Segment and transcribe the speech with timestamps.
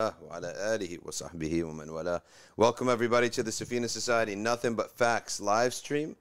[0.00, 2.20] وعلى آله وصحبه ومن والاه.
[2.56, 6.16] Welcome everybody to the Safina Society Nothing But Facts live stream.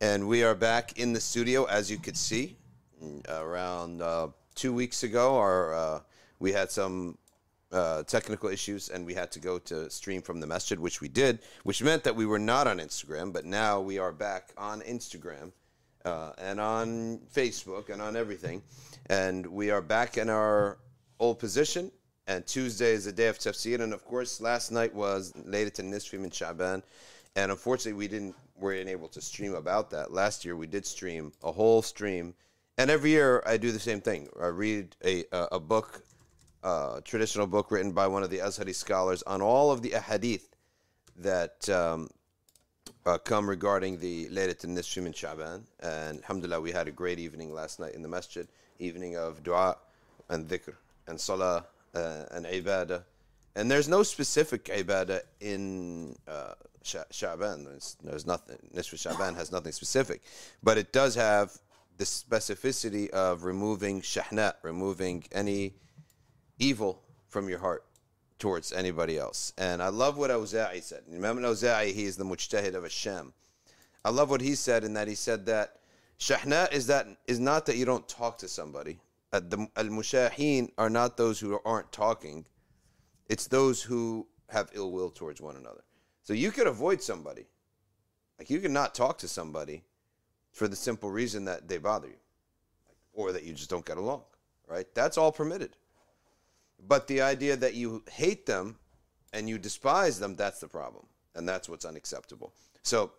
[0.00, 2.56] And we are back in the studio, as you could see.
[3.28, 6.00] Around uh, two weeks ago, our, uh,
[6.38, 7.18] we had some
[7.72, 11.08] uh, technical issues and we had to go to stream from the masjid, which we
[11.08, 14.82] did, which meant that we were not on Instagram, but now we are back on
[14.82, 15.50] Instagram
[16.04, 18.62] uh, and on Facebook and on everything.
[19.06, 20.78] And we are back in our
[21.18, 21.90] old position.
[22.30, 23.80] and Tuesday is the day of tafsir.
[23.80, 26.80] And of course, last night was Laylat al-Nisfi min Sha'ban.
[27.34, 30.12] And unfortunately, we didn't weren't able to stream about that.
[30.12, 32.34] Last year, we did stream a whole stream.
[32.78, 34.28] And every year, I do the same thing.
[34.40, 36.04] I read a, a, book,
[36.62, 40.46] a traditional book written by one of the Azhari scholars on all of the ahadith
[41.16, 42.08] that um,
[43.06, 45.62] uh, come regarding the Laylat al-Nisfi min Sha'ban.
[45.80, 48.46] And alhamdulillah, we had a great evening last night in the masjid,
[48.78, 49.76] evening of dua
[50.28, 50.74] and dhikr
[51.08, 53.04] and salah uh, and ibadah.
[53.56, 56.54] And there's no specific ibadah in uh,
[56.84, 57.64] Sha'ban.
[57.64, 58.58] There's, there's nothing.
[58.74, 60.22] Nisf Sha'ban has nothing specific.
[60.62, 61.52] But it does have
[61.96, 65.74] the specificity of removing shahna, removing any
[66.58, 67.84] evil from your heart
[68.38, 69.52] towards anybody else.
[69.58, 71.02] And I love what Awza'i said.
[71.12, 73.32] Imam Awza'i, he is the mujtahid of Hashem.
[74.04, 75.76] I love what he said in that he said that
[76.18, 78.98] shahna is that is not that you don't talk to somebody.
[79.32, 82.46] Uh, the al-mushahin are not those who aren't talking.
[83.28, 85.84] It's those who have ill will towards one another.
[86.22, 87.46] So you could avoid somebody.
[88.38, 89.84] Like you can not talk to somebody
[90.52, 92.18] for the simple reason that they bother you.
[93.12, 94.22] Or that you just don't get along.
[94.66, 94.86] Right?
[94.94, 95.76] That's all permitted.
[96.88, 98.78] But the idea that you hate them
[99.32, 101.06] and you despise them, that's the problem.
[101.34, 102.52] And that's what's unacceptable.
[102.82, 103.12] So,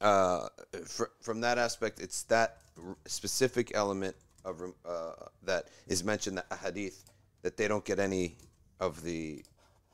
[0.00, 0.48] uh,
[0.84, 4.14] fr- from that aspect, it's that r- specific element
[4.46, 7.04] of uh, that is mentioned the hadith
[7.42, 8.36] that they don't get any
[8.80, 9.44] of the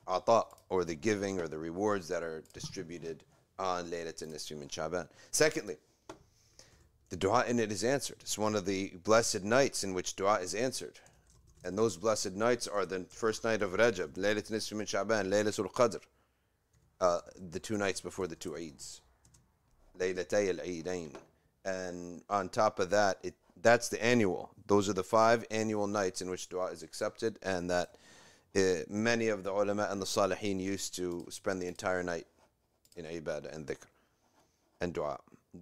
[0.06, 3.24] ata or the giving or the rewards that are distributed
[3.58, 5.08] on Laylat al-Nisfi min Shaban.
[5.30, 5.76] Secondly,
[7.08, 8.16] the dua in it is answered.
[8.20, 10.98] It's one of the blessed nights in which dua is answered.
[11.64, 15.72] And those blessed nights are the first night of Rajab, Laylat Nisfi and Sha'ban, Laylatul
[15.72, 16.00] Qadr,
[17.00, 17.20] uh,
[17.50, 19.00] the two nights before the two Eids,
[19.98, 21.14] Laylatay al Eidain.
[21.64, 24.50] And on top of that, it, that's the annual.
[24.66, 27.96] Those are the five annual nights in which dua is accepted, and that
[28.56, 32.26] uh, many of the ulama and the salihin used to spend the entire night
[32.96, 33.86] in ibadah and dhikr
[34.80, 35.18] and dua.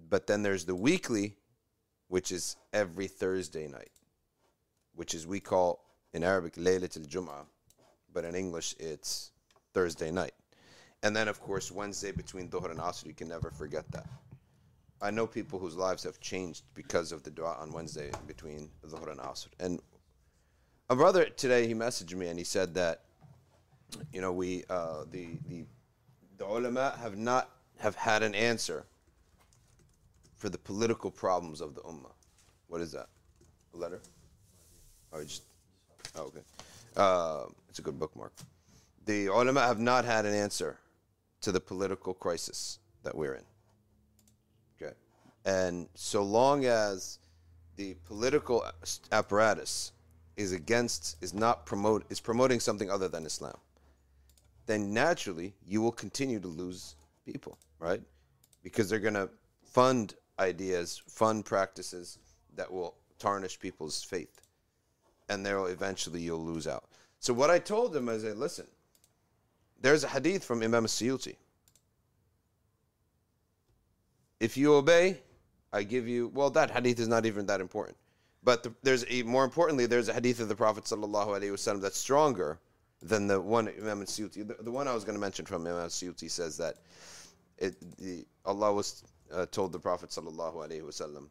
[0.09, 1.35] But then there's the weekly,
[2.07, 3.91] which is every Thursday night,
[4.95, 5.83] which is we call
[6.13, 7.45] in Arabic Laylat al Jum'ah,
[8.13, 9.31] but in English it's
[9.73, 10.33] Thursday night.
[11.03, 14.05] And then, of course, Wednesday between Dhuhr and Asr, you can never forget that.
[15.01, 19.09] I know people whose lives have changed because of the dua on Wednesday between Dhuhr
[19.09, 19.47] and Asr.
[19.59, 19.81] And
[20.89, 23.01] a brother today, he messaged me and he said that,
[24.13, 25.65] you know, we, uh, the, the,
[26.37, 28.85] the ulama have not, have had an answer
[30.35, 32.13] for the political problems of the ummah.
[32.67, 33.07] What is that?
[33.73, 34.01] A letter?
[35.11, 35.43] Oh, just,
[36.15, 36.41] oh, okay.
[36.95, 38.33] Uh, it's a good bookmark.
[39.05, 40.77] The ulama have not had an answer
[41.41, 43.43] to the political crisis that we're in.
[45.45, 47.19] And so long as
[47.75, 48.65] the political
[49.11, 49.91] apparatus
[50.37, 53.57] is against, is not promote, is promoting something other than Islam,
[54.65, 58.01] then naturally you will continue to lose people, right?
[58.63, 59.29] Because they're going to
[59.63, 62.19] fund ideas, fund practices
[62.55, 64.41] that will tarnish people's faith.
[65.29, 66.85] And there will eventually you'll lose out.
[67.19, 68.67] So what I told him is, listen,
[69.79, 71.35] there's a hadith from Imam Suyuti.
[74.39, 75.19] If you obey,
[75.73, 76.29] I give you.
[76.33, 77.97] Well, that hadith is not even that important.
[78.43, 82.59] But the, there's a, more importantly, there's a hadith of the Prophet wasallam that's stronger
[83.01, 84.47] than the one Imam Suyuti.
[84.47, 86.77] The, the one I was going to mention from Imam Suyuti says that
[87.57, 91.29] it, the, Allah was uh, told the Prophet wasallam.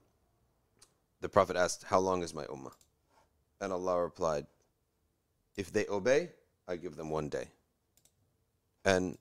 [1.21, 2.73] The Prophet asked, "How long is my ummah?"
[3.61, 4.47] And Allah replied,
[5.57, 6.31] "If they obey,
[6.69, 7.49] I give them one day."
[8.85, 9.19] And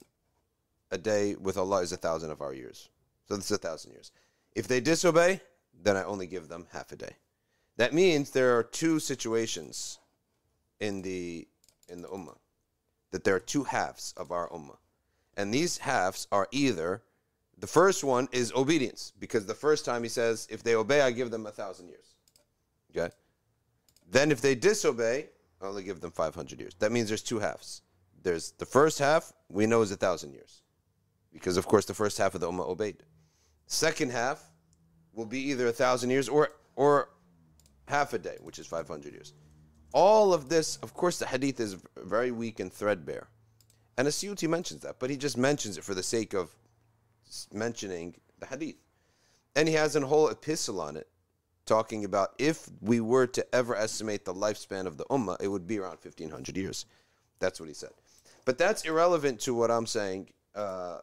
[0.91, 2.89] a day with Allah is a thousand of our years.
[3.27, 4.11] So this is a thousand years.
[4.55, 5.41] If they disobey,
[5.81, 7.15] then I only give them half a day.
[7.77, 9.99] That means there are two situations
[10.79, 11.47] in the
[11.87, 12.37] in the ummah.
[13.11, 14.77] That there are two halves of our ummah.
[15.35, 17.01] And these halves are either
[17.59, 21.11] the first one is obedience, because the first time he says, if they obey, I
[21.11, 22.15] give them a thousand years.
[22.91, 23.13] Okay?
[24.09, 25.29] Then if they disobey,
[25.61, 26.73] I only give them 500 years.
[26.79, 27.81] That means there's two halves.
[28.23, 30.61] There's the first half, we know is a thousand years.
[31.33, 33.03] Because, of course, the first half of the Ummah obeyed.
[33.69, 34.43] Second half
[35.13, 37.09] will be either a thousand years or, or
[37.85, 39.33] half a day, which is 500 years.
[39.93, 43.27] all of this, of course, the hadith is very weak and threadbare.
[43.97, 46.55] And as-Suyuti mentions that, but he just mentions it for the sake of
[47.53, 48.75] mentioning the hadith.
[49.55, 51.07] And he has a whole epistle on it,
[51.65, 55.67] talking about if we were to ever estimate the lifespan of the ummah, it would
[55.67, 56.85] be around 1500 years.
[57.39, 57.91] That's what he said.
[58.45, 60.29] But that's irrelevant to what I'm saying.
[60.55, 60.99] Uh,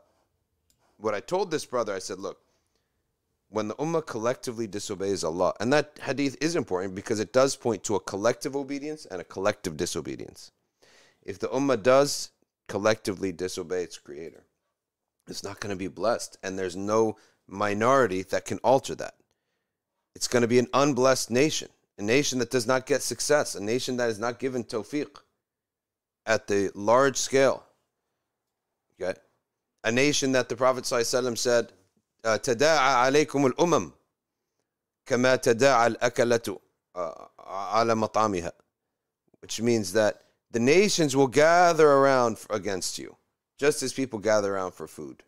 [0.96, 2.38] what I told this brother, I said, look,
[3.48, 7.84] when the ummah collectively disobeys Allah, and that hadith is important because it does point
[7.84, 10.50] to a collective obedience and a collective disobedience.
[11.22, 12.30] If the ummah does
[12.68, 14.44] collectively disobey its creator,
[15.28, 17.16] it's not going to be blessed, and there's no
[17.46, 19.14] minority that can alter that.
[20.14, 23.62] It's going to be an unblessed nation, a nation that does not get success, a
[23.62, 25.20] nation that is not given tawfiq
[26.24, 27.64] at the large scale.
[29.00, 29.18] Okay?
[29.84, 31.72] A nation that the Prophet ﷺ said,
[32.25, 33.91] تداعى عليكم الأمم
[35.05, 36.59] كما تداعى الأكلة
[37.39, 38.51] على مطعمها
[39.41, 40.21] which means that
[40.51, 43.15] the nations will gather around against you
[43.57, 45.23] just as people gather around for food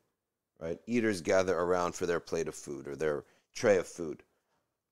[0.62, 3.24] right eaters gather around for their plate of food or their
[3.56, 4.24] tray of food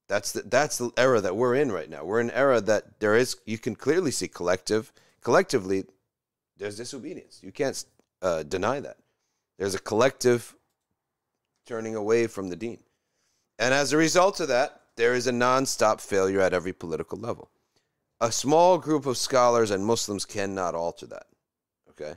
[0.08, 3.00] that's the, that's the era that we're in right now we're in an era that
[3.00, 5.86] there is you can clearly see collective collectively
[6.58, 7.86] there's disobedience you can't
[8.22, 8.98] uh, deny that
[9.60, 10.55] there's a collective
[11.67, 12.79] turning away from the deen.
[13.59, 17.51] And as a result of that, there is a non-stop failure at every political level.
[18.21, 21.27] A small group of scholars and Muslims cannot alter that.
[21.91, 22.15] Okay?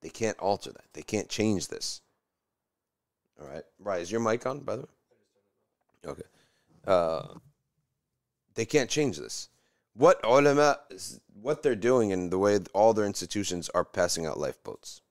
[0.00, 0.84] They can't alter that.
[0.94, 2.00] They can't change this.
[3.40, 3.64] All right.
[3.78, 4.00] Right.
[4.00, 4.88] Is your mic on, by the way?
[6.06, 6.22] Okay.
[6.86, 7.34] Uh,
[8.54, 9.48] they can't change this.
[9.94, 10.78] What ulama,
[11.42, 15.02] what they're doing and the way all their institutions are passing out lifeboats.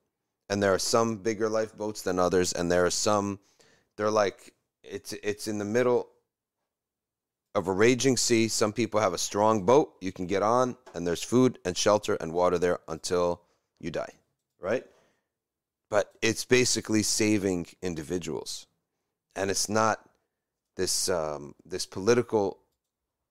[0.50, 3.38] And there are some bigger lifeboats than others, and there are some
[3.96, 4.52] they're like
[4.82, 6.08] it's it's in the middle
[7.54, 8.48] of a raging sea.
[8.48, 12.16] Some people have a strong boat you can get on, and there's food and shelter
[12.16, 13.42] and water there until
[13.78, 14.12] you die,
[14.58, 14.84] right?
[15.88, 18.66] But it's basically saving individuals,
[19.36, 20.00] and it's not
[20.74, 22.58] this um, this political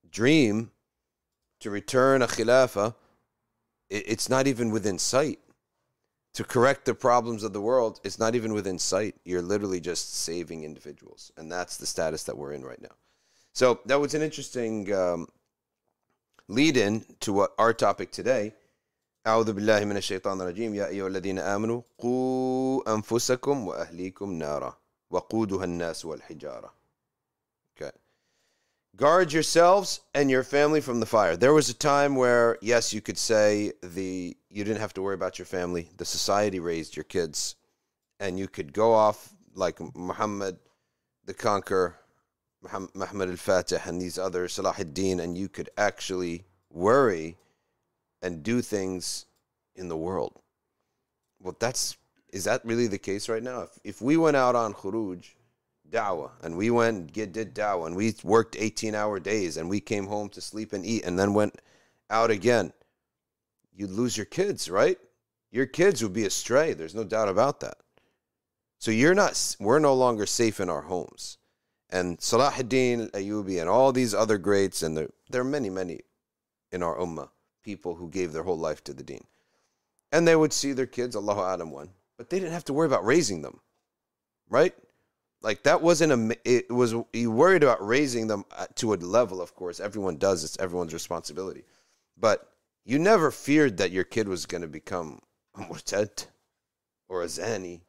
[0.09, 0.71] dream
[1.59, 2.95] to return a khilafah.
[3.89, 5.39] It's not even within sight
[6.34, 9.14] to correct the problems of the world is not even within sight.
[9.24, 11.30] You're literally just saving individuals.
[11.36, 12.96] And that's the status that we're in right now.
[13.52, 15.28] So that was an interesting um,
[16.48, 18.52] lead in to what our topic today.
[19.26, 24.76] أعوذ بالله من الشيطان الرجيم يا أيها الذين آمنوا قوا أنفسكم وأهليكم نارا
[25.10, 26.84] وقودها الناس والحجارة
[28.96, 31.36] guard yourselves and your family from the fire.
[31.36, 35.15] There was a time where, yes, you could say the you didn't have to worry
[35.15, 35.89] about your family.
[35.97, 37.55] The society raised your kids,
[38.19, 40.57] and you could go off like Muhammad
[41.25, 41.95] the Conqueror,
[42.61, 47.37] Muhammad al-Fatih, and these others, Salah and you could actually worry
[48.21, 49.25] and do things
[49.75, 50.41] in the world.
[51.39, 51.97] Well, that's
[52.31, 53.61] is that really the case right now?
[53.61, 55.25] If, if we went out on khuruj
[55.89, 59.79] dawah and we went get did dawah and we worked 18 hour days and we
[59.79, 61.59] came home to sleep and eat and then went
[62.11, 62.71] out again
[63.79, 64.99] you'd lose your kids right?
[65.51, 67.77] Your kids would be astray there's no doubt about that.
[68.77, 71.37] So you're not we're no longer safe in our homes.
[71.89, 76.01] And Salahuddin Ayyubi and all these other greats and there, there are many many
[76.71, 77.29] in our ummah
[77.63, 79.23] people who gave their whole life to the deen.
[80.11, 82.87] And they would see their kids Allahu A'lam one but they didn't have to worry
[82.87, 83.61] about raising them
[84.49, 84.73] right?
[85.41, 89.41] Like that wasn't a it was you worried about raising them uh, to a level
[89.41, 91.63] of course everyone does it's everyone's responsibility.
[92.17, 92.48] But
[92.89, 95.19] you never feared that your kid was going to become
[95.55, 96.25] a murtad
[97.07, 97.81] or a zani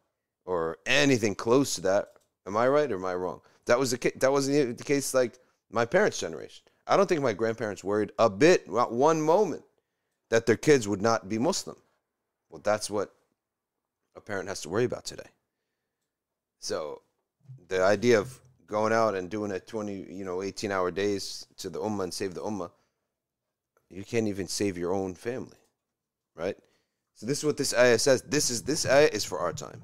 [0.45, 2.09] or anything close to that.
[2.47, 3.40] Am i right or am i wrong?
[3.64, 5.38] That was the case that wasn't the case like
[5.71, 6.64] my parents generation.
[6.87, 9.62] I don't think my grandparents worried a bit about one moment
[10.28, 11.76] that their kids would not be muslim.
[12.50, 13.14] Well that's what
[14.16, 15.30] a parent has to worry about today.
[16.59, 17.00] So
[17.69, 21.71] the idea of going out and doing a 20, you know, 18 hour days to
[21.71, 22.71] the ummah and save the ummah,
[23.90, 25.59] you can't even save your own family,
[26.37, 26.56] right?
[27.14, 28.23] So this is what this ayah says.
[28.23, 29.82] This is this ayah is for our time.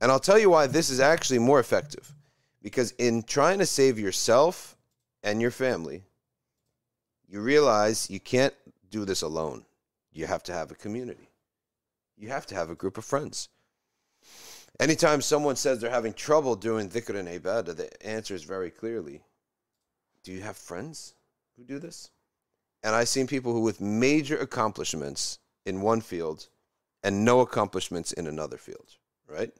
[0.00, 2.14] And I'll tell you why this is actually more effective.
[2.62, 4.76] Because in trying to save yourself
[5.22, 6.04] and your family,
[7.28, 8.54] you realize you can't
[8.90, 9.64] do this alone.
[10.12, 11.28] You have to have a community.
[12.16, 13.48] You have to have a group of friends.
[14.78, 19.22] Anytime someone says they're having trouble doing dhikr and ibadah, the answer is very clearly,
[20.22, 21.14] do you have friends
[21.56, 22.10] who do this?
[22.82, 26.48] And I've seen people who with major accomplishments in one field
[27.02, 28.96] and no accomplishments in another field,
[29.28, 29.52] right?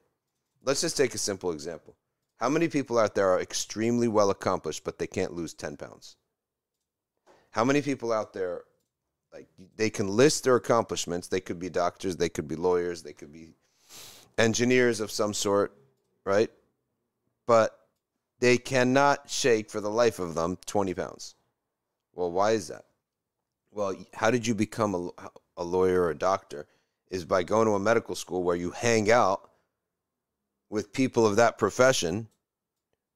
[0.64, 1.96] Let's just take a simple example.
[2.38, 6.16] How many people out there are extremely well accomplished, but they can't lose 10 pounds?
[7.50, 8.62] How many people out there,
[9.32, 11.28] like they can list their accomplishments?
[11.28, 13.54] They could be doctors, they could be lawyers, they could be
[14.38, 15.72] engineers of some sort,
[16.24, 16.50] right?
[17.46, 17.78] But
[18.42, 21.36] they cannot shake for the life of them 20 pounds.
[22.12, 22.86] Well, why is that?
[23.70, 25.10] Well, how did you become a,
[25.56, 26.66] a lawyer or a doctor?
[27.08, 29.48] Is by going to a medical school where you hang out
[30.68, 32.26] with people of that profession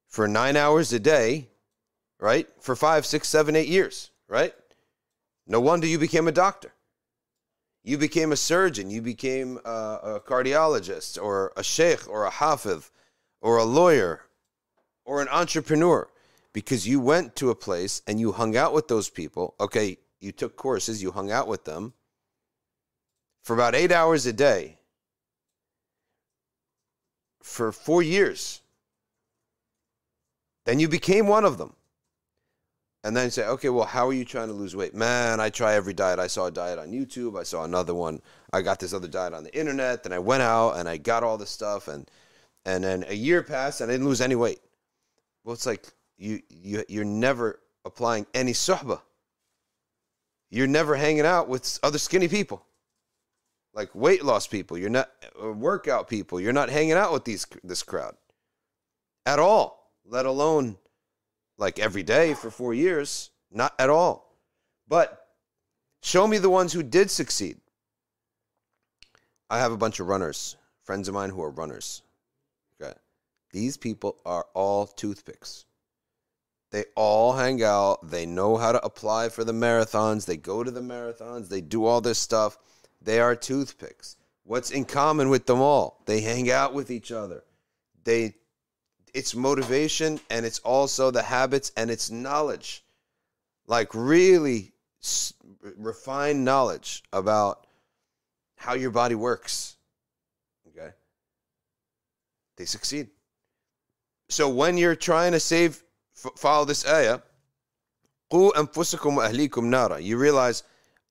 [0.07, 1.49] for nine hours a day,
[2.21, 2.47] right?
[2.61, 4.55] For five, six, seven, eight years, right?
[5.45, 6.73] No wonder you became a doctor.
[7.83, 8.91] You became a surgeon.
[8.91, 12.93] You became a, a cardiologist or a sheikh or a hafiz
[13.41, 14.26] or a lawyer
[15.07, 16.09] or an entrepreneur
[16.53, 19.55] because you went to a place and you hung out with those people.
[19.59, 21.95] Okay, you took courses, you hung out with them
[23.43, 24.79] for about eight hours a day
[27.43, 28.61] for four years.
[30.65, 31.75] Then you became one of them.
[33.05, 34.93] And then say, okay, well, how are you trying to lose weight?
[34.93, 36.19] Man, I try every diet.
[36.19, 37.39] I saw a diet on YouTube.
[37.39, 38.21] I saw another one.
[38.53, 40.03] I got this other diet on the internet.
[40.03, 41.87] Then I went out and I got all this stuff.
[41.87, 42.11] And
[42.65, 44.59] and then a year passed and I didn't lose any weight.
[45.47, 45.87] Well, it's like
[46.19, 49.01] you you you're never applying any suhbah.
[50.51, 52.67] You're never hanging out with other skinny people,
[53.73, 54.77] like weight loss people.
[54.77, 55.09] You're not
[55.41, 56.41] workout people.
[56.41, 58.17] You're not hanging out with these this crowd
[59.25, 59.93] at all.
[60.05, 60.79] Let alone
[61.59, 63.31] like every day for four years.
[63.53, 64.37] Not at all.
[64.89, 65.29] But
[66.03, 67.61] show me the ones who did succeed.
[69.49, 72.03] I have a bunch of runners, friends of mine who are runners.
[73.57, 75.65] These people are all toothpicks.
[76.73, 78.11] They all hang out.
[78.11, 80.27] They know how to apply for the marathons.
[80.27, 81.49] They go to the marathons.
[81.49, 82.59] They do all this stuff.
[83.01, 84.17] They are toothpicks.
[84.45, 86.03] What's in common with them all?
[86.05, 87.45] They hang out with each other.
[88.05, 88.35] They
[89.15, 92.85] it's motivation and it's also the habits and it's knowledge.
[93.67, 94.75] Like really
[95.79, 97.67] refined knowledge about
[98.57, 99.77] how your body works.
[100.69, 100.91] Okay?
[102.59, 103.09] They succeed.
[104.29, 105.83] So when you're trying to save
[106.15, 107.21] follow this ayah,
[108.33, 110.63] you realize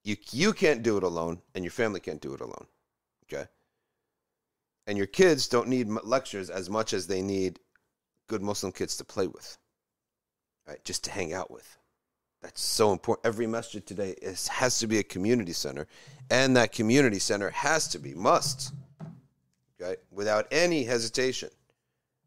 [0.03, 2.65] you, you can't do it alone and your family can't do it alone.
[3.23, 3.45] Okay?
[4.87, 7.59] And your kids don't need lectures as much as they need
[8.27, 9.57] good Muslim kids to play with,
[10.67, 10.83] right?
[10.83, 11.77] Just to hang out with.
[12.41, 13.25] That's so important.
[13.25, 15.87] Every masjid today is, has to be a community center,
[16.29, 18.71] and that community center has to be, must,
[19.81, 21.49] okay, without any hesitation,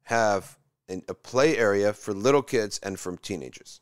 [0.03, 0.58] have
[0.89, 3.81] a play area for little kids and for teenagers.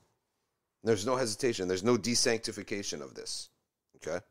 [0.82, 1.68] There's no hesitation.
[1.68, 3.48] There's no desanctification of this.
[3.96, 4.24] Okay?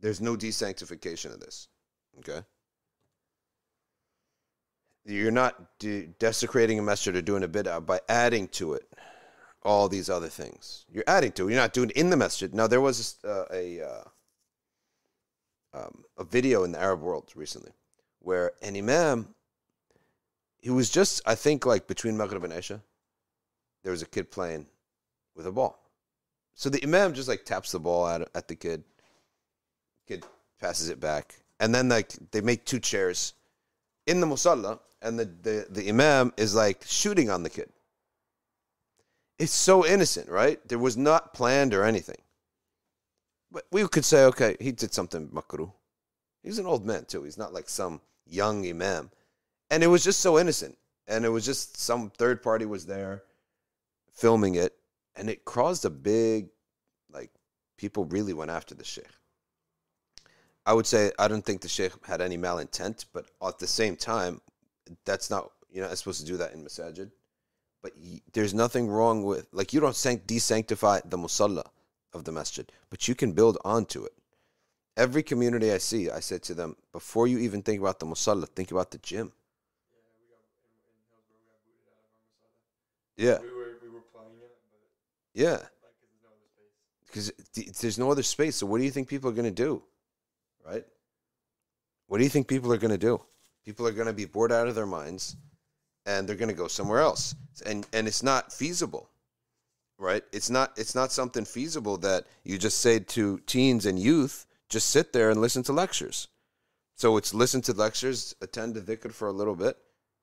[0.00, 1.68] There's no desanctification of this.
[2.18, 2.42] Okay?
[5.04, 8.86] You're not de- desecrating a masjid or doing a bid'ah by adding to it
[9.62, 10.84] all these other things.
[10.90, 11.52] You're adding to it.
[11.52, 12.54] You're not doing in the masjid.
[12.54, 14.04] Now, there was uh, a, uh,
[15.74, 17.72] um, a video in the Arab world recently
[18.20, 19.34] where an imam
[20.60, 22.80] he was just, I think, like between Maghrib and Isha,
[23.82, 24.66] there was a kid playing
[25.34, 25.78] with a ball.
[26.54, 28.84] So the Imam just like taps the ball at, at the kid.
[30.06, 30.24] Kid
[30.60, 31.36] passes it back.
[31.58, 33.34] And then like they make two chairs
[34.06, 37.70] in the musalla, and the, the, the Imam is like shooting on the kid.
[39.38, 40.60] It's so innocent, right?
[40.68, 42.20] There was not planned or anything.
[43.50, 45.72] But we could say, okay, he did something makruh.
[46.42, 47.24] He's an old man too.
[47.24, 49.10] He's not like some young Imam
[49.70, 50.76] and it was just so innocent.
[51.06, 53.22] And it was just some third party was there
[54.12, 54.74] filming it.
[55.16, 56.48] And it caused a big
[57.12, 57.30] like
[57.76, 59.08] people really went after the sheikh.
[60.66, 63.96] I would say i don't think the sheikh had any malintent but at the same
[63.96, 64.40] time
[65.04, 67.10] that's not you're not supposed to do that in masajid.
[67.82, 67.92] But
[68.34, 71.64] there's nothing wrong with like you don't sanct- desanctify the musalla
[72.12, 74.12] of the masjid but you can build onto it.
[74.96, 78.46] Every community i see i said to them before you even think about the musalla
[78.48, 79.32] think about the gym
[83.20, 83.38] Yeah.
[83.40, 84.80] We were we were playing it, but
[85.34, 85.58] yeah.
[87.06, 87.32] Because
[87.80, 88.56] there's no other space.
[88.56, 89.82] So what do you think people are going to do?
[90.66, 90.84] Right?
[92.06, 93.20] What do you think people are going to do?
[93.64, 95.36] People are going to be bored out of their minds
[96.06, 97.34] and they're going to go somewhere else.
[97.66, 99.10] And and it's not feasible.
[99.98, 100.24] Right?
[100.32, 104.88] It's not it's not something feasible that you just say to teens and youth, just
[104.88, 106.28] sit there and listen to lectures.
[106.96, 109.76] So it's listen to lectures, attend the dhikr for a little bit,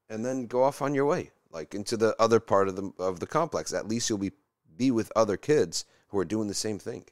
[0.10, 3.21] and then go off on your way like into the other part of the of
[3.21, 3.73] the complex.
[3.73, 4.33] At least you'll be
[4.77, 7.05] be with other kids who are doing the same thing.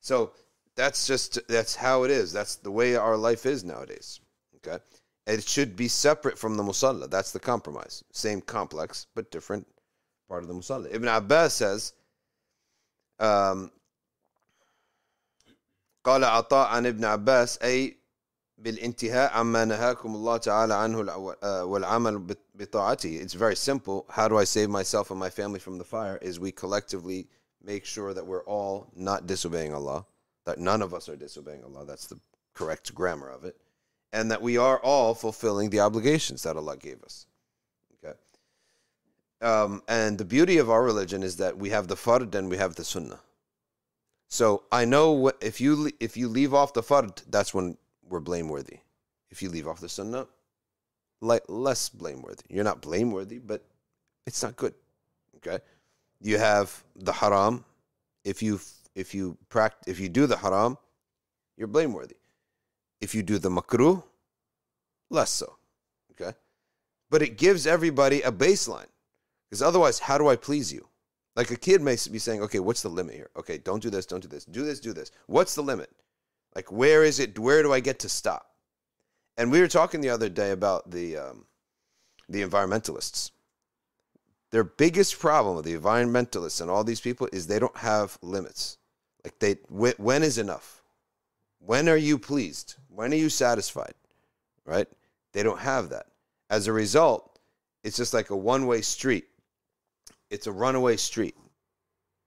[0.00, 0.32] So
[0.74, 2.32] that's just that's how it is.
[2.32, 4.20] That's the way our life is nowadays.
[4.56, 4.82] Okay,
[5.26, 7.08] it should be separate from the musalla.
[7.08, 8.04] That's the compromise.
[8.12, 9.66] Same complex, but different
[10.28, 10.92] part of the musalla.
[10.92, 11.92] Ibn Abbas says,
[13.18, 13.70] Um,
[16.04, 17.96] قال عطاء عن ابن عباس أي
[18.60, 23.20] بالانتهاء عما نهاكم الله تعالى عنه الع- uh, والعمل بط- بطاعته.
[23.22, 24.06] It's very simple.
[24.08, 26.16] How do I save myself and my family from the fire?
[26.22, 27.28] Is we collectively
[27.62, 30.06] make sure that we're all not disobeying Allah,
[30.46, 31.84] that none of us are disobeying Allah.
[31.84, 32.18] That's the
[32.54, 33.56] correct grammar of it.
[34.12, 37.26] And that we are all fulfilling the obligations that Allah gave us.
[37.96, 38.16] Okay.
[39.42, 42.56] Um, and the beauty of our religion is that we have the fard and we
[42.56, 43.20] have the sunnah.
[44.28, 47.76] So I know wh- if you le- if you leave off the fard, that's when
[48.11, 48.79] we're blameworthy.
[49.29, 50.27] If you leave off the sunnah,
[51.21, 52.43] less blameworthy.
[52.49, 53.63] You're not blameworthy, but
[54.27, 54.73] it's not good.
[55.37, 55.59] Okay,
[56.19, 57.63] you have the haram.
[58.23, 58.59] If you
[58.93, 60.77] if you practice if you do the haram,
[61.57, 62.17] you're blameworthy.
[62.99, 64.03] If you do the makruh,
[65.09, 65.55] less so.
[66.11, 66.35] Okay,
[67.09, 68.87] but it gives everybody a baseline.
[69.49, 70.87] Because otherwise, how do I please you?
[71.35, 73.29] Like a kid may be saying, okay, what's the limit here?
[73.37, 75.11] Okay, don't do this, don't do this, do this, do this.
[75.27, 75.89] What's the limit?
[76.55, 77.37] Like, where is it?
[77.39, 78.47] Where do I get to stop?
[79.37, 81.45] And we were talking the other day about the um,
[82.29, 83.31] the environmentalists.
[84.51, 88.77] Their biggest problem with the environmentalists and all these people is they don't have limits.
[89.23, 90.81] Like they, wh- when is enough?
[91.59, 92.75] When are you pleased?
[92.89, 93.93] When are you satisfied?
[94.65, 94.87] Right?
[95.31, 96.07] They don't have that.
[96.49, 97.39] As a result,
[97.83, 99.25] it's just like a one way street.
[100.29, 101.35] It's a runaway street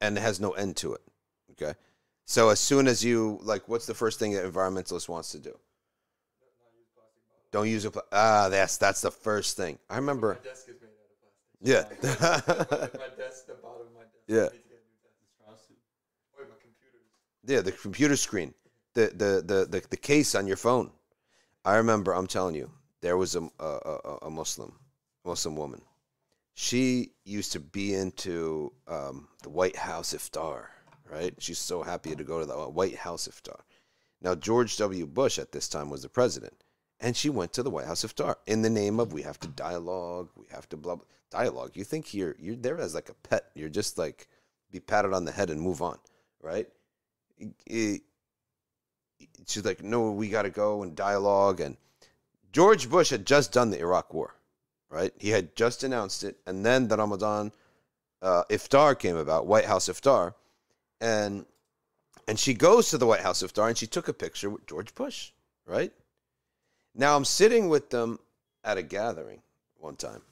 [0.01, 1.03] and it has no end to it.
[1.53, 1.75] Okay.
[2.27, 5.59] So as soon as you like, what's the first thing that environmentalist wants to do?
[7.53, 8.49] Don't use a pla- ah.
[8.49, 9.79] That's that's the first thing.
[9.89, 10.41] I remember.
[10.43, 12.91] My desk is made out of plastic.
[12.93, 12.99] Yeah.
[12.99, 14.25] my desk, the bottom of my desk.
[14.27, 14.37] Yeah.
[14.37, 15.71] I need to get a new desk.
[16.37, 17.07] Wait, my computer's.
[17.47, 18.55] Yeah, the computer screen,
[18.95, 20.91] the the the the, the case on your phone.
[21.65, 22.13] I remember.
[22.13, 24.73] I'm telling you, there was a a, a, a Muslim,
[25.25, 25.83] Muslim woman.
[26.55, 30.67] She used to be into um, the White House iftar.
[31.11, 31.35] Right?
[31.39, 33.61] She's so happy to go to the White House iftar.
[34.23, 35.07] Now George W.
[35.07, 36.55] Bush at this time was the president,
[37.01, 39.49] and she went to the White House iftar in the name of we have to
[39.49, 41.73] dialogue, we have to blah, blah dialogue.
[41.75, 43.51] You think you're you're there as like a pet.
[43.55, 44.29] You're just like
[44.71, 45.99] be patted on the head and move on,
[46.43, 46.69] right?
[47.67, 48.03] it-
[49.47, 51.61] she's like, no, we got to go and dialogue.
[51.61, 51.77] And
[52.53, 54.35] George Bush had just done the Iraq War,
[54.91, 55.13] right?
[55.19, 57.53] He had just announced it, and then the Ramadan
[58.23, 60.35] uh, iftar came about, White House iftar,
[61.05, 61.45] and
[62.27, 64.95] and she goes to the White House iftar and she took a picture with George
[64.95, 65.33] Bush,
[65.67, 65.93] right?
[66.95, 68.19] Now I'm sitting with them
[68.65, 69.43] at a gathering
[69.77, 70.23] one time,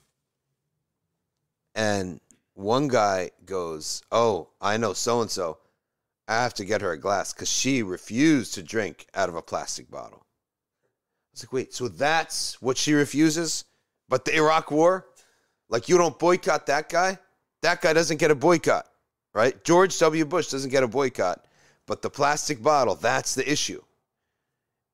[1.74, 2.20] and
[2.54, 5.58] one guy goes, "Oh, I know so and so."
[6.28, 9.42] I have to get her a glass because she refused to drink out of a
[9.42, 10.24] plastic bottle.
[10.24, 13.64] I was like, wait, so that's what she refuses?
[14.08, 15.08] But the Iraq War?
[15.68, 17.18] Like, you don't boycott that guy?
[17.62, 18.86] That guy doesn't get a boycott,
[19.34, 19.62] right?
[19.64, 20.24] George W.
[20.24, 21.46] Bush doesn't get a boycott,
[21.86, 23.82] but the plastic bottle, that's the issue.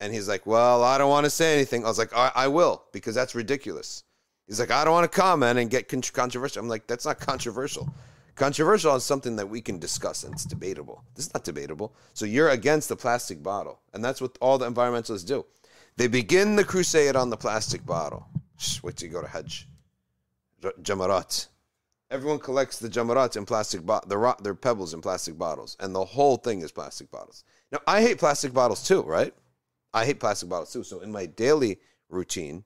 [0.00, 1.84] And he's like, well, I don't want to say anything.
[1.84, 4.04] I was like, I, I will, because that's ridiculous.
[4.46, 6.62] He's like, I don't want to comment and get con- controversial.
[6.62, 7.92] I'm like, that's not controversial.
[8.34, 11.02] Controversial is something that we can discuss and it's debatable.
[11.16, 11.92] This is not debatable.
[12.14, 13.80] So you're against the plastic bottle.
[13.92, 15.44] And that's what all the environmentalists do.
[15.96, 18.28] They begin the crusade on the plastic bottle.
[18.56, 19.66] Shh, Wait till you go to Hajj.
[20.62, 21.48] Jamarat.
[22.10, 23.82] Everyone collects the jamarat in plastic.
[24.06, 25.76] They're, ro- they're pebbles in plastic bottles.
[25.80, 27.44] And the whole thing is plastic bottles.
[27.70, 29.34] Now, I hate plastic bottles too, right?
[29.92, 30.84] I hate plastic bottles too.
[30.84, 32.64] So in my daily routine,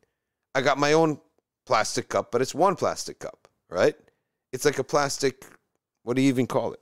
[0.55, 1.18] I got my own
[1.66, 3.96] plastic cup, but it's one plastic cup, right?
[4.52, 5.44] It's like a plastic,
[6.02, 6.81] what do you even call it?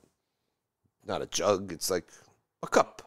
[1.06, 2.08] Not a jug, it's like
[2.62, 3.02] a cup.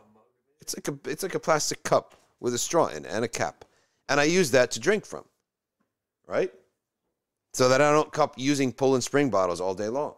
[0.61, 3.65] It's like a it's like a plastic cup with a straw in and a cap.
[4.07, 5.25] And I use that to drink from.
[6.25, 6.53] Right?
[7.53, 10.15] So that I don't cup using Poland spring bottles all day long.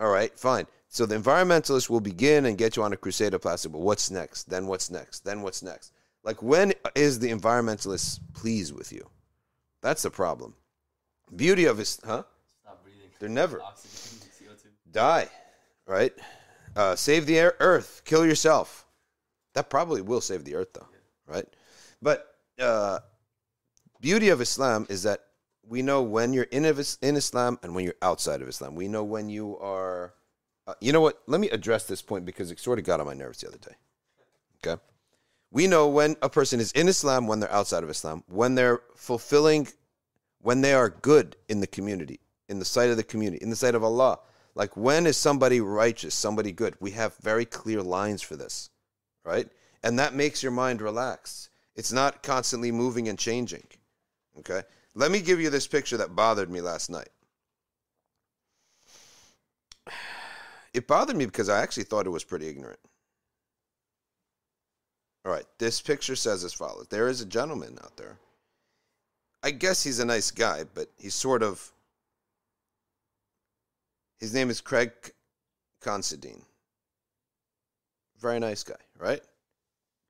[0.00, 0.66] All right, fine.
[0.88, 4.10] So the environmentalists will begin and get you on a crusade of plastic, but what's
[4.10, 4.44] next?
[4.44, 5.24] Then what's next?
[5.24, 5.92] Then what's next?
[6.24, 9.08] Like when is the environmentalist pleased with you?
[9.82, 10.54] That's the problem.
[11.34, 12.22] Beauty of his huh?
[12.62, 13.10] Stop breathing.
[13.20, 14.68] They're never Oxygen, CO2.
[14.92, 15.28] die,
[15.86, 16.12] right?
[16.74, 18.86] Uh, save the air, earth, kill yourself.
[19.54, 20.86] That probably will save the earth, though,
[21.26, 21.46] right?
[22.02, 22.26] But
[22.58, 22.98] uh,
[24.00, 25.25] beauty of Islam is that
[25.68, 28.74] we know when you're in, in Islam and when you're outside of Islam.
[28.74, 30.14] We know when you are.
[30.66, 31.22] Uh, you know what?
[31.26, 33.58] Let me address this point because it sort of got on my nerves the other
[33.58, 33.74] day.
[34.64, 34.80] Okay,
[35.50, 38.80] we know when a person is in Islam, when they're outside of Islam, when they're
[38.96, 39.68] fulfilling,
[40.40, 43.56] when they are good in the community, in the sight of the community, in the
[43.56, 44.18] sight of Allah.
[44.54, 46.74] Like when is somebody righteous, somebody good?
[46.80, 48.70] We have very clear lines for this,
[49.22, 49.48] right?
[49.82, 51.50] And that makes your mind relaxed.
[51.74, 53.66] It's not constantly moving and changing.
[54.38, 54.62] Okay?
[54.96, 57.10] Let me give you this picture that bothered me last night.
[60.72, 62.80] it bothered me because I actually thought it was pretty ignorant.
[65.26, 68.16] All right, this picture says as follows There is a gentleman out there.
[69.42, 71.72] I guess he's a nice guy, but he's sort of.
[74.18, 74.92] His name is Craig
[75.82, 76.40] Considine.
[78.18, 79.20] Very nice guy, right?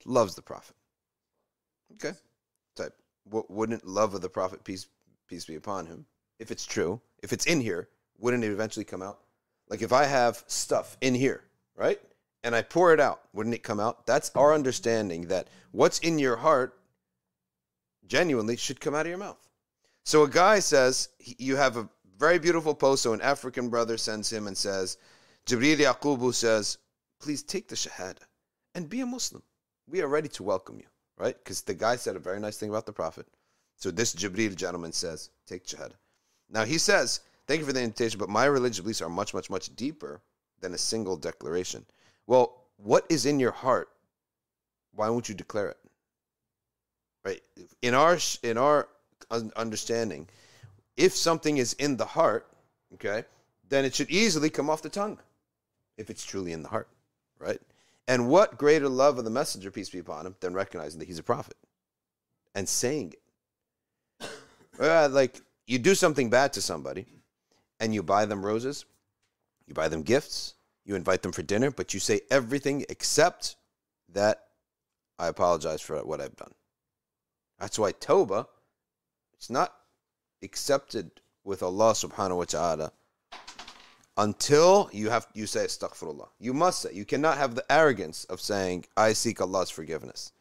[0.04, 0.76] Loves the Prophet.
[1.94, 2.16] Okay.
[3.30, 4.86] Wouldn't love of the Prophet, peace,
[5.26, 6.06] peace be upon him,
[6.38, 9.20] if it's true, if it's in here, wouldn't it eventually come out?
[9.68, 11.42] Like if I have stuff in here,
[11.74, 12.00] right?
[12.44, 14.06] And I pour it out, wouldn't it come out?
[14.06, 16.78] That's our understanding that what's in your heart
[18.06, 19.48] genuinely should come out of your mouth.
[20.04, 23.02] So a guy says, you have a very beautiful post.
[23.02, 24.98] So an African brother sends him and says,
[25.46, 26.78] Jibril Yaqubu says,
[27.20, 28.22] please take the Shahada
[28.76, 29.42] and be a Muslim.
[29.88, 30.86] We are ready to welcome you,
[31.18, 31.36] right?
[31.36, 33.26] Because the guy said a very nice thing about the Prophet.
[33.76, 35.94] So this Jibril gentleman says, take Shahada.
[36.50, 39.50] Now he says, thank you for the invitation, but my religious beliefs are much, much,
[39.50, 40.20] much deeper
[40.60, 41.84] than a single declaration.
[42.26, 43.88] Well, what is in your heart?
[44.94, 45.78] Why won't you declare it?
[47.24, 47.42] Right?
[47.82, 48.88] In our in our
[49.56, 50.28] understanding,
[50.96, 52.46] if something is in the heart,
[52.94, 53.24] okay,
[53.68, 55.18] then it should easily come off the tongue
[55.98, 56.88] if it's truly in the heart,
[57.38, 57.60] right?
[58.08, 61.18] And what greater love of the messenger, peace be upon him, than recognizing that he's
[61.18, 61.56] a prophet
[62.54, 63.14] and saying
[64.20, 64.28] it?
[64.78, 67.06] Uh, like you do something bad to somebody
[67.80, 68.84] and you buy them roses,
[69.66, 70.52] you buy them gifts,
[70.84, 73.56] you invite them for dinner, but you say everything except
[74.12, 74.44] that
[75.18, 76.52] I apologize for what I've done.
[77.58, 78.46] That's why Toba,
[79.32, 79.72] it's not
[80.42, 81.10] accepted
[81.42, 82.92] with Allah subhanahu wa ta'ala
[84.16, 86.28] until you have you say astaghfirullah.
[86.38, 86.90] You must say.
[86.92, 90.32] You cannot have the arrogance of saying, I seek Allah's forgiveness.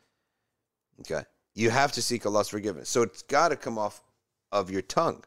[1.02, 1.24] Okay.
[1.54, 2.90] You have to seek Allah's forgiveness.
[2.90, 4.02] So it's gotta come off
[4.52, 5.24] of your tongue.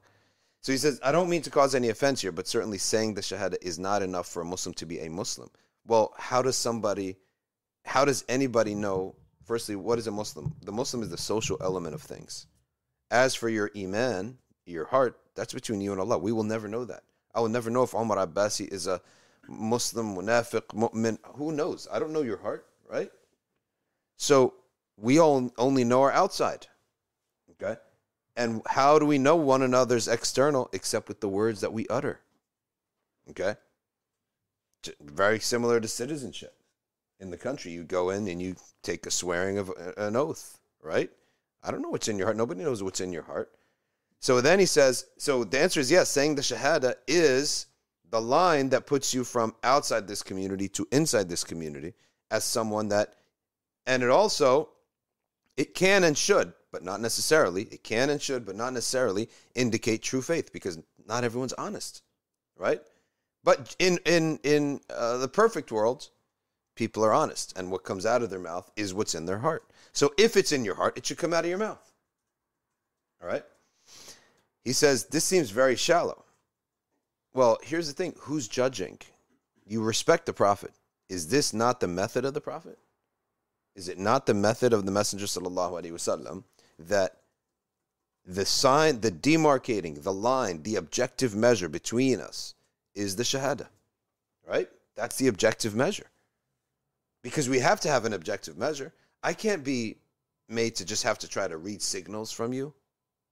[0.60, 3.20] So he says, I don't mean to cause any offense here, but certainly saying the
[3.20, 5.50] Shahada is not enough for a Muslim to be a Muslim.
[5.86, 7.16] Well, how does somebody,
[7.84, 10.54] how does anybody know, firstly, what is a Muslim?
[10.62, 12.46] The Muslim is the social element of things.
[13.10, 16.18] As for your Iman, your heart, that's between you and Allah.
[16.18, 17.04] We will never know that.
[17.38, 19.00] I will never know if Omar Abbasi is a
[19.46, 21.18] Muslim, munafiq, mu'min.
[21.36, 21.86] Who knows?
[21.88, 23.12] I don't know your heart, right?
[24.16, 24.54] So
[24.96, 26.66] we all only know our outside.
[27.52, 27.76] Okay?
[28.36, 32.18] And how do we know one another's external except with the words that we utter?
[33.30, 33.54] Okay?
[35.00, 36.56] Very similar to citizenship.
[37.20, 40.58] In the country, you go in and you take a swearing of uh, an oath,
[40.82, 41.10] right?
[41.62, 42.36] I don't know what's in your heart.
[42.36, 43.52] Nobody knows what's in your heart.
[44.20, 47.66] So then he says, so the answer is yes, saying the Shahada is
[48.10, 51.94] the line that puts you from outside this community to inside this community
[52.30, 53.14] as someone that,
[53.86, 54.70] and it also,
[55.56, 57.62] it can and should but not necessarily.
[57.62, 62.02] It can and should, but not necessarily indicate true faith because not everyone's honest,
[62.56, 62.80] right?
[63.44, 66.08] But in in in uh, the perfect world,
[66.74, 69.70] people are honest, and what comes out of their mouth is what's in their heart.
[69.92, 71.92] So if it's in your heart, it should come out of your mouth.
[73.22, 73.44] All right.
[74.68, 76.26] He says this seems very shallow.
[77.32, 78.98] Well, here's the thing: who's judging?
[79.66, 80.72] You respect the prophet.
[81.08, 82.78] Is this not the method of the prophet?
[83.74, 86.44] Is it not the method of the Messenger sallallahu
[86.80, 87.16] that
[88.26, 92.52] the sign, the demarcating, the line, the objective measure between us
[92.94, 93.68] is the Shahada.
[94.46, 94.68] Right?
[94.96, 96.10] That's the objective measure.
[97.22, 98.92] Because we have to have an objective measure.
[99.22, 99.96] I can't be
[100.46, 102.74] made to just have to try to read signals from you,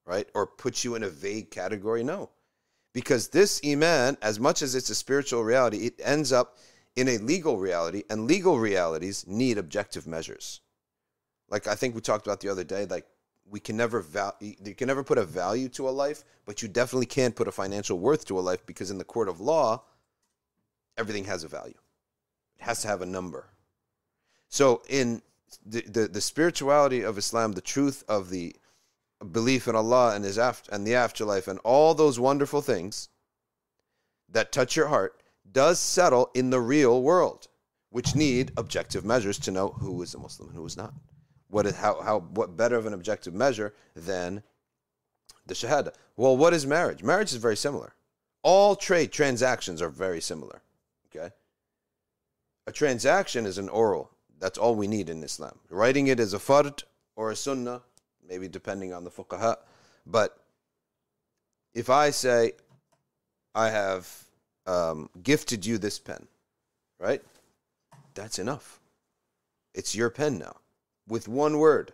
[0.06, 0.28] right?
[0.34, 2.02] Or put you in a vague category.
[2.02, 2.30] No.
[2.92, 6.56] Because this Iman, as much as it's a spiritual reality, it ends up
[6.94, 10.60] in a legal reality, and legal realities need objective measures.
[11.50, 13.06] Like I think we talked about the other day, like
[13.48, 16.68] we can never val- you can never put a value to a life, but you
[16.68, 19.82] definitely can put a financial worth to a life because in the court of law,
[20.96, 21.78] everything has a value.
[22.58, 23.50] It has to have a number.
[24.48, 25.22] So in
[25.64, 28.56] the, the, the spirituality of Islam, the truth of the
[29.24, 33.08] belief in Allah and his after, and the afterlife and all those wonderful things
[34.28, 37.48] that touch your heart does settle in the real world,
[37.90, 40.92] which need objective measures to know who is a Muslim and who is not.
[41.48, 44.42] What is how how what better of an objective measure than
[45.46, 45.92] the shahada?
[46.16, 47.02] Well, what is marriage?
[47.02, 47.94] Marriage is very similar.
[48.42, 50.62] All trade transactions are very similar.
[51.08, 51.32] Okay.
[52.66, 54.10] A transaction is an oral.
[54.38, 55.58] That's all we need in Islam.
[55.70, 56.82] Writing it is a fard
[57.14, 57.82] or a sunnah,
[58.28, 59.56] maybe depending on the fuqaha.
[60.06, 60.38] But
[61.74, 62.52] if I say,
[63.54, 64.08] I have
[64.66, 66.26] um, gifted you this pen,
[66.98, 67.22] right?
[68.14, 68.80] That's enough.
[69.74, 70.56] It's your pen now
[71.08, 71.92] with one word.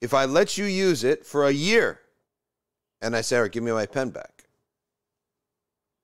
[0.00, 2.00] If I let you use it for a year
[3.02, 4.44] and I say, all right, give me my pen back,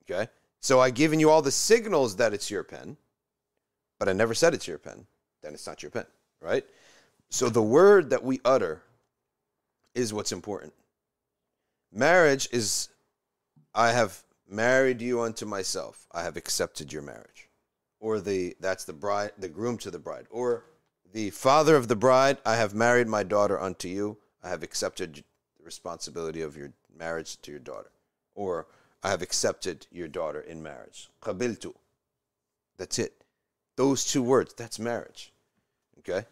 [0.02, 0.28] okay,
[0.60, 2.96] So I've given you all the signals that it's your pen,
[3.98, 5.06] but I never said it's your pen.
[5.42, 6.06] Then it's not your pen,
[6.40, 6.64] right?
[7.30, 8.82] So the word that we utter
[9.96, 10.72] is what's important.
[11.92, 12.88] Marriage is
[13.74, 16.06] I have married you unto myself.
[16.12, 17.48] I have accepted your marriage.
[17.98, 20.26] Or the that's the bride the groom to the bride.
[20.30, 20.64] Or
[21.12, 24.18] the father of the bride, I have married my daughter unto you.
[24.42, 25.24] I have accepted
[25.58, 27.90] the responsibility of your marriage to your daughter.
[28.34, 28.66] Or
[29.02, 31.08] I have accepted your daughter in marriage.
[31.22, 31.72] Qabiltu.
[32.76, 33.24] That's it.
[33.76, 35.32] Those two words, that's marriage.
[36.00, 36.26] Okay?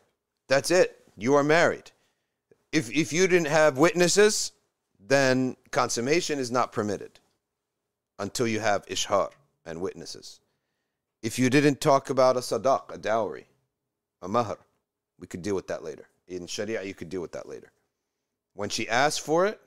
[0.48, 1.08] That's it.
[1.16, 1.90] You are married.
[2.74, 4.50] If if you didn't have witnesses,
[4.98, 7.20] then consummation is not permitted
[8.18, 9.30] until you have ishar
[9.64, 10.40] and witnesses.
[11.22, 13.46] If you didn't talk about a sadaq, a dowry,
[14.20, 14.58] a mahr,
[15.20, 16.08] we could deal with that later.
[16.26, 17.70] In Sharia, you could deal with that later.
[18.54, 19.60] When she asks for it,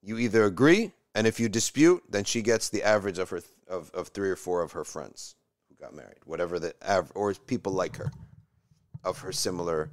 [0.00, 3.90] you either agree, and if you dispute, then she gets the average of her of,
[3.90, 5.34] of three or four of her friends
[5.68, 8.10] who got married, whatever the average, or people like her,
[9.04, 9.90] of her similar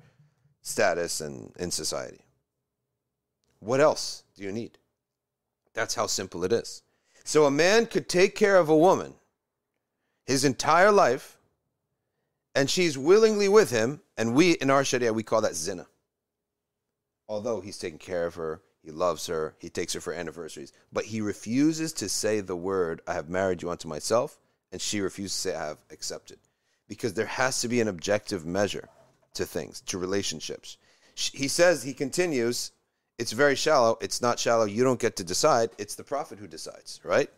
[0.68, 2.20] status and in society.
[3.60, 4.78] What else do you need?
[5.74, 6.84] That's how simple it is.
[7.24, 9.14] So a man could take care of a woman
[10.26, 11.38] his entire life,
[12.54, 15.88] and she's willingly with him, and we in our Sharia we call that zina.
[17.30, 21.06] Although he's taking care of her, he loves her, he takes her for anniversaries, but
[21.06, 24.38] he refuses to say the word, I have married you unto myself,
[24.72, 26.40] and she refuses to say, I have accepted.
[26.88, 28.90] Because there has to be an objective measure
[29.38, 30.78] to things, to relationships.
[31.16, 32.72] He says, he continues,
[33.18, 33.98] it's very shallow.
[34.02, 34.66] It's not shallow.
[34.66, 35.72] You don't get to decide.
[35.78, 37.30] It's the prophet who decides, right?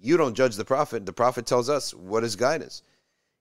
[0.00, 1.06] You don't judge the prophet.
[1.06, 2.82] The prophet tells us what his guidance.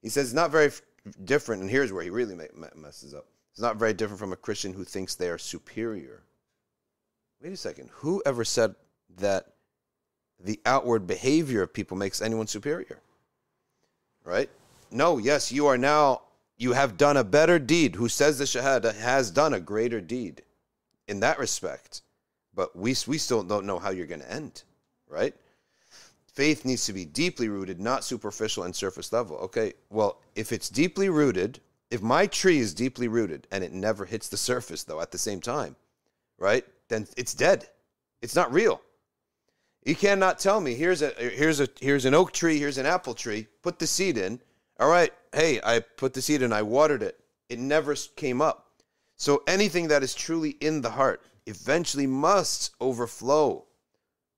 [0.01, 0.81] He says it's not very f-
[1.25, 2.35] different, and here's where he really
[2.75, 3.25] messes up.
[3.51, 6.23] It's not very different from a Christian who thinks they are superior.
[7.41, 7.89] Wait a second.
[7.95, 8.75] Who ever said
[9.17, 9.47] that
[10.39, 12.99] the outward behavior of people makes anyone superior?
[14.23, 14.49] Right?
[14.91, 16.21] No, yes, you are now,
[16.61, 17.95] you have done a better deed.
[17.95, 20.43] Who says the Shahada has done a greater deed
[21.07, 22.03] in that respect.
[22.53, 24.63] But we, we still don't know how you're going to end,
[25.09, 25.33] right?
[26.33, 29.37] Faith needs to be deeply rooted, not superficial and surface level.
[29.37, 34.05] Okay, well, if it's deeply rooted, if my tree is deeply rooted and it never
[34.05, 35.75] hits the surface, though, at the same time,
[36.37, 37.67] right, then it's dead.
[38.21, 38.81] It's not real.
[39.83, 43.15] You cannot tell me here's a here's a here's an oak tree, here's an apple
[43.15, 43.47] tree.
[43.63, 44.39] Put the seed in.
[44.81, 47.19] All right, hey, I put the seed in, I watered it.
[47.49, 48.81] It never came up.
[49.15, 53.65] So anything that is truly in the heart eventually must overflow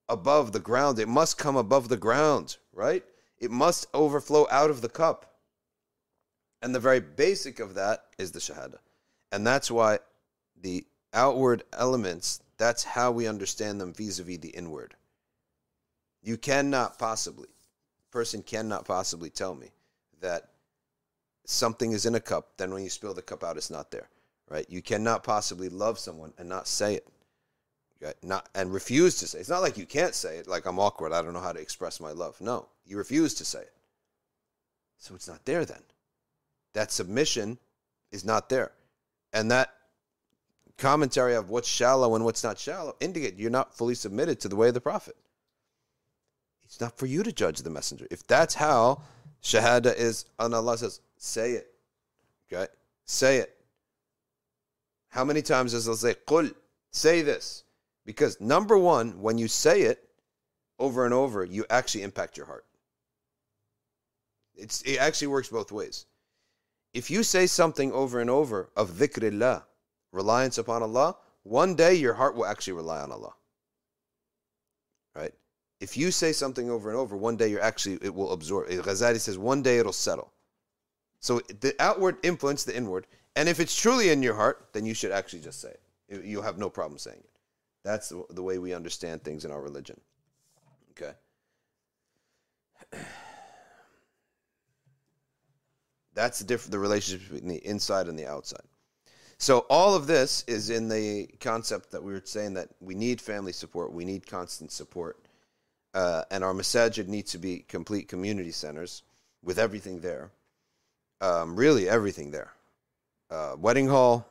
[0.09, 0.99] above the ground.
[0.99, 3.05] It must come above the ground, right?
[3.39, 5.33] It must overflow out of the cup.
[6.61, 8.79] And the very basic of that is the Shahada.
[9.31, 9.99] And that's why
[10.61, 14.93] the outward elements, that's how we understand them vis a vis the inward.
[16.21, 17.47] You cannot possibly,
[18.11, 19.69] person cannot possibly tell me
[20.23, 20.49] that
[21.45, 24.09] something is in a cup, then when you spill the cup out, it's not there
[24.53, 24.65] right?
[24.69, 27.07] You cannot possibly love someone and not say it.
[28.01, 28.13] Okay?
[28.21, 29.39] Not and refuse to say.
[29.39, 29.41] It.
[29.41, 30.47] It's not like you can't say it.
[30.47, 31.13] Like I'm awkward.
[31.13, 32.39] I don't know how to express my love.
[32.39, 33.73] No, you refuse to say it.
[34.97, 35.81] So it's not there then.
[36.73, 37.57] That submission
[38.11, 38.71] is not there,
[39.31, 39.73] and that
[40.77, 44.55] commentary of what's shallow and what's not shallow indicate you're not fully submitted to the
[44.55, 45.15] way of the prophet.
[46.63, 48.07] It's not for you to judge the messenger.
[48.09, 49.03] If that's how
[49.43, 51.67] shahada is, and Allah says, say it.
[52.51, 52.67] Okay,
[53.05, 53.55] say it.
[55.09, 56.53] How many times does Allah say, Qul,
[56.91, 57.63] say this?
[58.05, 60.09] Because number one, when you say it
[60.79, 62.65] over and over, you actually impact your heart.
[64.55, 66.05] It's, it actually works both ways.
[66.93, 69.63] If you say something over and over of dhikrillah,
[70.11, 73.33] reliance upon Allah, one day your heart will actually rely on Allah.
[75.15, 75.33] Right?
[75.83, 78.71] If you say something over and over, one day you're actually, it will absorb.
[78.71, 80.31] Eh, Ghazali says, one day it'll settle.
[81.19, 83.05] So the outward influence the inward.
[83.35, 85.75] And if it's truly in your heart, then you should actually just say
[86.07, 86.23] it.
[86.23, 87.29] You'll have no problem saying it.
[87.83, 89.99] That's the way we understand things in our religion.
[90.91, 91.11] Okay.
[96.13, 98.63] That's the different the relationship between the inside and the outside.
[99.37, 103.19] So all of this is in the concept that we were saying that we need
[103.19, 105.22] family support, we need constant support,
[105.93, 109.03] uh, and our masajid needs to be complete community centers
[109.43, 110.31] with everything there,
[111.21, 112.51] um, really everything there
[113.33, 114.27] uh, wedding hall,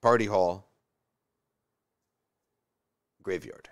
[0.00, 0.66] party hall,
[3.22, 3.68] graveyard.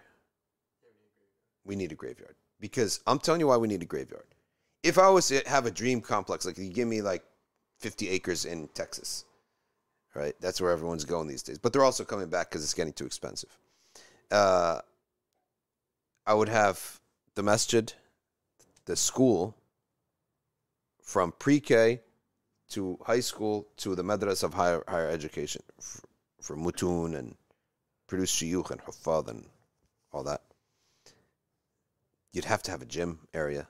[1.65, 4.27] We need a graveyard because I'm telling you why we need a graveyard.
[4.83, 7.23] If I was to have a dream complex, like you give me like
[7.79, 9.25] 50 acres in Texas,
[10.15, 10.35] right?
[10.41, 11.59] That's where everyone's going these days.
[11.59, 13.57] But they're also coming back because it's getting too expensive.
[14.31, 14.81] Uh,
[16.27, 17.00] I would have
[17.35, 17.93] the masjid,
[18.87, 19.57] the school
[21.03, 22.01] from pre-K
[22.71, 26.03] to high school to the madrasa of higher higher education for,
[26.41, 27.35] for mutun and
[28.07, 29.47] produce shuyukh and huffaz and
[30.13, 30.43] all that.
[32.33, 33.67] You'd have to have a gym area,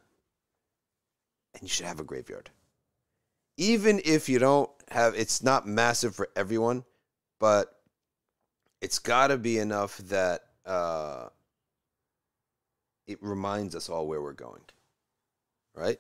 [1.55, 2.51] and you should have a graveyard.
[3.57, 6.85] Even if you don't have, it's not massive for everyone,
[7.39, 7.81] but
[8.81, 11.29] it's got to be enough that uh,
[13.11, 14.63] it reminds us all where we're going,
[15.75, 15.99] right?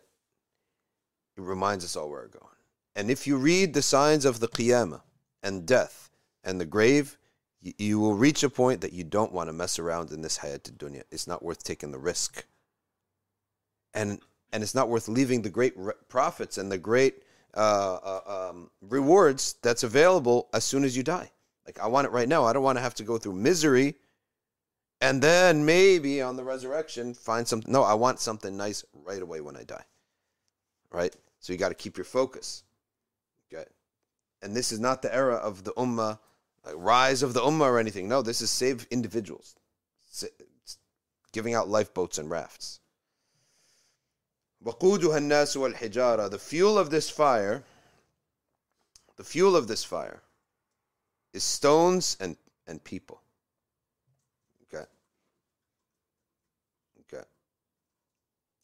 [1.36, 2.54] It reminds us all where we're going.
[2.94, 5.00] And if you read the signs of the Qiyamah
[5.42, 6.08] and death
[6.44, 7.18] and the grave,
[7.60, 10.38] you, you will reach a point that you don't want to mess around in this
[10.38, 11.02] hayat dunya.
[11.10, 12.44] It's not worth taking the risk.
[13.92, 14.20] And
[14.52, 17.22] and it's not worth leaving the great re- profits and the great
[17.56, 21.30] uh, uh, um, rewards that's available as soon as you die.
[21.66, 22.44] Like I want it right now.
[22.44, 23.96] I don't want to have to go through misery
[25.00, 29.40] and then maybe on the resurrection find something no i want something nice right away
[29.40, 29.84] when i die
[30.90, 31.14] right?
[31.38, 32.64] So you got to keep your focus
[33.52, 33.64] okay?
[34.42, 36.18] And this is not the era of the ummah
[36.64, 38.08] like rise of the ummah or anything.
[38.08, 39.56] No this is save individuals
[41.32, 42.80] giving out lifeboats and rafts.
[46.28, 47.64] the fuel of this fire
[49.16, 50.22] the fuel of this fire
[51.32, 52.36] is stones and,
[52.66, 53.20] and people.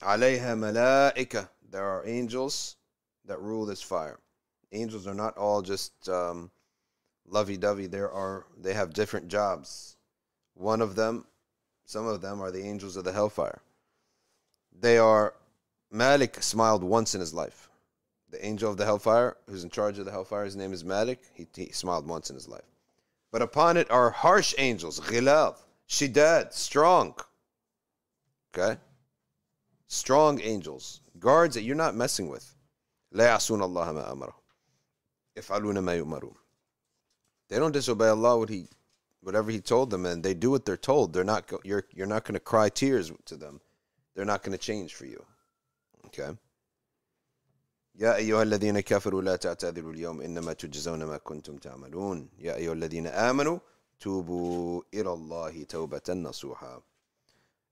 [0.02, 1.48] Alayha malaika.
[1.70, 2.76] There are angels
[3.24, 4.18] that rule this fire.
[4.72, 6.50] Angels are not all just um,
[7.28, 7.87] lovey-dovey.
[7.87, 9.96] There are they have different jobs.
[10.54, 11.26] One of them,
[11.85, 13.61] some of them are the angels of the hellfire.
[14.78, 15.35] They are.
[15.90, 17.68] Malik smiled once in his life.
[18.30, 21.20] The angel of the hellfire, who's in charge of the hellfire, his name is Malik.
[21.32, 22.64] He, he smiled once in his life.
[23.30, 25.56] But upon it are harsh angels, ghilaz,
[25.88, 27.14] shidad, strong.
[28.52, 28.80] Okay?
[29.88, 32.55] Strong angels, guards that you're not messing with.
[33.13, 34.36] لا يعصون الله ما أمره
[35.38, 36.36] يفعلون ما يؤمرون
[37.49, 38.67] They don't disobey Allah what he
[39.19, 41.13] whatever he told them and they do what they're told.
[41.13, 43.60] They're not go, you're you're not going to cry tears to them.
[44.15, 45.25] They're not going to change for you.
[46.05, 46.38] Okay?
[47.95, 53.07] يا أيها الذين كفروا لا تعتذروا اليوم إنما تجزون ما كنتم تعملون يا أيها الذين
[53.07, 53.60] آمنوا
[53.99, 56.81] توبوا إلى الله توبة نصوحا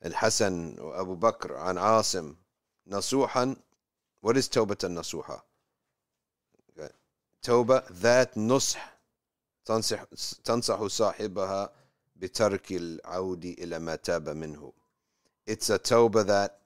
[0.05, 2.35] الحسن وأبو بكر عن عاصم
[2.87, 3.57] نصوحا
[4.23, 4.77] What توبة
[6.77, 6.91] okay.
[7.43, 8.99] توبة ذات نصح
[9.65, 10.05] تنصح,
[10.45, 11.73] تنصح صاحبها
[12.17, 14.73] بترك العود إلى ما تاب منه
[15.47, 16.59] It's a توبة that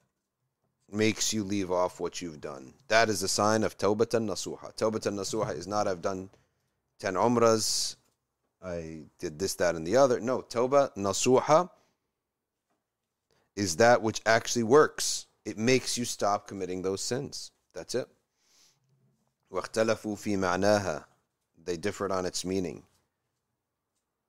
[0.91, 2.73] makes you leave off what you've done.
[2.87, 4.75] That is a sign of Tawbatan Nasuha.
[4.77, 6.31] Tawbatan Nasuha is not I've done
[7.01, 7.97] 10 Umras,
[8.63, 10.21] I did this, that, and the other.
[10.21, 11.69] No, Tawbah Nasuha
[13.58, 15.28] is that which actually works.
[15.46, 17.52] It makes you stop committing those sins.
[17.74, 18.08] That's it.
[19.52, 21.06] واختلفوا في معناها.
[21.66, 22.84] They differed on its meaning.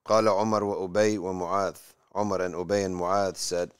[0.04, 1.76] قال عمر وأبي ومعاذ.
[2.16, 3.72] Umar and Ubay and Mu'adh said,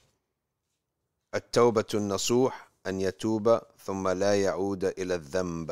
[1.33, 5.71] التوبة النصوح أن يتوب ثم لا يعود إلى الذنب.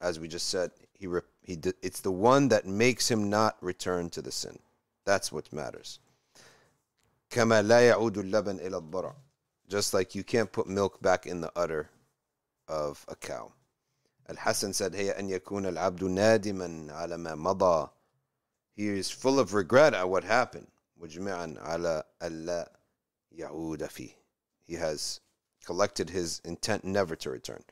[0.00, 1.08] As we just said, he,
[1.42, 4.58] he did, it's the one that makes him not return to the sin.
[5.04, 6.00] That's what matters.
[7.34, 9.14] كما لا يعود اللبن إلى الضرع.
[9.68, 11.88] Just like you can't put milk back in the udder
[12.66, 13.52] of a cow.
[14.28, 17.90] Al-Hasan said, هي أن يكون العبد نادما على ما مضى.
[18.76, 20.66] He is full of regret at what happened.
[21.00, 22.68] مجمعا على ألا
[23.32, 24.14] يعود فيه.
[24.62, 25.20] He has
[25.64, 27.62] collected his intent never to return.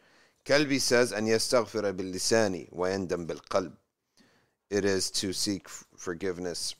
[0.45, 3.75] Kalbi says, أن يستغفر باللسان ويندم بالقلب.
[4.71, 6.75] It is to seek forgiveness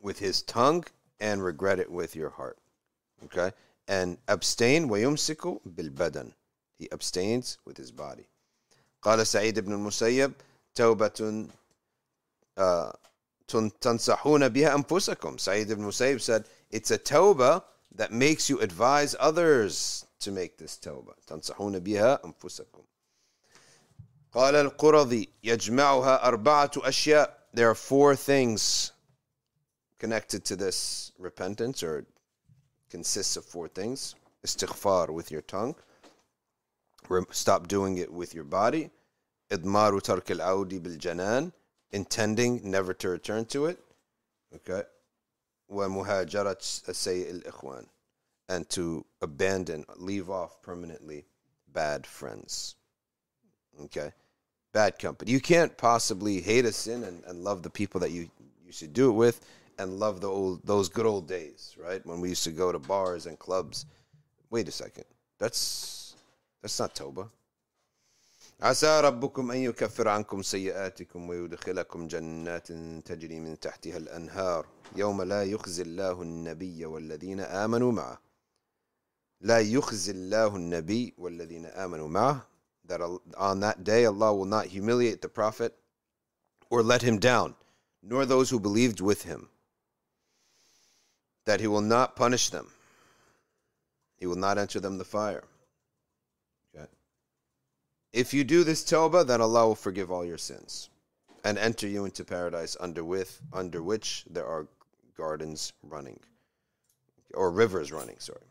[0.00, 0.84] with his tongue
[1.20, 2.58] and regret it with your heart.
[3.24, 3.52] Okay?
[3.88, 6.32] And abstain ويمسك بالبدن.
[6.78, 8.26] He abstains with his body.
[9.02, 10.32] قال سعيد بن المسيب
[10.74, 11.48] توبة
[13.80, 15.38] تنصحون بها أنفسكم.
[15.40, 17.62] Sa'id ibn Musayyib said, it's a tawbah
[17.94, 21.14] that makes you advise others to make this tawbah.
[21.26, 22.84] تنصحون بها أنفسكم.
[24.32, 27.34] قال القرظي يجمعها أربعة أشياء.
[27.52, 28.92] There are four things
[29.98, 32.04] connected to this repentance or
[32.90, 34.14] consists of four things.
[34.44, 35.74] Istighfar with your tongue.
[37.30, 38.90] Stop doing it with your body.
[39.50, 41.52] إضمار ترك العود بالجنان.
[41.92, 43.78] Intending never to return to it.
[44.54, 44.82] Okay.
[45.70, 46.58] ومهاجرة
[46.88, 47.86] السيء الإخوان
[48.48, 51.24] and to abandon, leave off permanently
[51.72, 52.74] bad friends.
[53.84, 54.12] Okay?
[54.72, 55.32] Bad company.
[55.32, 58.28] You can't possibly hate a sin and, and love the people that you,
[58.64, 59.40] you should do it with
[59.78, 62.04] and love the old those good old days, right?
[62.06, 63.86] When we used to go to bars and clubs.
[64.50, 65.04] Wait a second.
[65.38, 66.14] That's
[66.62, 67.28] That's not Tawbah.
[68.62, 72.72] عسى ربكم أن يكفر عنكم سيئاتكم ويدخلكم جنات
[73.06, 74.66] تجري من تحتها الأنهار
[74.96, 78.18] يوم لا يخزي الله النبي والذين آمنوا معه
[79.40, 82.46] لا يخزي الله النبي والذين آمنوا معه
[82.84, 83.00] that
[83.36, 85.74] on that day Allah will not humiliate the Prophet
[86.70, 87.54] or let him down,
[88.02, 89.48] nor those who believed with him,
[91.47, 92.67] that he will not punish them.
[94.19, 95.45] He will not enter them the fire.
[96.75, 96.85] Okay.
[98.11, 100.89] If you do this tawbah, then Allah will forgive all your sins
[101.45, 104.67] and enter you into paradise under, with, under which there are
[105.15, 106.19] gardens running
[107.33, 108.41] or rivers running, sorry.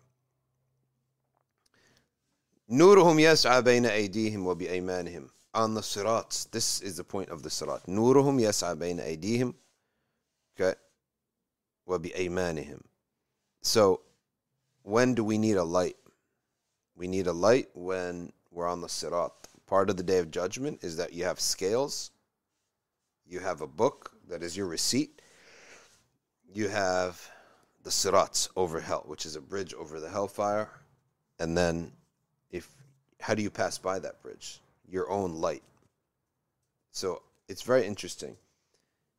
[2.71, 6.51] Nuruhum yas'a bayna aydihim wa him On the sirat.
[6.51, 7.85] This is the point of the sirat.
[7.87, 9.55] Nuruhum yas'a bayna aydihim.
[10.59, 10.75] Okay.
[11.88, 12.82] وبأيمانهم
[13.62, 14.02] So
[14.84, 15.98] when do we need a light?
[16.96, 19.32] We need a light when we're on the sirat.
[19.68, 22.12] Part of the day of judgment is that you have scales,
[23.26, 25.22] you have a book that is your receipt,
[26.54, 27.32] you have
[27.84, 30.70] the sirat over hell, which is a bridge over the hellfire,
[31.40, 31.92] and then
[32.52, 32.68] if
[33.20, 34.60] how do you pass by that bridge?
[34.88, 35.64] Your own light.
[36.92, 38.36] So it's very interesting.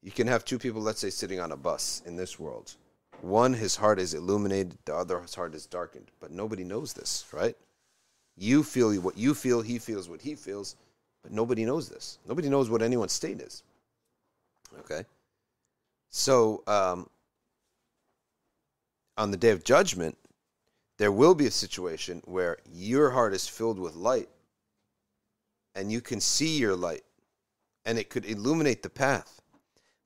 [0.01, 2.75] You can have two people, let's say, sitting on a bus in this world.
[3.21, 6.11] One, his heart is illuminated, the other, his heart is darkened.
[6.19, 7.55] But nobody knows this, right?
[8.37, 10.75] You feel what you feel, he feels what he feels,
[11.23, 12.19] but nobody knows this.
[12.27, 13.63] Nobody knows what anyone's state is.
[14.79, 15.03] Okay?
[16.11, 17.09] So, um,
[19.17, 20.15] on the day of judgment,
[20.97, 24.29] there will be a situation where your heart is filled with light
[25.75, 27.03] and you can see your light
[27.85, 29.36] and it could illuminate the path.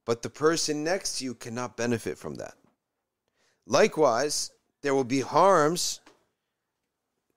[0.05, 2.55] But the person next to you cannot benefit from that.
[3.65, 5.99] Likewise, there will be harms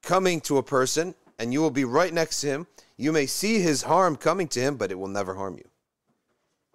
[0.02, 2.66] coming to a person and you will be right next to him.
[2.96, 5.68] You may see his harm coming to him, but it will never harm you.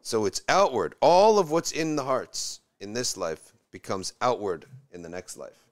[0.01, 0.95] So it's outward.
[1.01, 5.69] All of what's in the hearts in this life becomes outward in the next life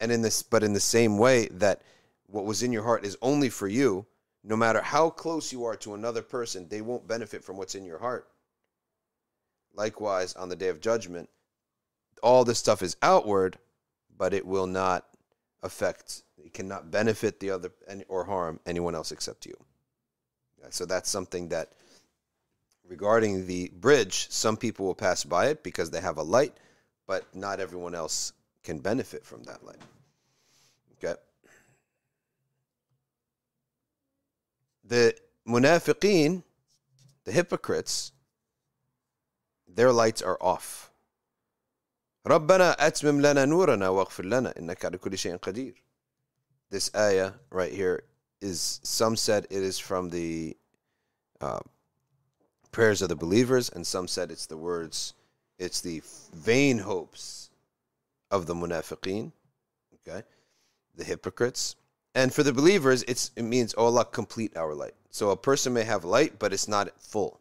[0.00, 1.82] and in this but in the same way that
[2.26, 4.04] what was in your heart is only for you
[4.44, 7.84] no matter how close you are to another person they won't benefit from what's in
[7.84, 8.28] your heart
[9.78, 11.30] likewise on the day of judgment
[12.22, 13.56] all this stuff is outward
[14.18, 15.06] but it will not
[15.62, 17.70] affect it cannot benefit the other
[18.08, 19.56] or harm anyone else except you
[20.68, 21.72] so that's something that
[22.86, 26.52] regarding the bridge some people will pass by it because they have a light
[27.08, 29.80] but not everyone else can benefit from that light.
[31.02, 31.18] Okay.
[34.84, 35.14] The
[35.48, 36.42] munafiqeen,
[37.24, 38.12] the hypocrites,
[39.67, 40.91] their lights are off.
[42.27, 45.73] ربنا أتمم لنا نورنا واغفر لنا إنك على كل شيء قدير.
[46.69, 48.03] This ayah right here
[48.41, 50.55] is some said it is from the
[51.41, 51.59] uh,
[52.71, 55.13] prayers of the believers, and some said it's the words,
[55.59, 56.01] it's the
[56.33, 57.51] vain hopes
[58.31, 59.31] of the munafiqeen,
[59.95, 60.23] okay,
[60.95, 61.75] the hypocrites.
[62.15, 64.95] And for the believers, it's, it means, oh Allah, complete our light.
[65.09, 67.39] So a person may have light, but it's not full.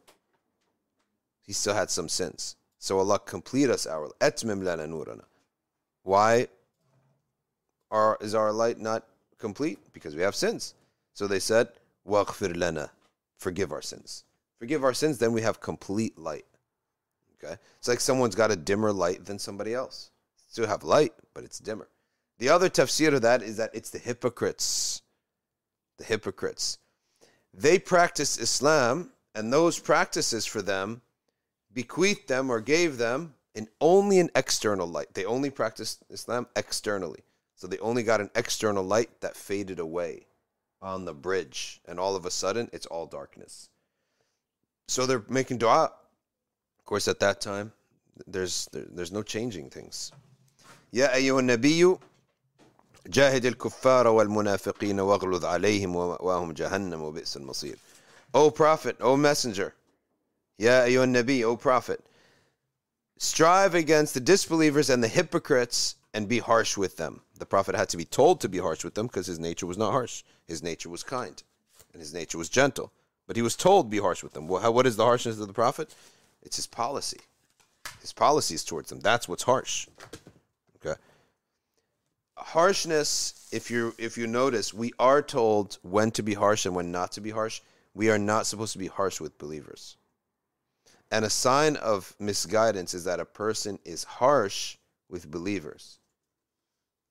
[1.48, 2.56] He still had some sins.
[2.78, 5.24] So Allah, complete us our etmim lana nurana.
[6.04, 6.48] Why
[7.90, 9.08] are, is our light not
[9.40, 9.80] complete?
[9.94, 10.76] Because we have sins.
[11.14, 11.70] So they said,
[12.08, 12.92] Waqfir lana,
[13.40, 14.26] forgive our sins.
[14.60, 16.46] Forgive our sins, then we have complete light.
[17.44, 17.56] Okay?
[17.80, 20.12] It's like someone's got a dimmer light than somebody else
[20.58, 21.88] still have light, but it's dimmer.
[22.40, 25.04] The other tafsir of that is that it's the hypocrites.
[26.00, 26.80] The hypocrites.
[27.54, 31.02] They practice Islam, and those practices for them
[31.77, 35.15] bequeathed them or gave them in only an external light.
[35.15, 37.21] They only practiced Islam externally.
[37.57, 40.27] So they only got an external light that faded away
[40.81, 41.81] on the bridge.
[41.87, 43.69] And all of a sudden, it's all darkness.
[44.89, 45.93] So they're making dua.
[46.79, 47.73] Of course, at that time,
[48.27, 50.13] there's, there, there's no changing things.
[50.93, 51.97] يا أيها النبي
[53.07, 57.77] جاهد الكفار والمنافقين واغلظ عليهم ومأواهم جهنم وبئس المصير
[58.35, 59.75] O Prophet, O Messenger,
[60.58, 62.04] Ya ayyuhan Nabi, O Prophet,
[63.18, 67.22] strive against the disbelievers and the hypocrites and be harsh with them.
[67.38, 69.78] The Prophet had to be told to be harsh with them because his nature was
[69.78, 70.24] not harsh.
[70.48, 71.42] His nature was kind
[71.94, 72.92] and his nature was gentle.
[73.28, 74.48] But he was told be harsh with them.
[74.48, 75.94] What is the harshness of the Prophet?
[76.42, 77.20] It's his policy.
[78.02, 79.00] His policy is towards them.
[79.02, 79.88] That's what's harsh.
[80.78, 81.00] Okay.
[82.38, 86.92] Harshness, if you if you notice, we are told when to be harsh and when
[86.92, 87.62] not to be harsh.
[87.94, 89.98] We are not supposed to be harsh with believers
[91.12, 94.78] and a sign of misguidance is that a person is harsh
[95.10, 96.00] with believers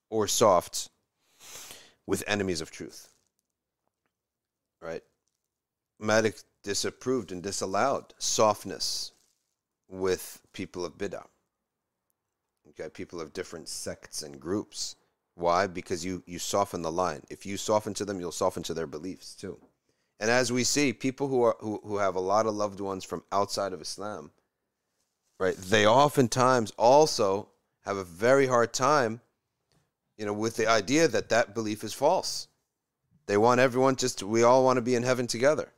[0.09, 0.89] or soft
[2.05, 3.09] with enemies of truth
[4.81, 5.03] right?
[5.99, 9.11] Malik disapproved and disallowed softness
[9.89, 11.25] with people of bid'ah.
[12.69, 14.95] Okay, people of different sects and groups.
[15.35, 15.67] Why?
[15.67, 17.21] Because you you soften the line.
[17.29, 19.57] If you soften to them, you'll soften to their beliefs too.
[20.19, 23.03] And as we see, people who are who, who have a lot of loved ones
[23.03, 24.31] from outside of Islam,
[25.39, 25.55] right?
[25.55, 27.49] They oftentimes also
[27.85, 29.21] have a very hard time,
[30.17, 32.47] you know, with the idea that that belief is false.
[33.27, 35.71] They want everyone just we all want to be in heaven together.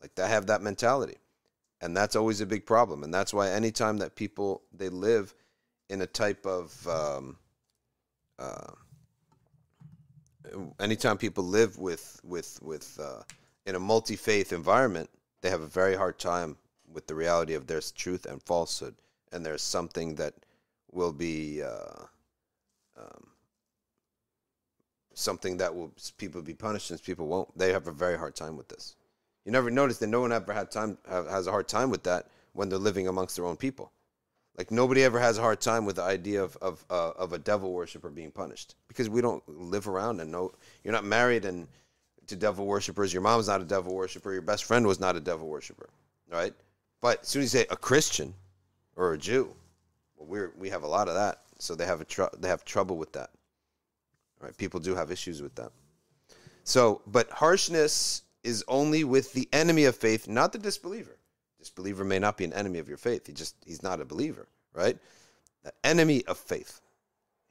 [0.00, 1.16] Like they have that mentality.
[1.80, 3.02] And that's always a big problem.
[3.02, 5.34] And that's why anytime that people they live
[5.90, 7.36] in a type of um,
[8.38, 8.72] uh,
[10.80, 13.22] anytime people live with with with uh,
[13.66, 15.08] in a multi faith environment,
[15.40, 16.56] they have a very hard time
[16.92, 18.94] with the reality of there's truth and falsehood,
[19.32, 20.34] and there's something that
[20.90, 22.04] will be uh,
[22.96, 23.26] um,
[25.14, 27.56] something that will people be punished and people won't.
[27.56, 28.96] They have a very hard time with this.
[29.44, 32.28] You never notice that no one ever had time has a hard time with that
[32.52, 33.92] when they're living amongst their own people.
[34.56, 37.38] Like nobody ever has a hard time with the idea of of uh, of a
[37.38, 40.52] devil worshiper being punished because we don't live around and know
[40.84, 41.68] you're not married and
[42.26, 43.12] to devil worshippers.
[43.12, 44.32] Your mom's not a devil worshiper.
[44.32, 45.88] Your best friend was not a devil worshiper,
[46.30, 46.52] right?
[47.00, 48.34] But as soon as you say a Christian
[48.96, 49.52] or a Jew,
[50.16, 52.64] well, we're we have a lot of that, so they have a tr- they have
[52.64, 53.30] trouble with that.
[54.40, 54.56] Right?
[54.56, 55.70] People do have issues with that.
[56.64, 61.16] So, but harshness is only with the enemy of faith, not the disbeliever.
[61.58, 63.26] Disbeliever may not be an enemy of your faith.
[63.26, 64.96] He just he's not a believer, right?
[65.62, 66.80] The enemy of faith.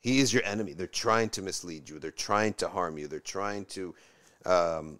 [0.01, 0.73] He is your enemy.
[0.73, 1.99] They're trying to mislead you.
[1.99, 3.07] They're trying to harm you.
[3.07, 3.95] They're trying to
[4.45, 4.99] um,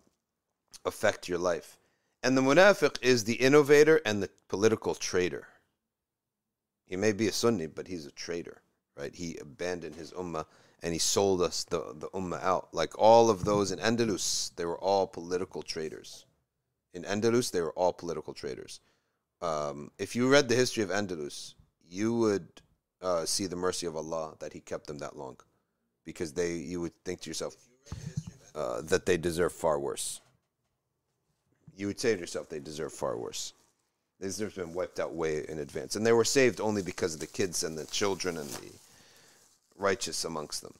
[0.85, 1.77] affect your life.
[2.23, 5.47] And the munafiq is the innovator and the political traitor.
[6.85, 8.61] He may be a Sunni, but he's a traitor,
[8.97, 9.15] right?
[9.15, 10.45] He abandoned his ummah
[10.83, 12.69] and he sold us the, the ummah out.
[12.73, 16.25] Like all of those in Andalus, they were all political traitors.
[16.93, 18.81] In Andalus, they were all political traitors.
[19.41, 21.53] Um, if you read the history of Andalus,
[21.87, 22.47] you would
[23.01, 25.37] uh, see the mercy of Allah that He kept them that long,
[26.05, 27.55] because they you would think to yourself
[28.55, 30.21] uh, that they deserve far worse.
[31.75, 33.53] You would say to yourself they deserve far worse.
[34.19, 37.15] They deserve to been wiped out way in advance, and they were saved only because
[37.15, 38.71] of the kids and the children and the
[39.77, 40.75] righteous amongst them.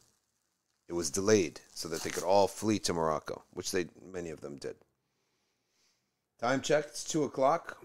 [0.88, 4.42] It was delayed so that they could all flee to Morocco, which they many of
[4.42, 4.76] them did.
[6.40, 7.84] Time check, it's two o'clock.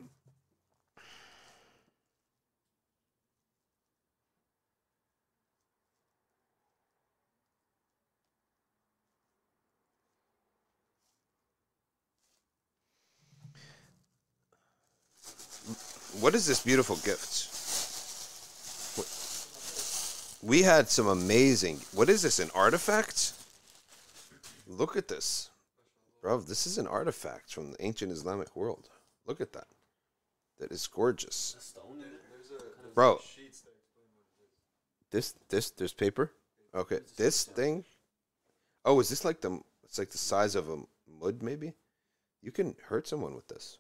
[16.21, 17.53] What is this beautiful gift?
[20.43, 21.81] We had some amazing.
[21.93, 22.39] What is this?
[22.39, 23.33] An artifact?
[24.67, 25.51] Look at this,
[26.23, 26.41] bro.
[26.41, 28.89] This is an artifact from the ancient Islamic world.
[29.27, 29.67] Look at that.
[30.59, 31.75] That is gorgeous,
[32.95, 33.21] bro.
[35.11, 36.33] This this there's paper.
[36.75, 37.85] Okay, this thing.
[38.85, 39.61] Oh, is this like the?
[39.85, 40.79] It's like the size of a
[41.21, 41.75] mud, maybe.
[42.41, 43.79] You can hurt someone with this.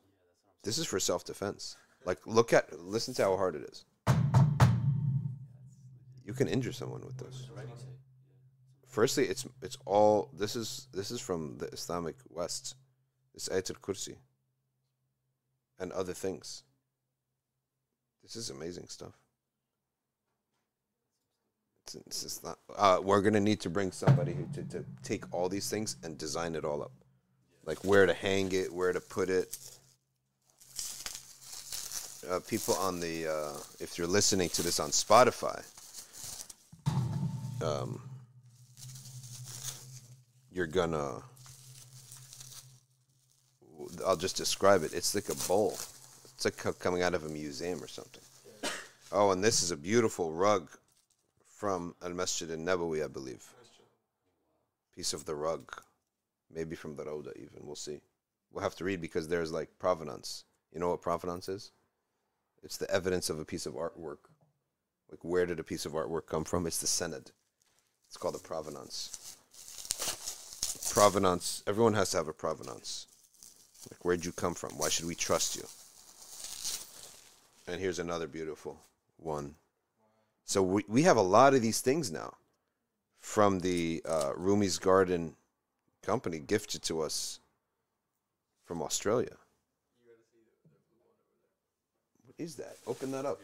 [0.63, 1.77] This is for self defense.
[2.07, 3.85] Like, look at, listen to how hard it is.
[6.25, 7.49] You can injure someone with this.
[8.87, 10.31] Firstly, it's it's all.
[10.33, 12.77] This is this is from the Islamic West.
[13.35, 14.17] It's Ayatul Kursi.
[15.79, 16.63] And other things.
[18.23, 19.13] This is amazing stuff.
[21.85, 25.69] It's, it's not, uh, we're gonna need to bring somebody to, to take all these
[25.71, 26.93] things and design it all up,
[27.65, 29.76] like where to hang it, where to put it
[32.31, 35.65] uh, people on the uh, if you're listening to this on Spotify,
[37.63, 38.01] um,
[40.53, 41.23] you're gonna.
[44.07, 44.93] I'll just describe it.
[44.93, 45.73] It's like a bowl.
[46.35, 48.23] It's like coming out of a museum or something.
[49.13, 50.69] Oh, and this is a beautiful rug
[51.47, 53.45] from Al Masjid in Nabawi, I believe.
[54.95, 55.71] Piece of the rug,
[56.53, 57.61] maybe from the Rauda even.
[57.63, 58.01] We'll see.
[58.51, 60.45] We'll have to read because there's like provenance.
[60.73, 61.71] You know what provenance is?
[62.67, 64.19] It's the evidence of a piece of artwork.
[65.09, 66.67] Like, where did a piece of artwork come from?
[66.67, 67.31] It's the Senate.
[68.09, 69.37] It's called a provenance.
[70.93, 73.07] Provenance, everyone has to have a provenance.
[73.89, 74.77] Like, where'd you come from?
[74.77, 75.63] Why should we trust you?
[77.73, 78.81] And here's another beautiful
[79.17, 79.55] one.
[80.45, 82.35] So, we, we have a lot of these things now
[83.21, 85.37] from the uh, Rumi's Garden
[86.03, 87.39] company gifted to us
[88.65, 89.37] from Australia.
[92.39, 92.77] Is that?
[92.87, 93.41] Open that up.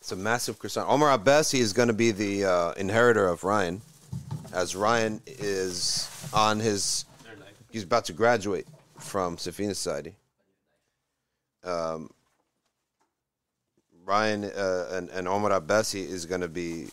[0.00, 0.88] It's a massive croissant.
[0.88, 3.82] Omar Abbas, he is going to be the uh, inheritor of Ryan,
[4.52, 7.04] as Ryan is on his
[7.70, 8.66] He's about to graduate
[8.98, 10.14] from Safina Society.
[11.62, 12.10] Um,
[14.04, 16.88] Ryan uh, and, and Omar Abbasi is going to be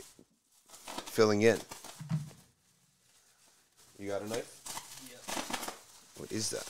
[1.06, 1.58] filling in.
[3.98, 4.54] You got a knife?
[5.10, 5.18] Yeah.
[6.18, 6.62] What is that?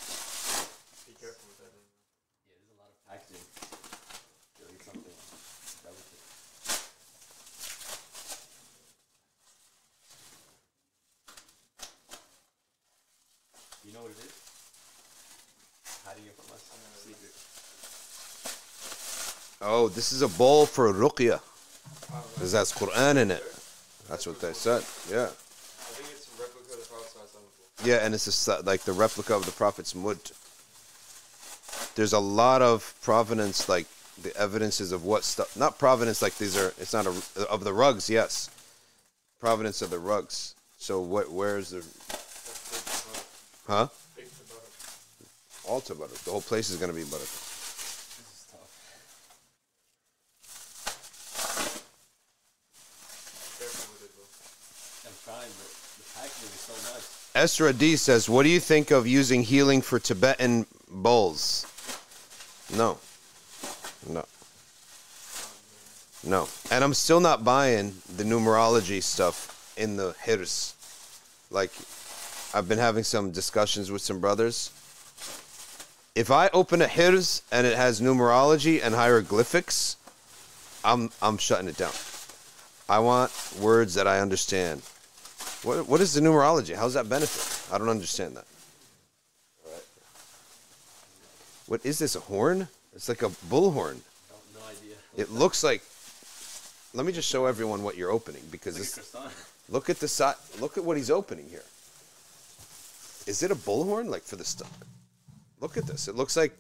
[1.03, 1.75] Be careful with that.
[1.75, 1.91] anyway.
[2.47, 3.43] Yeah, there's a lot of packaging.
[4.55, 5.11] Gotta get something
[5.83, 6.23] delicate.
[13.83, 14.31] You know what it is?
[16.07, 16.63] Hiding it from us.
[17.03, 17.35] Secret.
[19.61, 21.41] Oh, this is a bowl for ruqya.
[22.33, 23.43] Because that's Quran in it.
[24.07, 24.83] That's what they said.
[25.09, 25.29] Yeah.
[27.83, 30.17] Yeah, and it's just like the replica of the Prophet's mud.
[31.95, 33.87] There's a lot of provenance, like
[34.21, 35.55] the evidences of what stuff.
[35.55, 36.73] Not provenance, like these are.
[36.79, 37.13] It's not a
[37.49, 38.09] of the rugs.
[38.09, 38.49] Yes,
[39.39, 40.55] provenance of the rugs.
[40.77, 41.31] So what?
[41.31, 41.83] Where's the?
[43.67, 43.89] Huh?
[45.85, 46.15] To butter.
[46.23, 47.19] The whole place is gonna be butter.
[47.19, 47.29] This
[48.33, 48.71] is tough.
[53.59, 54.25] Careful with it, bro.
[55.05, 57.26] I'm trying, but the packaging is so nice.
[57.37, 61.67] Esra D says, "What do you think of using healing for Tibetan bowls?"
[62.73, 62.97] No.
[64.09, 64.25] No.
[66.23, 66.49] No.
[66.71, 70.73] And I'm still not buying the numerology stuff in the hirs.
[71.51, 71.71] Like,
[72.55, 74.71] I've been having some discussions with some brothers.
[76.15, 79.95] If I open a hirs and it has numerology and hieroglyphics,
[80.83, 81.93] I'm I'm shutting it down.
[82.89, 84.81] I want words that I understand.
[85.67, 86.75] What what is the numerology?
[86.75, 87.73] How's that benefit?
[87.73, 88.45] I don't understand that.
[91.67, 92.15] What is this?
[92.15, 92.69] A horn?
[92.95, 93.97] It's like a bullhorn.
[93.97, 94.95] No, no idea.
[95.17, 95.81] It looks like.
[96.93, 99.13] Let me just show everyone what you're opening because this,
[99.67, 100.35] look at the side.
[100.61, 101.65] Look at what he's opening here.
[103.25, 104.07] Is it a bullhorn?
[104.07, 104.71] Like for the stuff?
[105.59, 106.07] Look at this.
[106.07, 106.53] It looks like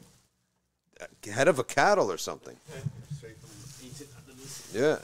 [1.31, 2.57] head of a cattle or something.
[3.15, 4.75] Straight from Ancient Andalus.
[4.75, 4.97] Yeah.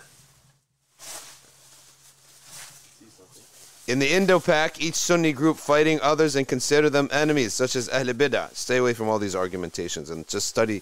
[2.99, 3.43] See something.
[3.85, 8.05] In the Indo-Pak, each Sunni group fighting others and consider them enemies, such as Ahl
[8.05, 8.53] Bid'ah.
[8.55, 10.81] Stay away from all these argumentations and just study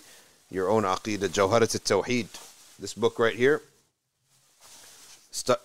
[0.51, 2.27] your own Aqidah, Jawharat al-Tawheed.
[2.77, 3.63] This book right here.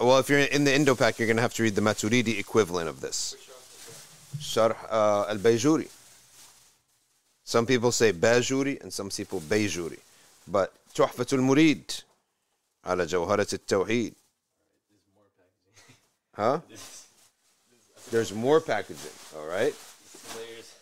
[0.01, 2.89] Well, if you're in the Indo-Pak, you're going to have to read the Maturidi equivalent
[2.89, 3.37] of this.
[4.39, 5.91] Sharh uh, al-Bayjuri.
[7.45, 9.99] Some people say Bajuri and some people Bayjuri.
[10.49, 12.03] But Tuhfatul Murid
[12.87, 14.15] ala Jawharat al-Tawheed.
[14.15, 15.97] There's more packaging.
[16.35, 16.61] Huh?
[18.11, 19.75] There's, more packaging, all right?
[20.37, 20.75] layers.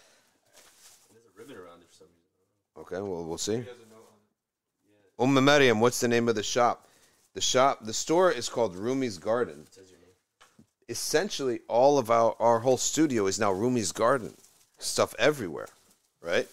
[1.11, 2.83] There's a ribbon around it for some reason.
[2.83, 3.53] Okay, well, we'll see.
[3.53, 4.07] He has a note
[5.19, 5.39] on it.
[5.39, 6.87] Umm Maryam, what's the name of the shop?
[7.35, 9.65] The shop, the store is called Rumi's Garden.
[9.67, 10.09] It says your name.
[10.89, 14.35] Essentially, all of our, our whole studio is now Rumi's Garden.
[14.79, 15.69] Stuff everywhere,
[16.23, 16.47] right?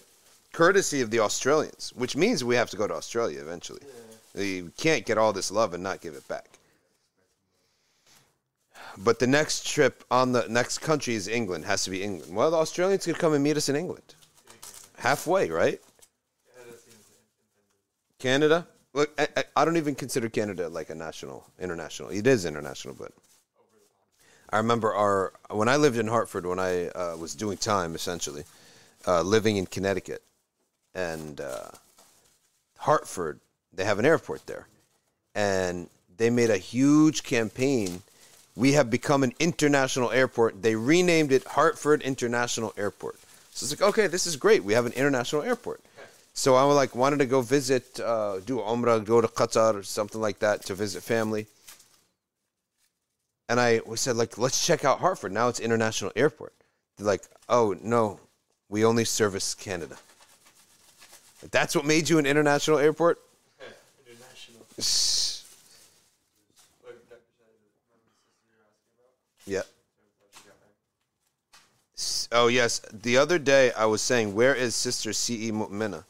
[0.52, 3.82] Courtesy of the Australians, which means we have to go to Australia eventually.
[4.34, 6.58] You can't get all this love and not give it back.
[8.98, 11.64] But the next trip on the next country is England.
[11.64, 12.34] Has to be England.
[12.34, 14.14] Well, the Australians could come and meet us in England.
[14.98, 15.80] Halfway, right?
[18.18, 18.66] Canada.
[18.94, 22.10] Look, I, I- I don't even consider Canada like a national, international.
[22.10, 23.12] It is international, but
[24.50, 28.44] I remember our when I lived in Hartford when I uh, was doing time essentially,
[29.06, 30.22] uh, living in Connecticut,
[30.94, 31.70] and uh,
[32.78, 33.40] Hartford.
[33.72, 34.66] They have an airport there,
[35.34, 35.88] and
[36.18, 38.02] they made a huge campaign.
[38.54, 40.62] We have become an international airport.
[40.62, 43.16] They renamed it Hartford International Airport.
[43.50, 44.64] So it's like, okay, this is great.
[44.64, 45.80] We have an international airport.
[46.34, 50.20] So I like wanted to go visit, uh, do Umrah, go to Qatar or something
[50.20, 51.46] like that to visit family.
[53.48, 55.32] And I we said like, let's check out Hartford.
[55.32, 56.54] Now it's international airport.
[56.96, 58.20] They're like, oh no,
[58.70, 59.96] we only service Canada.
[61.50, 63.20] That's what made you an international airport.
[64.06, 64.64] International.
[64.78, 65.42] yeah.
[66.86, 67.20] Look, Dr.
[67.36, 69.66] Shahid, remember the sister you were asking about?
[70.18, 70.70] So she got back.
[71.96, 72.80] S- Oh yes.
[72.92, 75.48] The other day I was saying, where is Sister C.
[75.48, 75.52] E.
[75.52, 76.04] Mu'mina?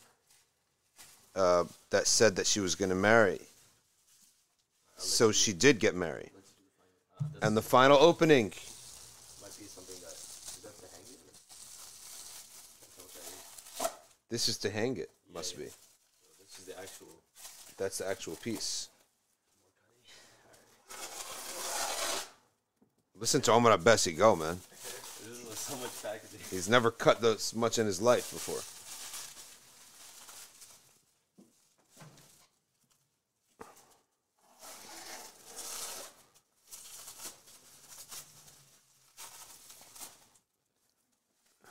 [1.35, 3.41] Uh, that said that she was going to marry.
[4.99, 6.31] So she did get married.
[6.35, 6.71] Let's do the
[7.17, 7.33] final.
[7.33, 8.45] That's And the final opening.
[9.41, 11.19] might be something that is that to hang it.
[11.19, 11.33] Or?
[12.81, 13.91] That's how much I need.
[14.31, 15.11] This is to hang it.
[15.35, 15.65] Must be.
[15.65, 17.09] This is the actual.
[17.79, 18.89] That's the actual piece.
[23.23, 24.59] Listen to Omar Abbasi go, man.
[25.55, 25.77] So.
[26.51, 28.59] He's never cut this much in his life before.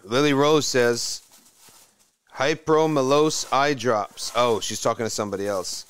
[0.10, 1.22] Lily Rose says,
[2.34, 4.32] Hypromellose eye drops.
[4.38, 5.86] Oh, she's talking to somebody else.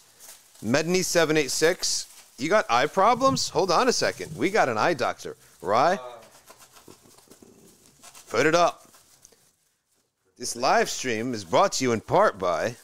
[0.66, 2.08] Medney786,
[2.40, 3.50] you got eye problems?
[3.50, 4.36] Hold on a second.
[4.36, 5.38] We got an eye doctor.
[5.62, 6.00] Right?
[8.30, 8.88] Put it up.
[10.38, 12.76] This live stream is brought to you in part by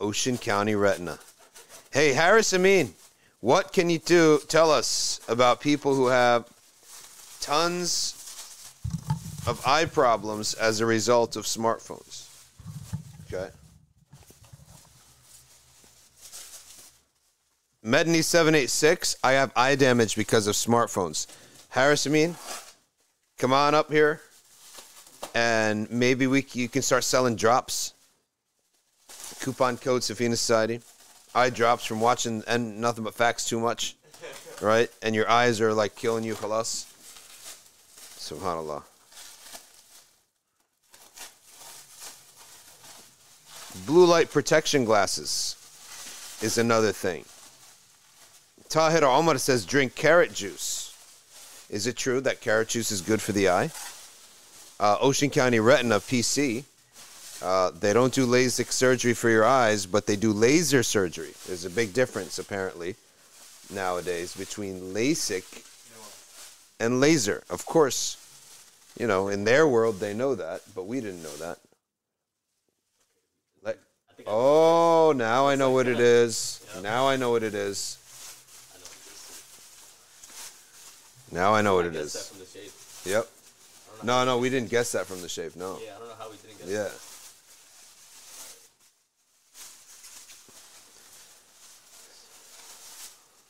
[0.00, 1.18] Ocean County Retina.
[1.90, 2.94] Hey, Harris Amin,
[3.40, 4.40] what can you do?
[4.48, 6.48] Tell us about people who have
[7.40, 8.14] tons
[9.46, 12.28] of eye problems as a result of smartphones.
[13.26, 13.50] Okay.
[17.84, 19.16] Medney seven eight six.
[19.24, 21.26] I have eye damage because of smartphones.
[21.70, 22.36] Harris Amin,
[23.38, 24.20] come on up here,
[25.34, 27.94] and maybe we you can start selling drops.
[29.40, 30.80] Coupon code Safina Society.
[31.34, 33.96] Eye drops from watching and nothing but facts too much,
[34.60, 34.90] right?
[35.00, 36.34] And your eyes are like killing you.
[36.34, 36.84] Halas.
[38.18, 38.82] Subhanallah.
[43.86, 45.56] Blue light protection glasses
[46.42, 47.24] is another thing.
[48.70, 50.94] Tahir Omar says drink carrot juice.
[51.68, 53.70] Is it true that carrot juice is good for the eye?
[54.78, 56.64] Uh, Ocean County Retina PC.
[57.42, 61.32] Uh, they don't do LASIK surgery for your eyes, but they do laser surgery.
[61.46, 62.94] There's a big difference, apparently,
[63.70, 65.64] nowadays between LASIK
[66.78, 67.42] and laser.
[67.50, 68.16] Of course,
[68.98, 71.58] you know, in their world they know that, but we didn't know that.
[73.62, 73.78] Let,
[74.26, 76.64] oh, now I know what it is.
[76.82, 77.96] Now I know what it is.
[78.74, 79.40] I know what it is.
[81.32, 82.28] Now I know what I it guessed that is.
[82.28, 82.72] from the shape.
[83.12, 83.26] Yep.
[83.26, 85.54] I don't know No, no, we didn't guess that from the shape.
[85.56, 85.78] No.
[85.84, 86.84] Yeah, I don't know how we didn't guess Yeah.
[86.84, 86.98] that.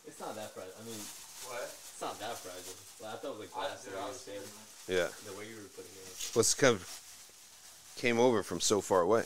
[0.07, 0.73] It's not that fragile.
[0.81, 1.01] I mean,
[1.47, 1.63] What?
[1.63, 2.75] it's not that fragile.
[3.01, 4.29] Well, I thought it was like I, glass the dude, I was
[4.89, 5.09] Yeah.
[5.27, 6.31] The way you were putting it.
[6.35, 7.01] What's kind of
[7.97, 9.25] came over from so far away.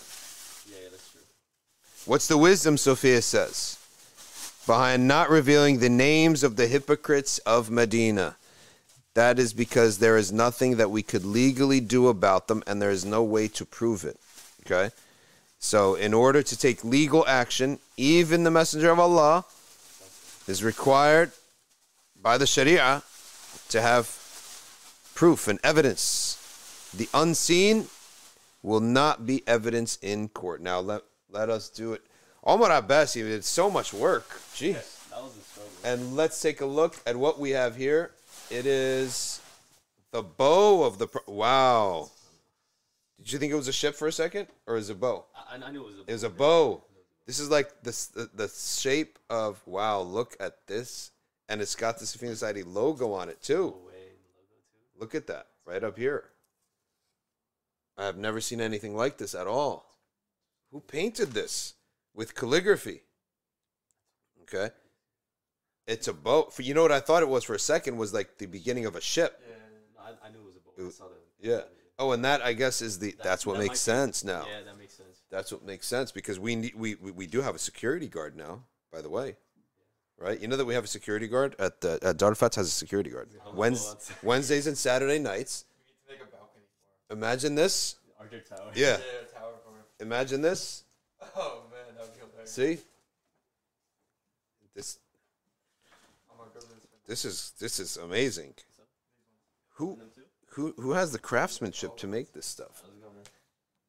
[0.68, 1.20] Yeah, yeah, that's true.
[2.06, 3.78] What's the wisdom, Sophia says,
[4.66, 8.36] behind not revealing the names of the hypocrites of Medina?
[9.14, 12.90] That is because there is nothing that we could legally do about them, and there
[12.90, 14.18] is no way to prove it.
[14.66, 14.92] Okay?
[15.58, 19.44] So, in order to take legal action, even the Messenger of Allah
[20.46, 21.32] is required
[22.20, 23.02] by the Sharia
[23.68, 24.06] to have
[25.14, 26.90] proof and evidence.
[26.96, 27.86] The unseen
[28.62, 30.60] will not be evidence in court.
[30.60, 32.02] Now let let us do it.
[32.44, 34.28] Omar Abbasi did so much work.
[34.54, 35.08] Jeez.
[35.10, 35.72] That was a struggle.
[35.84, 38.12] And let's take a look at what we have here.
[38.54, 39.40] It is
[40.12, 42.08] the bow of the pro- wow.
[43.18, 45.24] Did you think it was a ship for a second, or is it a bow?
[45.34, 46.00] I, I knew it was a.
[46.02, 46.84] It was a bow.
[47.26, 50.02] This is like the, the the shape of wow.
[50.02, 51.10] Look at this,
[51.48, 53.54] and it's got the Safina Society logo on it too.
[53.54, 55.00] No way, logo too.
[55.00, 56.22] Look at that right up here.
[57.98, 59.96] I have never seen anything like this at all.
[60.70, 61.74] Who painted this
[62.14, 63.02] with calligraphy?
[64.42, 64.72] Okay.
[65.86, 66.54] It's a boat.
[66.54, 68.86] For you know what I thought it was for a second was like the beginning
[68.86, 69.40] of a ship.
[69.46, 69.54] Yeah.
[69.96, 70.74] No, I, I knew it was a boat.
[70.78, 71.48] It I was- saw the.
[71.48, 71.60] Yeah.
[71.98, 74.24] Oh, and that I guess is the That- that's what that makes might be- sense
[74.24, 74.46] now.
[74.50, 75.22] Yeah, that makes sense.
[75.30, 78.36] That's what makes sense because we need we, we we do have a security guard
[78.36, 78.64] now.
[78.92, 79.36] By the way,
[80.18, 80.40] right?
[80.40, 83.10] You know that we have a security guard at the at Darfat has a security
[83.10, 83.28] guard.
[83.54, 85.64] Wednes, Wednesdays and Saturday nights.
[86.08, 86.64] We need to make a balcony
[87.08, 87.12] for.
[87.14, 87.96] Imagine this.
[88.18, 88.70] Archer Tower.
[88.74, 88.96] Yeah.
[88.98, 89.52] Yeah, tower.
[90.00, 90.84] Imagine this.
[91.36, 92.52] Oh man, that would be hilarious.
[92.52, 92.78] See?
[94.74, 94.98] This
[96.30, 96.66] I'm gonna go to
[97.06, 97.24] this.
[97.24, 98.54] is this is amazing.
[99.74, 99.98] Who
[100.50, 102.82] who who has the craftsmanship to make this stuff?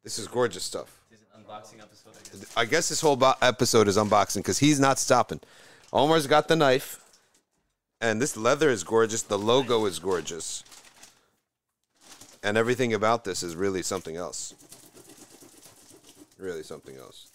[0.04, 1.02] This is gorgeous stuff.
[1.36, 2.58] I guess.
[2.58, 5.40] I guess this whole bo- episode is unboxing because he's not stopping.
[5.94, 7.00] Omar's got the knife,
[8.02, 9.22] and this leather is gorgeous.
[9.22, 10.64] The logo is gorgeous,
[12.44, 14.54] and everything about this is really something else.
[16.38, 17.28] Really something else.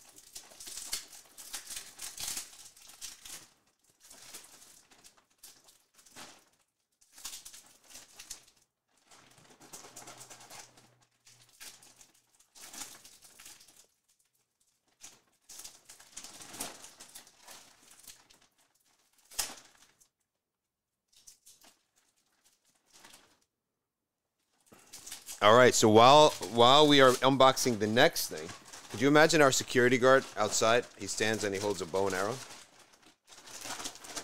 [25.42, 25.74] All right.
[25.74, 28.48] So while while we are unboxing the next thing,
[28.90, 30.84] could you imagine our security guard outside?
[30.98, 32.34] He stands and he holds a bow and arrow.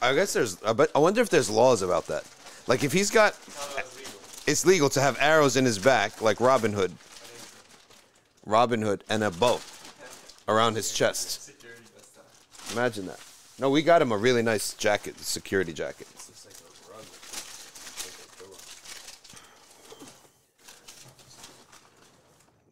[0.02, 0.62] I guess there's.
[0.62, 0.74] I.
[0.94, 2.24] I wonder if there's laws about that.
[2.66, 3.36] Like if he's got,
[3.96, 4.20] legal.
[4.46, 6.92] it's legal to have arrows in his back, like Robin Hood.
[8.44, 9.60] Robin Hood and a bow
[10.48, 11.50] around his chest.
[12.72, 13.20] Imagine that.
[13.58, 16.06] No, we got him a really nice jacket, security jacket.
[16.14, 17.06] This looks like a rug.
[18.04, 18.58] Like a pillow.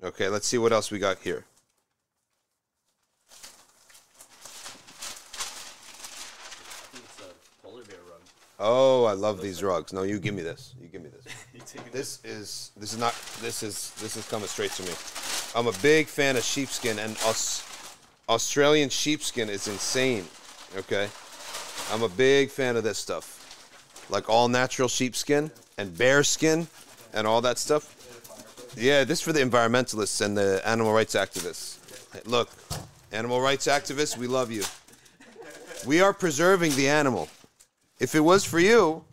[0.05, 1.47] Okay, let's see what else we got here.
[3.31, 3.35] I
[6.93, 8.21] think it's a polar bear rug.
[8.59, 9.95] Oh, I love these rugs.
[9.95, 10.75] No, you give me this.
[10.79, 11.25] You give me this.
[11.93, 14.93] This is this is not this is this is coming straight to me.
[15.57, 17.65] I'm a big fan of sheepskin and Aus,
[18.29, 20.27] Australian sheepskin is insane.
[20.77, 21.09] Okay,
[21.91, 26.67] I'm a big fan of this stuff, like all natural sheepskin and bear skin
[27.15, 28.04] and all that stuff.
[28.77, 31.79] Yeah, this is for the environmentalists and the animal rights activists.
[32.27, 32.51] Look,
[33.13, 34.65] animal rights activists, we love you.
[35.87, 37.29] We are preserving the animal.
[38.01, 39.05] If it was for you,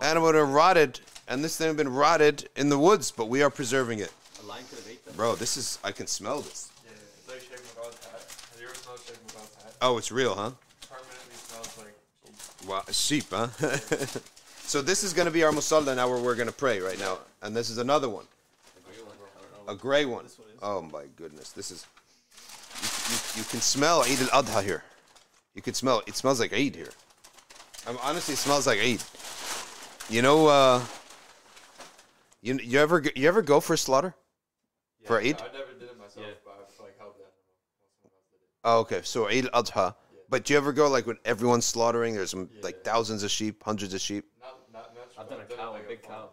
[0.00, 3.26] animal would have rotted, and this thing would have been rotted in the woods, but
[3.28, 4.12] we are preserving it.
[4.42, 5.14] A lion could have ate them.
[5.16, 6.70] Bro, this is, I can smell this.
[6.84, 8.26] Yeah, it's like Sheikh Mabad's hat.
[8.52, 9.74] Have you ever smelled Sheikh Mabad's hat?
[9.82, 10.50] Oh, it's real, huh?
[10.88, 11.94] Permanently smells like
[12.50, 12.68] sheep.
[12.68, 14.18] Wow, sheep, huh?
[14.66, 16.98] so this is going to be our musalla now where we're going to pray right
[16.98, 17.18] now.
[17.42, 18.24] And this is another one,
[18.76, 19.14] A gray one.
[19.14, 19.57] I don't know.
[19.68, 20.24] A gray one.
[20.24, 20.58] This one is.
[20.62, 21.86] Oh my goodness, this is,
[22.82, 24.82] you, you, you can smell Eid al-Adha here.
[25.54, 26.90] You can smell, it smells like Eid here.
[27.86, 29.02] Um, honestly, it smells like Eid.
[30.10, 30.80] You know, uh,
[32.42, 34.14] you, you ever you ever go for slaughter?
[35.04, 35.40] For Eid?
[35.40, 36.32] I never did it myself, Yeah.
[36.44, 37.32] but I've like helped that.
[38.02, 38.48] Someone else did it.
[38.64, 39.00] Oh, okay.
[39.04, 39.94] So Eid al-Adha.
[40.30, 42.14] But do you ever go like when everyone's slaughtering?
[42.14, 44.26] There's like thousands of sheep, hundreds of sheep.
[44.40, 45.12] Not, not natural.
[45.24, 46.28] I've done a I've done cow, like a big farm.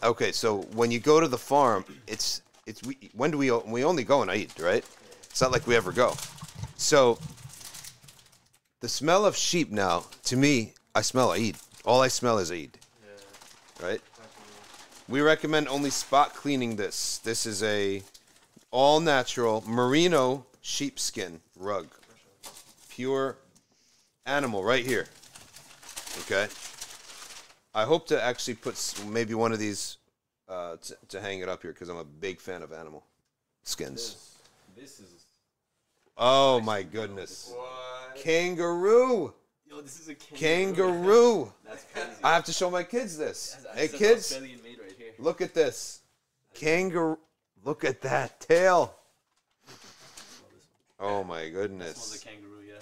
[0.00, 0.08] cow.
[0.08, 3.84] Okay, so when you go to the farm, it's it's we when do we we
[3.84, 4.84] only go on eat, right?
[5.24, 6.14] It's not like we ever go.
[6.76, 7.18] So
[8.80, 11.56] the smell of sheep now, to me, I smell Eid.
[11.84, 14.00] All I smell is Eid, Yeah, right?
[15.08, 17.18] We recommend only spot cleaning this.
[17.18, 18.02] This is a
[18.70, 21.88] all natural merino sheepskin rug.
[22.88, 23.36] Pure
[24.26, 25.06] animal right here.
[26.20, 26.46] Okay?
[27.74, 29.96] I hope to actually put maybe one of these
[30.50, 33.04] uh, t- to hang it up here because I'm a big fan of animal
[33.62, 34.36] skins.
[34.76, 35.24] This, this is.
[36.18, 37.52] Oh my goodness.
[37.56, 38.16] What?
[38.16, 39.32] Kangaroo!
[39.68, 41.52] Yo, this is a Kangaroo!
[41.64, 42.08] That's crazy.
[42.24, 43.56] I have to show my kids this.
[43.62, 45.12] That's- Hey kids, made right here.
[45.18, 46.00] Look at this.
[46.54, 47.18] Kangaroo.
[47.64, 48.94] Look at that tail.
[50.98, 52.22] Oh my goodness.
[52.22, 52.74] kangaroo, yeah.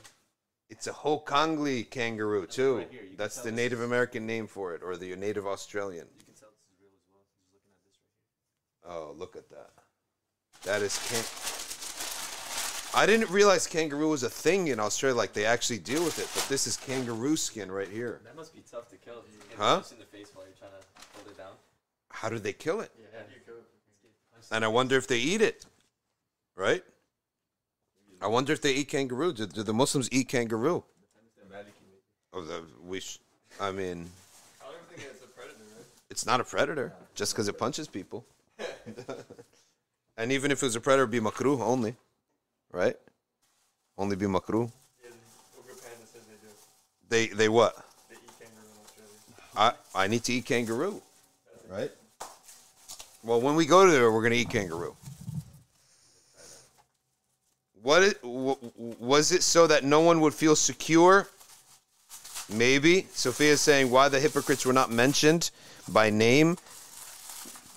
[0.70, 2.78] It's a Hokangli kangaroo too.
[2.78, 3.02] right here.
[3.02, 6.06] You can That's the Native American name for it, or the Native Australian.
[6.18, 7.22] You can tell this is real as well.
[7.38, 8.77] Just looking at this right here.
[8.88, 9.70] Oh, look at that.
[10.64, 11.24] That is can.
[13.00, 15.16] I didn't realize kangaroo was a thing in Australia.
[15.16, 18.20] Like they actually deal with it, but this is kangaroo skin right here.
[18.24, 19.22] That must be tough to kill.
[19.50, 19.76] And Huh?
[19.80, 21.52] punch in the face while you're trying to hold it down.
[22.10, 22.90] How do they kill it?
[22.98, 23.62] Yeah, you could.
[24.50, 25.66] And I wonder if they eat it.
[26.56, 26.82] Right?
[28.20, 29.32] I wonder if they eat kangaroo.
[29.32, 30.82] Do, do the Muslims eat kangaroo?
[32.32, 33.00] Oh, the, we.
[33.00, 33.18] Sh-
[33.60, 34.10] I mean,
[34.60, 35.86] I don't even think it's a predator, right?
[36.10, 38.24] it's not a predator just because it punches people.
[40.16, 41.96] and even if it was a predator, be makruh only,
[42.72, 42.96] right?
[43.96, 44.70] Only be makruh.
[45.02, 45.10] Yeah,
[47.08, 47.26] they.
[47.26, 47.76] They they what?
[48.10, 48.16] They.
[49.56, 51.02] I I need to eat kangaroo,
[51.68, 51.90] right?
[53.24, 54.94] Well, when we go to there, we're gonna eat kangaroo.
[57.82, 58.56] What it, w-
[58.98, 61.28] was it so that no one would feel secure?
[62.50, 65.50] Maybe Sophia is saying why the hypocrites were not mentioned
[65.88, 66.56] by name.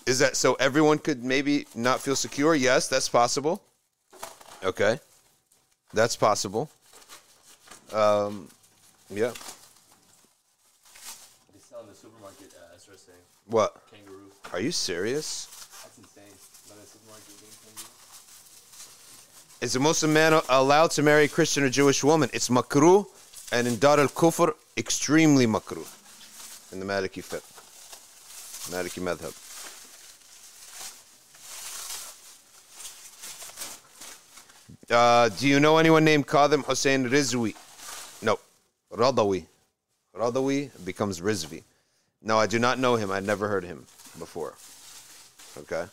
[0.05, 2.55] Is that so everyone could maybe not feel secure?
[2.55, 3.61] Yes, that's possible.
[4.63, 4.99] Okay,
[5.93, 6.69] that's possible.
[7.93, 8.47] Um,
[9.09, 9.31] yeah.
[11.53, 13.17] They sell in the supermarket, uh, Ezra saying.
[13.47, 13.75] What?
[13.91, 14.31] Kangaroo.
[14.53, 15.47] Are you serious?
[15.83, 16.23] That's insane.
[16.67, 17.89] But in the supermarket getting kangaroo.
[19.61, 22.29] Is a Muslim man allowed to marry a Christian or Jewish woman?
[22.33, 23.05] It's makruh,
[23.51, 25.85] and in Dar al Kufr, extremely makruh.
[26.71, 27.43] In the Maliki fiqh,
[28.71, 29.35] Maliki madhab.
[34.91, 37.55] Uh, do you know anyone named Qadim Hussein Rizvi?
[38.21, 38.37] No.
[38.91, 39.45] Radawi.
[40.13, 41.63] Radawi becomes Rizvi.
[42.21, 43.09] No, I do not know him.
[43.09, 43.85] I'd never heard him
[44.19, 44.53] before.
[45.57, 45.85] Okay.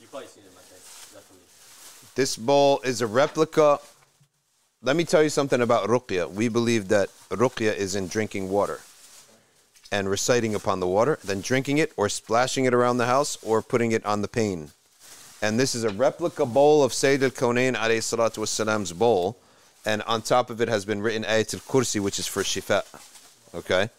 [0.00, 0.82] You've probably seen him, I think.
[1.14, 1.46] Definitely.
[2.16, 3.78] This bowl is a replica.
[4.82, 6.28] Let me tell you something about ruqya.
[6.28, 8.80] We believe that ruqya is in drinking water
[9.92, 13.62] and reciting upon the water, then drinking it or splashing it around the house or
[13.62, 14.72] putting it on the pane.
[15.44, 19.36] And this is a replica bowl of Sayyid al-Kawnain alayhi salatu wassalam's bowl.
[19.84, 22.82] And on top of it has been written Ayat al-Kursi, which is for shifa.
[23.54, 23.90] Okay?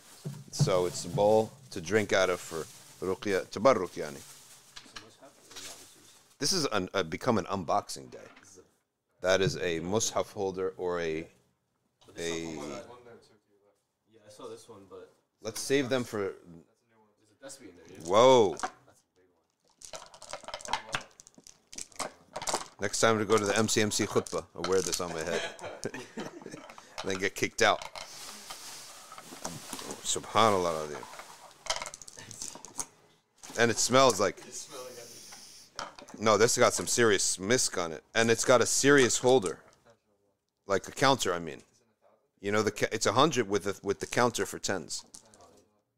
[0.49, 2.65] So it's a bowl to drink out of for
[2.99, 4.17] ruqya, tabarruk yani.
[4.17, 5.53] So much happened.
[5.53, 5.77] or not,
[6.39, 8.27] this is- an, uh, become an unboxing day.
[9.21, 11.27] That is a mushaf holder or a a.
[12.07, 12.89] something on that.
[12.89, 13.77] One there too, to your left.
[14.11, 15.11] Yeah, I saw this one, but
[15.43, 16.21] Let's save them for.
[16.21, 16.33] there's
[17.39, 17.85] a tasbih in there.
[17.99, 18.07] Yeah?
[18.09, 18.49] Whoa!
[18.53, 18.67] That's a
[19.15, 19.45] big one.
[22.81, 25.41] Next time to go to the MCMC khutbah, I'll wear this on my head.
[26.15, 27.81] and then get kicked out.
[30.03, 30.95] Subhanallah.
[33.57, 34.37] And it smells like.
[36.19, 38.03] No, this got some serious misk on it.
[38.13, 39.59] And it's got a serious holder.
[40.67, 41.61] Like a counter, I mean.
[42.41, 45.05] You know, the it's a 100 with the, with the counter for tens.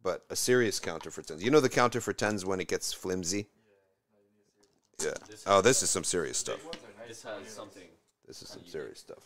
[0.04, 1.44] But a serious counter for tens.
[1.44, 3.48] You know the counter for tens when it gets flimsy?
[5.00, 5.12] Yeah.
[5.46, 6.64] Oh, this is oh, some serious stuff.
[6.66, 7.10] Ones are nice.
[7.10, 7.88] This has something.
[8.26, 9.24] This is some serious stuff.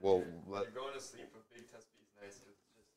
[0.00, 2.36] Well, When let, you're going to sleep, a big tespih is nice.
[2.36, 2.90] It's just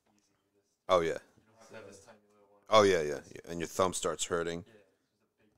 [0.50, 0.66] easy.
[0.90, 1.08] Oh yeah.
[1.08, 2.82] you don't have to have this tiny little oh, one.
[2.82, 3.52] Oh yeah, yeah, yeah.
[3.52, 4.66] And your thumb starts hurting.
[4.66, 5.52] Yeah, it's just a big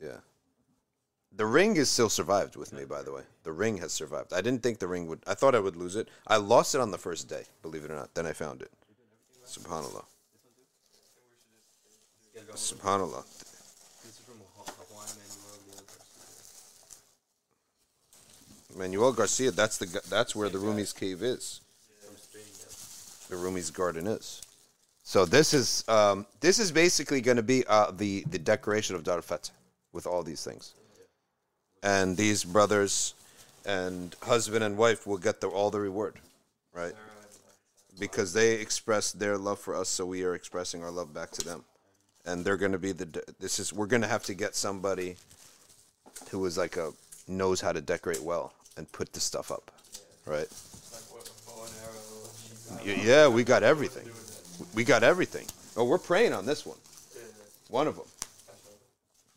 [0.00, 0.14] piece.
[0.14, 0.20] Yeah.
[1.34, 3.22] The ring is still survived with me, by the way.
[3.42, 4.32] The ring has survived.
[4.32, 5.22] I didn't think the ring would.
[5.26, 6.08] I thought I would lose it.
[6.26, 8.14] I lost it on the first day, believe it or not.
[8.14, 8.70] Then I found it.
[9.46, 10.04] Subhanallah.
[12.54, 13.24] Subhanallah.
[14.02, 16.28] This is from Ha- Hawaiian Manuel Leo Garcia.
[18.76, 19.50] Manuel Garcia.
[19.50, 20.00] That's the.
[20.08, 21.60] That's where the Rumi's cave is.
[22.04, 23.36] From Spain, yeah.
[23.36, 24.42] The Rumi's garden is.
[25.02, 25.84] So this is.
[25.88, 29.22] Um, this is basically going to be uh, the the decoration of Dar
[29.92, 30.74] with all these things,
[31.82, 33.14] and these brothers
[33.64, 36.16] and husband and wife will get the, all the reward,
[36.74, 36.94] right?
[37.98, 41.44] because they expressed their love for us, so we are expressing our love back to
[41.44, 41.62] them.
[42.24, 43.22] And they're going to be the.
[43.38, 45.16] This is we're going to have to get somebody
[46.30, 46.92] who is like a
[47.28, 49.70] knows how to decorate well and put the stuff up,
[50.26, 50.42] right?
[50.42, 52.28] It's like what a bow and arrow.
[52.80, 53.04] sheet Y- metal.
[53.04, 54.04] Yeah, we got everything.
[54.04, 54.66] Do with it.
[54.74, 55.46] We got everything.
[55.76, 56.78] Oh, we're praying on this one.
[57.68, 58.04] One of them.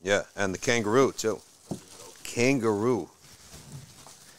[0.03, 1.39] Yeah, and the kangaroo too.
[2.23, 3.09] Kangaroo.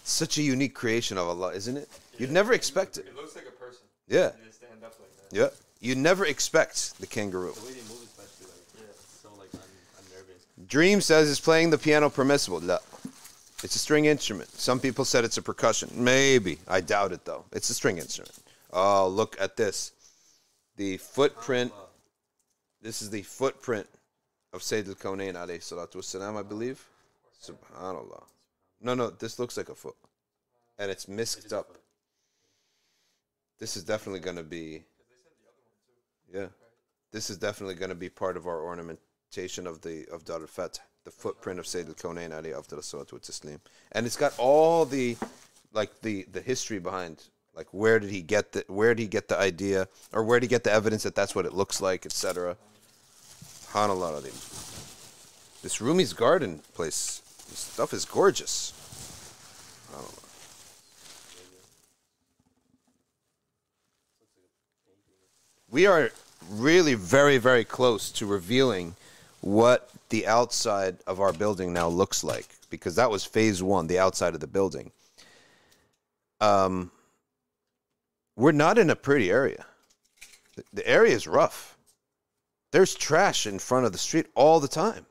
[0.05, 1.89] Such a unique creation of Allah, isn't it?
[2.19, 3.07] You'd never expect it.
[3.07, 3.81] It looks like a person.
[4.09, 5.37] Yeah, They stand up like that.
[5.37, 5.49] yeah.
[5.81, 7.53] You never expect the kangaroo.
[7.53, 8.85] The way they move, especially, like, Yeah.
[8.91, 9.61] it's so like un-
[10.07, 10.37] unnerving.
[10.69, 12.61] Dream says is playing the piano permissible?
[13.63, 14.51] It's a string instrument.
[14.51, 15.91] Some people said it's a percussion.
[15.95, 16.59] Maybe.
[16.69, 17.45] I doubt it though.
[17.53, 18.35] It's a string instrument.
[18.73, 19.93] Oh, look at this.
[20.77, 21.73] The footprint.
[22.83, 23.87] This is the footprint
[24.53, 26.85] of Sayyid al-Kawnayn alayhi salatu wasalam, I believe.
[27.43, 28.25] Subhanallah.
[28.81, 29.97] No, no, this looks like a foot.
[30.79, 31.79] And it's misked up.
[33.59, 34.85] This is definitely going to be
[36.33, 36.49] Yeah.
[37.13, 40.81] This is definitely going to be part of our ornamentation of the of Dar al-Fath,
[41.07, 43.61] the footprint of Sayyid al-Kawnayn alayhi afdal salatu wa taslim.
[43.93, 45.17] And it's got all the
[45.73, 47.23] like the the history behind
[47.55, 50.47] like where did he get the where did he get the idea or where did
[50.47, 52.57] he get the evidence that that's what it looks like, etc.
[53.45, 54.23] Subhanallah.
[55.63, 58.73] This Rumi's garden place, this stuff is gorgeous.
[65.71, 66.11] We are
[66.51, 68.97] really very, very close to revealing
[69.47, 73.97] what the outside of our building now looks like because that was phase one, the
[73.97, 74.91] outside of the building.
[76.41, 76.91] Um,
[78.35, 79.65] we're not in a pretty area.
[80.57, 81.79] The- The area is rough.
[82.73, 85.07] There's trash in front of the street all the time.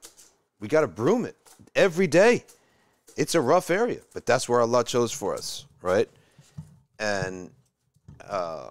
[0.60, 1.38] We got to broom it
[1.74, 2.44] every day.
[3.16, 6.10] It's a rough area, but that's where Allah chose for us, right?
[7.00, 7.52] And
[8.28, 8.70] uh,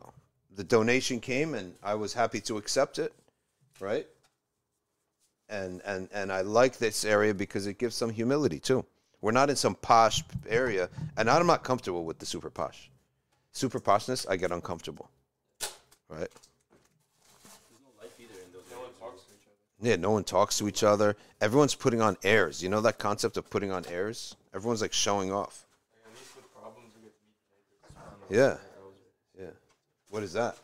[0.54, 3.14] the donation came, and I was happy to accept it,
[3.80, 4.06] right?
[5.48, 8.84] And and and I like this area because it gives some humility too.
[9.20, 12.90] We're not in some posh area, and I'm not comfortable with the super posh.
[13.52, 15.08] Super poshness, I get uncomfortable,
[16.08, 16.28] right?
[19.80, 21.14] Yeah, no one talks to each other.
[21.42, 22.62] Everyone's putting on airs.
[22.62, 24.34] You know that concept of putting on airs?
[24.54, 25.66] Everyone's like showing off.
[28.30, 28.56] Yeah.
[29.38, 29.50] Yeah.
[30.08, 30.56] What is that?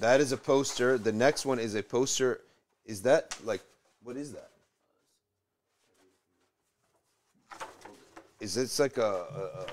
[0.00, 0.96] That is a poster.
[0.96, 2.40] The next one is a poster.
[2.88, 3.60] Is that like
[4.02, 4.50] what is that?
[8.40, 9.66] Is it like a, a, a, a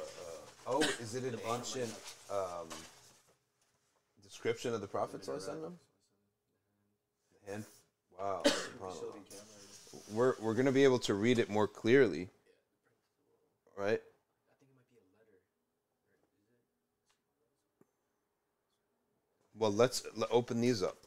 [0.67, 0.81] oh?
[0.99, 1.93] Is it an ancient
[2.29, 2.67] um,
[4.21, 5.21] description of the Prophet?
[5.21, 5.73] sallallahu alaihi wasallam?
[7.47, 7.63] The.
[8.19, 8.43] Wow.
[10.13, 12.29] We're we're gonna be able to read it more clearly,
[13.77, 14.01] right?
[19.57, 21.04] Well, let's open these up.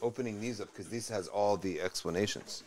[0.00, 2.62] Opening these up because this has all the explanations.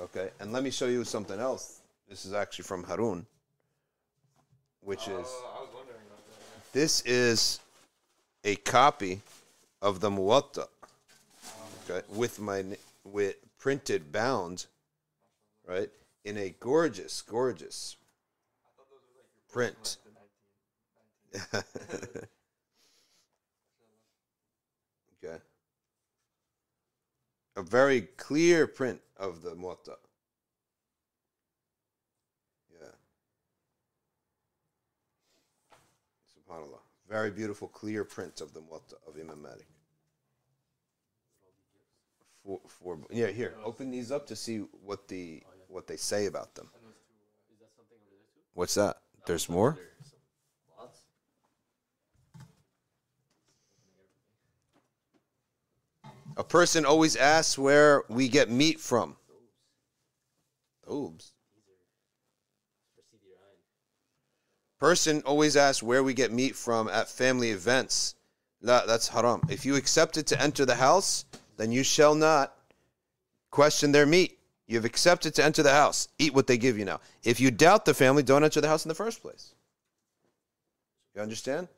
[0.00, 1.80] Okay, and let me show you something else.
[2.08, 3.26] This is actually from Harun,
[4.80, 6.72] which is Oh, I was wondering about that.
[6.72, 7.60] this is
[8.44, 9.20] a copy
[9.82, 10.66] of the Muwatta.
[11.88, 12.64] Okay, with my
[13.04, 14.66] with printed bound,
[15.66, 15.90] right
[16.24, 17.96] in a gorgeous, gorgeous
[19.52, 19.98] print.
[27.56, 29.96] a very clear print of the Muwatta,
[32.72, 32.88] Yeah.
[36.34, 36.80] SubhanAllah.
[37.08, 39.66] Very beautiful, clear print of the Muwatta of Imam Malik.
[42.44, 43.54] Four, four, yeah, here.
[43.64, 46.68] Open these up to see what the what they say about them.
[48.54, 48.96] What's that?
[49.26, 49.78] There's more?
[56.36, 59.16] A person always asks where we get meat from.
[60.90, 61.32] Oops.
[64.78, 68.14] Person always asks where we get meat from at family events.
[68.62, 69.42] La, that's haram.
[69.48, 71.26] If you accepted to enter the house,
[71.58, 72.54] then you shall not
[73.50, 74.38] question their meat.
[74.66, 76.08] You've accepted to enter the house.
[76.18, 77.00] Eat what they give you now.
[77.24, 79.52] If you doubt the family, don't enter the house in the first place.
[81.14, 81.68] You understand?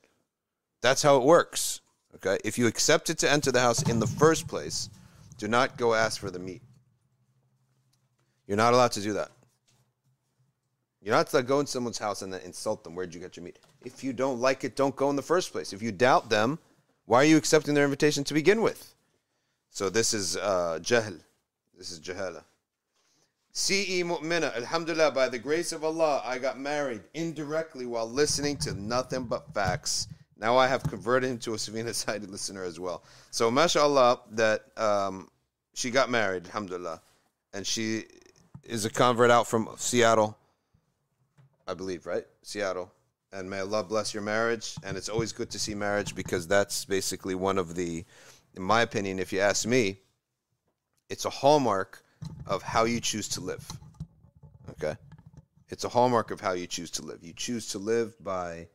[0.81, 1.81] That's how it works.
[2.17, 2.39] Okay?
[2.45, 4.91] If you accepted to enter the house in the first place,
[5.39, 6.63] do not go ask for the meat.
[8.47, 9.31] You're not allowed to do that.
[11.03, 12.95] You're not to go in someone's house and then insult them.
[12.95, 13.59] Where'd you get your meat?
[13.85, 15.73] If you don't like it, don't go in the first place.
[15.73, 16.59] If you doubt them,
[17.07, 18.95] why are you accepting their invitation to begin with?
[19.71, 21.19] So this is uh, jahl.
[21.77, 22.45] This is jahala.
[23.55, 28.73] CE Mu'mina, Alhamdulillah, by the grace of Allah, I got married indirectly while listening to
[28.73, 30.09] nothing but facts.
[30.43, 33.05] Now I have converted him to a Safina Society listener as well.
[33.31, 35.29] So, mashallah, that um,
[35.73, 37.01] she got married, Alhamdulillah.
[37.55, 38.07] And she
[38.65, 40.37] is a convert out from Seattle,
[41.69, 42.25] I believe, right?
[42.43, 42.91] Seattle.
[43.33, 44.75] And may Allah bless your marriage.
[44.83, 48.05] And it's always good to see marriage because that's basically one of the,
[48.57, 49.99] in my opinion, if you ask me,
[51.09, 52.03] it's a hallmark
[52.47, 53.71] of how you choose to live.
[54.71, 54.97] Okay?
[55.69, 57.23] It's a hallmark of how you choose to live.
[57.23, 58.67] You choose to live by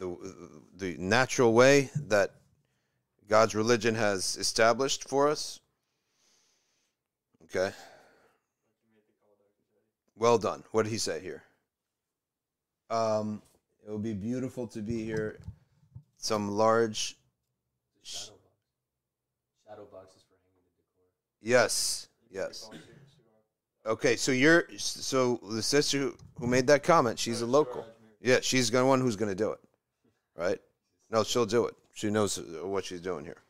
[0.00, 0.16] the
[0.76, 2.32] the natural way that
[3.28, 5.60] God's religion has established for us.
[7.44, 7.72] Okay?
[10.16, 10.64] Well done.
[10.72, 11.44] What did he say here?
[12.90, 13.40] Um,
[13.86, 15.38] it would be beautiful to be here.
[16.16, 17.16] Some large,
[18.02, 18.42] Shadow box.
[19.66, 21.62] Shadow boxes for hanging the decor.
[21.62, 22.68] yes, yes.
[23.86, 27.86] Okay, so you're so the sister who, who made that comment, she's a local.
[28.20, 29.60] Yeah, she's the one who's going to do it,
[30.40, 30.58] right?
[31.10, 31.74] No, she'll do it.
[31.92, 33.42] She knows what she's doing here.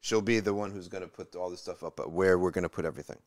[0.00, 2.50] She'll be the one who's going to put all this stuff up, but where we're
[2.50, 3.18] going to put everything.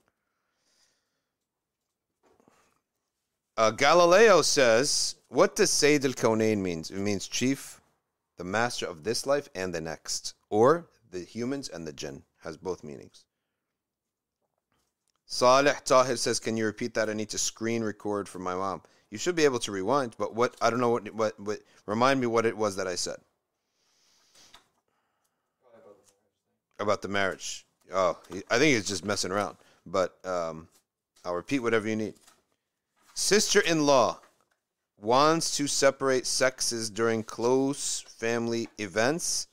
[3.58, 6.92] Uh, Galileo says, "What does Sayyid al Kaunain means?
[6.92, 7.82] It means chief,
[8.38, 12.24] the master of this life and the next, or the humans and the jinn.
[12.44, 13.26] Has both meanings."
[15.26, 17.10] Saleh Tahir says, "Can you repeat that?
[17.10, 18.82] I need to screen record for my mom.
[19.12, 20.56] You should be able to rewind, but what?
[20.62, 21.14] I don't know what.
[21.14, 21.40] What?
[21.40, 23.18] what remind me what it was that I said
[26.80, 27.66] about the marriage.
[27.94, 28.18] Oh,
[28.50, 29.58] I think he's just messing around.
[29.86, 30.68] But um,
[31.26, 32.14] I'll repeat whatever you need.
[33.14, 34.20] Sister-in-law
[35.02, 39.48] wants to separate sexes during close family events.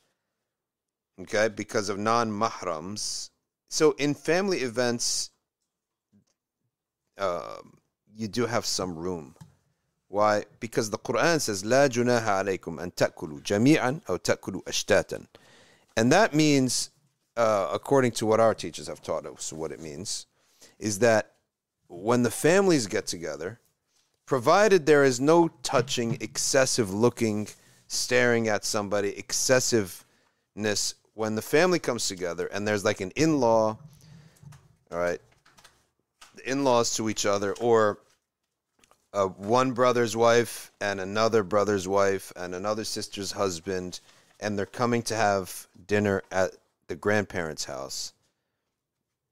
[1.21, 3.29] Okay, because of non-mahrams.
[3.69, 5.31] So in family events,
[7.17, 7.79] um,
[8.15, 9.35] you do have some room.
[10.08, 10.44] Why?
[10.60, 15.26] Because the Quran says, لا جناح عليكم أن تأكلوا جميعا أو تأكلوا أشتاتا.
[15.96, 16.90] And that means,
[17.36, 20.26] uh, according to what our teachers have taught us, what it means,
[20.78, 21.32] is that
[21.88, 23.58] when the families get together,
[24.26, 27.48] provided there is no touching, excessive looking,
[27.86, 33.76] staring at somebody, excessiveness, when the family comes together and there's like an in law,
[34.90, 35.20] all right,
[36.36, 37.98] the in laws to each other, or
[39.13, 43.99] uh, one brother's wife and another brother's wife and another sister's husband,
[44.39, 46.51] and they're coming to have dinner at
[46.87, 48.13] the grandparents' house.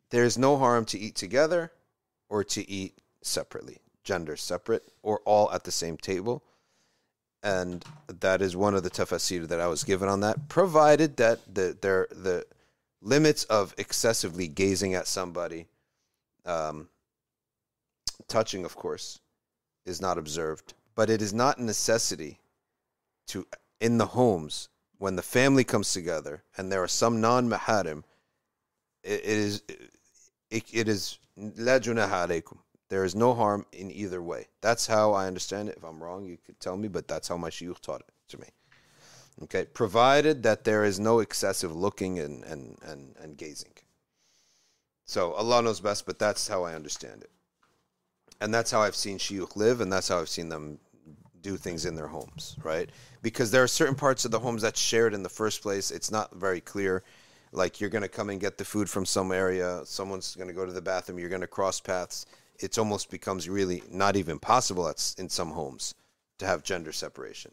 [0.10, 1.72] There's no harm to eat together
[2.30, 6.44] or to eat separately, gender separate, or all at the same table.
[7.44, 11.54] And that is one of the tafsir that I was given on that, provided that
[11.54, 12.46] the there the
[13.02, 15.68] limits of excessively gazing at somebody,
[16.46, 16.90] um,
[18.28, 19.20] touching, of course,
[19.86, 20.74] is not observed.
[20.96, 22.40] But it is not a necessity
[23.28, 23.48] to
[23.80, 28.04] in the homes when the family comes together and there are some non-maharim.
[29.04, 29.62] It, it is
[30.50, 32.58] it, it is alaykum.
[32.88, 34.48] There is no harm in either way.
[34.62, 35.78] That's how I understand it.
[35.78, 38.40] If I'm wrong, you could tell me, but that's how my shuyukh taught it to
[38.40, 38.48] me.
[39.44, 43.74] Okay, provided that there is no excessive looking and, and, and, and gazing.
[45.06, 47.32] So Allah knows best, but that's how I understand it.
[48.42, 50.78] And that's how I've seen shuyukh live, and that's how I've seen them
[51.42, 52.90] do things in their homes, right?
[53.22, 55.92] Because there are certain parts of the homes that's shared in the first place.
[55.92, 57.04] It's not very clear.
[57.52, 60.54] Like you're going to come and get the food from some area, someone's going to
[60.54, 62.26] go to the bathroom, you're going to cross paths.
[62.60, 65.94] It almost becomes really not even possible at, in some homes
[66.40, 67.52] to have gender separation.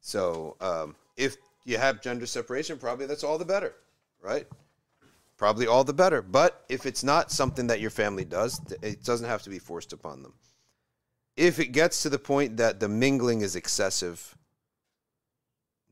[0.00, 3.74] So um, if you have gender separation, probably that's all the better,
[4.22, 4.46] right?
[5.36, 6.22] Probably all the better.
[6.22, 9.92] But if it's not something that your family does, it doesn't have to be forced
[9.92, 10.34] upon them.
[11.36, 14.36] If it gets to the point that the mingling is excessive,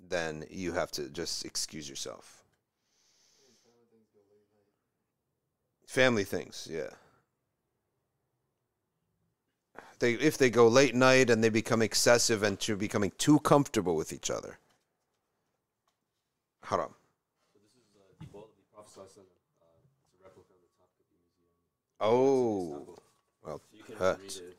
[0.09, 2.43] then you have to just excuse yourself.
[5.87, 6.91] Family things, yeah.
[10.01, 13.95] They if they go late night and they become excessive and to becoming too comfortable
[13.95, 14.59] with each other.
[16.63, 16.95] Haram.
[17.53, 19.39] So this is uh, the bowl the Prophet Sallallahu Alaihi Wasallam.
[19.63, 21.55] Uh, it's a replica of the Topkapi Museum.
[22.05, 22.87] Oh.
[23.45, 24.19] Well, So you can hurt.
[24.21, 24.57] read it.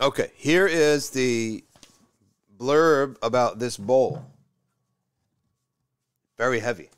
[0.00, 1.64] Okay, here is the
[2.58, 4.22] blurb about this bowl.
[6.36, 6.90] Very heavy.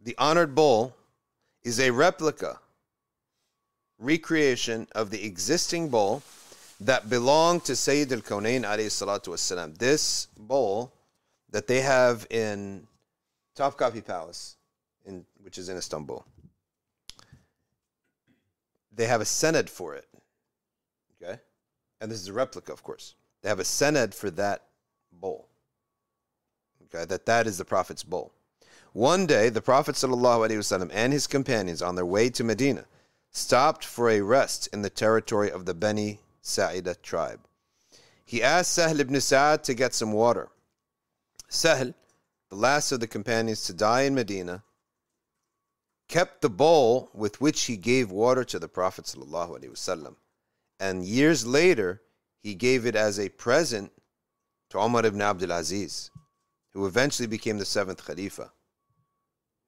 [0.00, 0.96] The honored bowl
[1.62, 2.58] is a replica,
[4.00, 6.22] recreation of the existing bowl
[6.80, 9.78] that belonged to Sayyid al Kaunain alayhi salatu wassalam.
[9.78, 10.92] This bowl
[11.50, 12.86] that they have in
[13.56, 14.56] Topkapi Palace,
[15.04, 16.24] in, which is in Istanbul.
[18.92, 20.06] They have a sened for it.
[21.22, 21.38] Okay?
[22.00, 23.14] And this is a replica, of course.
[23.42, 24.64] They have a sened for that
[25.12, 25.48] bowl.
[26.84, 28.32] Okay, that that is the Prophet's bowl.
[28.92, 32.86] One day, the Prophet ﷺ and his companions on their way to Medina
[33.30, 37.40] stopped for a rest in the territory of the Beni Sa'ida tribe.
[38.24, 40.48] He asked Sahl ibn Sa'ad to get some water.
[41.48, 41.94] Sahl,
[42.48, 44.64] the last of the companions to die in Medina,
[46.09, 50.15] kept the bowl with which he gave water to the Prophet ﷺ
[50.79, 52.01] and years later
[52.41, 53.91] he gave it as a present
[54.69, 56.11] to Umar ibn Abdul Aziz,
[56.73, 58.51] who eventually became the seventh Khalifa.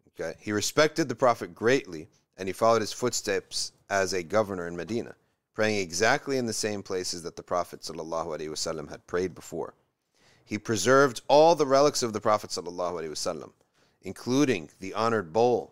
[0.09, 2.07] Okay, he respected the Prophet greatly,
[2.37, 5.15] and he followed his footsteps as a governor in Medina,
[5.53, 9.75] praying exactly in the same places that the Prophet ﷺ had prayed before.
[10.43, 13.51] He preserved all the relics of the Prophet ﷺ,
[14.01, 15.70] including the honored bowl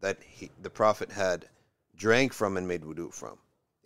[0.00, 1.48] that he, the Prophet had
[1.96, 3.38] drank from and made wudu from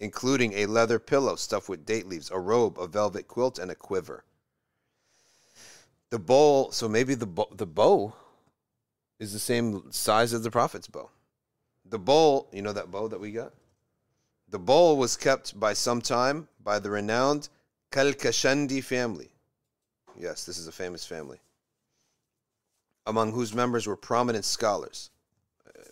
[0.03, 3.75] including a leather pillow stuffed with date leaves, a robe, a velvet quilt, and a
[3.75, 4.25] quiver.
[6.11, 8.13] The bowl, so maybe the bow, the bow
[9.21, 11.09] is the same size as the prophet's bow.
[11.85, 13.53] The bowl, you know that bow that we got?
[14.49, 17.49] The bowl was kept by some time by the renowned
[17.93, 19.31] Qalqashandi family.
[20.19, 21.39] Yes, this is a famous family.
[23.07, 25.11] Among whose members were prominent scholars.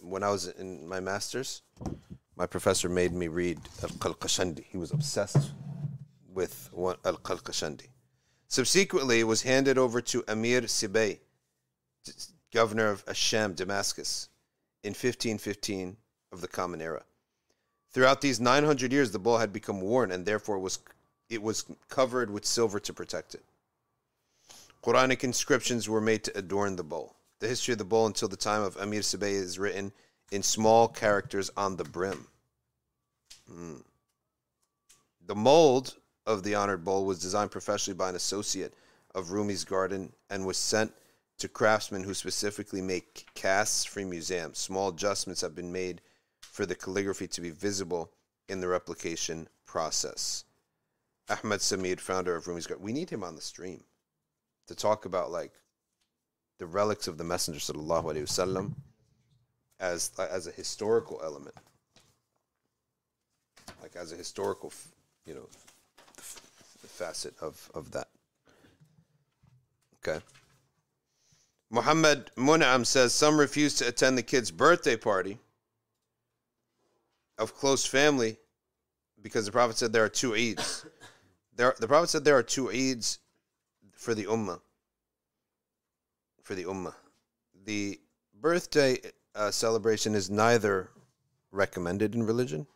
[0.02, 1.62] When I was in my master's,
[2.36, 4.64] my professor made me read Al Qalqashandi.
[4.64, 5.52] He was obsessed
[6.32, 7.88] with Al Qalqashandi.
[8.48, 11.20] Subsequently, it was handed over to Amir Sibay,
[12.52, 14.28] governor of Asham, Damascus,
[14.82, 15.96] in 1515
[16.32, 17.04] of the Common Era.
[17.92, 20.78] Throughout these 900 years, the bowl had become worn and therefore was,
[21.28, 23.44] it was covered with silver to protect it.
[24.82, 27.16] Quranic inscriptions were made to adorn the bowl.
[27.40, 29.92] The history of the bowl until the time of Amir Sibay is written
[30.30, 32.26] in small characters on the brim.
[33.50, 33.82] Mm.
[35.26, 35.96] The mold
[36.26, 38.74] of the honored bowl was designed professionally by an associate
[39.14, 40.92] of Rumi's garden and was sent
[41.38, 44.58] to craftsmen who specifically make casts for museums.
[44.58, 46.02] Small adjustments have been made
[46.40, 48.12] for the calligraphy to be visible
[48.48, 50.44] in the replication process.
[51.30, 53.84] Ahmed Samir, founder of Rumi's garden, we need him on the stream
[54.66, 55.52] to talk about like
[56.60, 58.74] the relics of the Messenger sallallahu alaihi wasallam
[59.80, 61.54] as as a historical element,
[63.82, 64.70] like as a historical,
[65.24, 65.48] you know,
[66.86, 68.08] facet of of that.
[69.96, 70.22] Okay.
[71.70, 75.38] Muhammad Mun'am says some refuse to attend the kid's birthday party
[77.38, 78.36] of close family
[79.22, 80.84] because the Prophet said there are two Eids.
[81.56, 83.18] There, the Prophet said there are two Eids
[83.92, 84.60] for the Ummah.
[86.50, 86.94] For the Ummah.
[87.64, 88.00] The
[88.40, 88.98] birthday
[89.36, 90.90] uh, celebration is neither
[91.52, 92.66] recommended in religion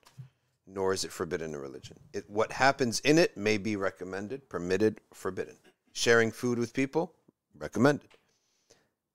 [0.64, 1.98] nor is it forbidden in religion.
[2.12, 5.56] It, what happens in it may be recommended, permitted, forbidden.
[5.92, 7.14] Sharing food with people,
[7.58, 8.10] recommended.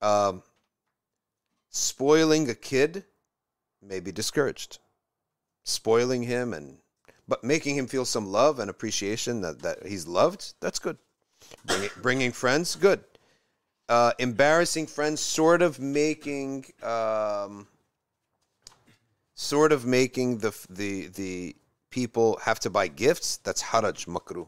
[0.02, 0.44] Um,
[1.70, 3.06] spoiling a kid
[3.82, 4.80] may be discouraged.
[5.64, 6.80] Spoiling him and
[7.30, 10.98] but making him feel some love and appreciation that, that he's loved, that's good.
[11.66, 13.06] Bringing, bringing friends, good
[13.90, 17.68] uh, embarrassing friends, sort of making, um,
[19.36, 21.56] sort of making the the the
[21.90, 23.38] people have to buy gifts.
[23.38, 24.48] That's haraj makruh.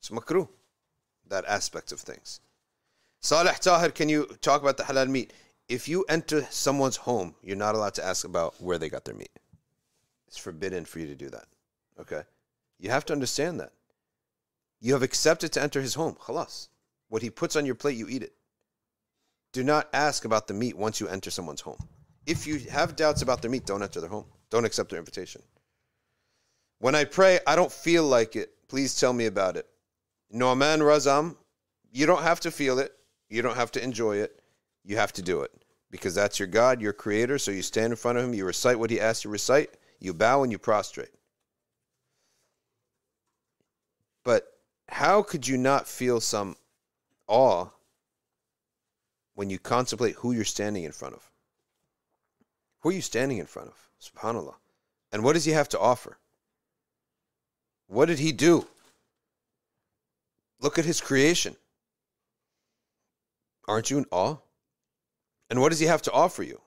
[0.00, 0.48] It's makruh,
[1.28, 2.40] that aspect of things.
[3.20, 5.32] Saleh Tahir, can you talk about the halal meat?
[5.68, 9.14] If you enter someone's home, you're not allowed to ask about where they got their
[9.14, 9.30] meat.
[10.28, 11.46] It's forbidden for you to do that.
[11.98, 12.22] Okay,
[12.78, 13.72] you have to understand that
[14.80, 16.14] You have accepted to enter his home.
[16.16, 16.68] Khalas.
[17.14, 18.32] What he puts on your plate, you eat it.
[19.52, 21.78] Do not ask about the meat once you enter someone's home.
[22.26, 24.24] If you have doubts about their meat, don't enter their home.
[24.50, 25.40] Don't accept their invitation.
[26.80, 28.50] When I pray, I don't feel like it.
[28.66, 29.68] Please tell me about it.
[30.32, 31.36] Noman Razam,
[31.92, 32.92] you don't have to feel it.
[33.28, 34.42] You don't have to enjoy it.
[34.82, 35.52] You have to do it
[35.92, 37.38] because that's your God, your creator.
[37.38, 39.70] So you stand in front of him, you recite what he asks you to recite,
[40.00, 41.14] you bow and you prostrate.
[44.24, 44.48] But
[44.88, 46.56] how could you not feel some
[47.26, 47.66] awe
[49.34, 51.30] when you contemplate who you're standing in front of?
[52.80, 53.88] Who are you standing in front of?
[54.00, 54.54] SubhanAllah.
[55.12, 56.18] And what does he have to offer?
[57.86, 58.66] What did he do?
[60.60, 61.56] Look at his creation.
[63.66, 64.36] Aren't you in awe?
[65.50, 66.60] And what does he have to offer you?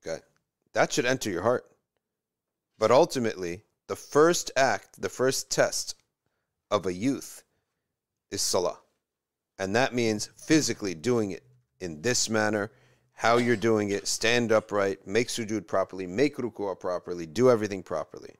[0.00, 0.20] Okay.
[0.72, 1.64] That should enter your heart.
[2.78, 5.94] But ultimately, the first act, the first test
[6.70, 7.42] of a youth
[8.30, 8.78] is salah.
[9.58, 11.42] And that means physically doing it
[11.80, 12.70] in this manner,
[13.14, 18.34] how you're doing it, stand upright, make sujood properly, make ruku'ah properly, do everything properly.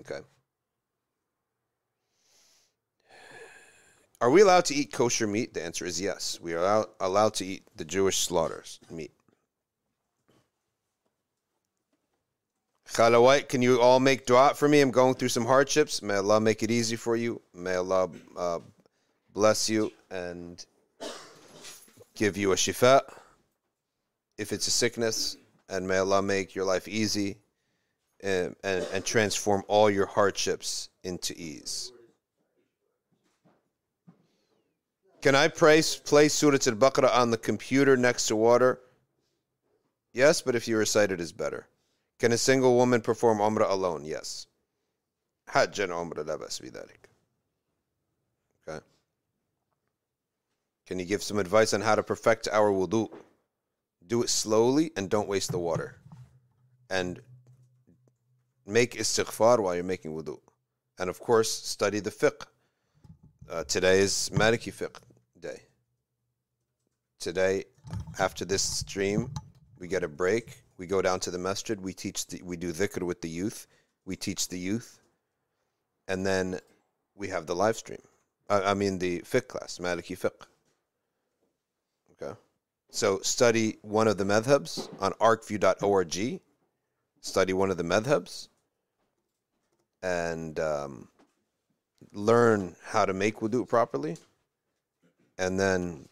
[0.00, 0.20] Okay.
[4.20, 5.54] Are we allowed to eat kosher meat?
[5.54, 6.38] The answer is yes.
[6.40, 9.12] We are allowed, allowed to eat the Jewish slaughters meat.
[12.92, 14.80] Khalawait, can you all make dua for me?
[14.80, 16.02] I'm going through some hardships.
[16.02, 17.42] May Allah make it easy for you.
[17.52, 18.58] May Allah uh,
[19.34, 20.64] bless you and
[22.14, 23.02] give you a shifa
[24.38, 25.36] if it's a sickness.
[25.68, 27.38] And may Allah make your life easy
[28.22, 31.92] and, and, and transform all your hardships into ease.
[35.22, 38.80] Can I play, play Surah Al-Baqarah on the computer next to water?
[40.12, 41.66] Yes, but if you recite it is better.
[42.18, 44.04] Can a single woman perform Umrah alone?
[44.04, 44.46] Yes.
[45.48, 46.34] Hajj and Umrah la
[48.68, 48.84] Okay.
[50.86, 53.08] Can you give some advice on how to perfect our wudu?
[54.06, 55.96] Do it slowly and don't waste the water.
[56.88, 57.20] And
[58.66, 60.38] make istighfar while you're making wudu.
[60.98, 62.46] And of course, study the fiqh.
[63.48, 64.98] Uh, today is Maliki fiqh
[65.38, 65.62] day.
[67.20, 67.64] Today,
[68.18, 69.30] after this stream,
[69.78, 71.80] we get a break we go down to the masjid.
[71.80, 72.26] We teach.
[72.26, 73.66] The, we do dhikr with the youth.
[74.04, 75.00] We teach the youth,
[76.06, 76.60] and then
[77.14, 78.02] we have the live stream.
[78.48, 80.46] I, I mean the fiqh class, Maliki fiqh.
[82.12, 82.38] Okay,
[82.90, 86.40] so study one of the madhabs on arcview.org.
[87.20, 88.48] Study one of the madhabs,
[90.02, 91.08] and um,
[92.12, 94.16] learn how to make wudu properly.
[95.38, 96.08] And then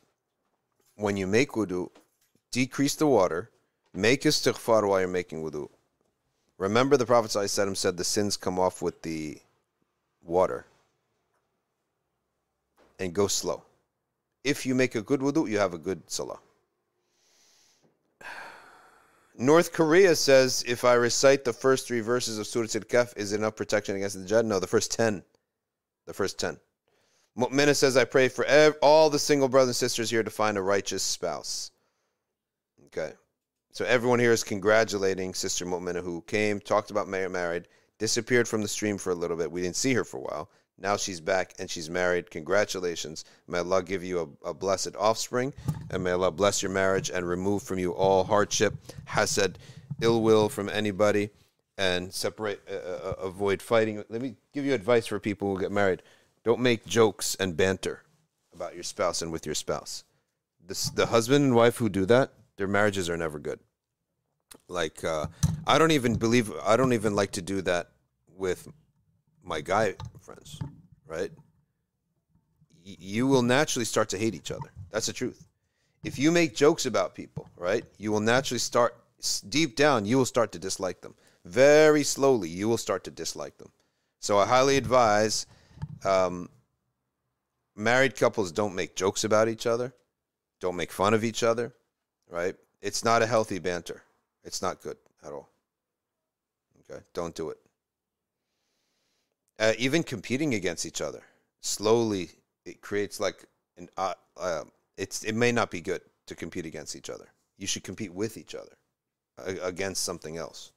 [0.97, 1.91] when you make wudu,
[2.51, 3.51] decrease the water,
[3.94, 5.68] make istighfar while you're making wudu.
[6.58, 9.38] Remember the Prophet ﷺ said the sins come off with the
[10.22, 10.66] water.
[12.98, 13.62] And go slow.
[14.44, 16.38] If you make a good wudu, you have a good salah.
[19.36, 23.56] North Korea says if I recite the first three verses of Surah Al-Kahf, is enough
[23.56, 24.46] protection against the Jinn?
[24.46, 25.24] No, the first ten.
[26.06, 26.58] The first ten.
[27.36, 30.56] Mu'mina says, I pray for ev- all the single brothers and sisters here to find
[30.56, 31.72] a righteous spouse.
[32.86, 33.12] Okay.
[33.74, 37.68] So everyone here is congratulating Sister Mu'mina who came, talked about married, married,
[37.98, 39.51] disappeared from the stream for a little bit.
[39.51, 40.51] We didn't see her for a while.
[40.78, 42.30] Now she's back and she's married.
[42.30, 43.24] Congratulations.
[43.48, 45.52] May Allah give you a, a blessed offspring
[45.90, 48.74] and may Allah bless your marriage and remove from you all hardship,
[49.09, 49.56] hasad,
[50.01, 51.30] ill will from anybody
[51.76, 54.05] and separate, uh, uh, avoid fighting.
[54.09, 56.01] Let me give you advice for people who get married.
[56.44, 58.05] Don't make jokes and banter
[58.55, 60.05] about your spouse and with your spouse.
[60.64, 63.60] This, the husband and wife who do that, their marriages are never good.
[64.68, 65.26] Like, uh,
[65.66, 67.90] I don't even believe, I don't even like to do that
[68.36, 68.68] with
[69.43, 70.59] my guy friends,
[71.06, 71.31] right?
[72.85, 74.70] Y- you will naturally start to hate each other.
[74.90, 75.48] That's the truth.
[76.05, 78.97] If you make jokes about people, right, you will naturally start,
[79.48, 81.14] deep down, you will start to dislike them.
[81.44, 83.70] Very slowly, you will start to dislike them.
[84.20, 85.47] So I highly advise
[86.05, 86.48] um,
[87.74, 89.94] married couples don't make jokes about each other,
[90.60, 91.74] don't make fun of each other,
[92.30, 92.55] right?
[92.82, 94.02] It's not a healthy banter.
[94.44, 95.48] It's not good at all.
[96.90, 97.59] Okay, don't do it.
[99.59, 101.22] Uh, even competing against each other
[101.64, 102.28] slowly
[102.64, 103.44] it creates like
[103.76, 104.64] an uh, uh,
[104.96, 107.26] it's it may not be good to compete against each other.
[107.59, 108.76] You should compete with each other
[109.38, 110.72] uh, against something else.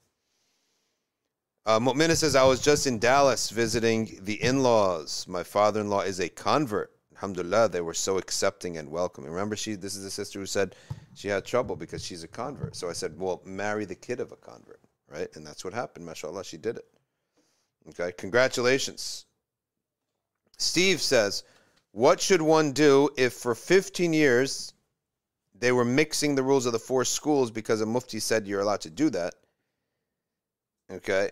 [1.65, 1.79] Uh,
[2.15, 5.25] says, I was just in Dallas visiting the in laws.
[5.27, 6.91] My father in law is a convert.
[7.15, 9.31] Alhamdulillah, they were so accepting and welcoming.
[9.31, 10.75] Remember, she this is a sister who said
[11.17, 12.75] she had trouble because she's a convert.
[12.75, 14.79] So I said, Well, marry the kid of a convert,
[15.09, 15.27] right?
[15.35, 16.05] And that's what happened.
[16.05, 16.85] Mashallah, she did it.
[17.89, 19.25] Okay, congratulations.
[20.59, 21.43] Steve says,
[21.91, 24.73] What should one do if for 15 years
[25.59, 28.81] they were mixing the rules of the four schools because a mufti said you're allowed
[28.81, 29.33] to do that?
[30.91, 31.31] Okay,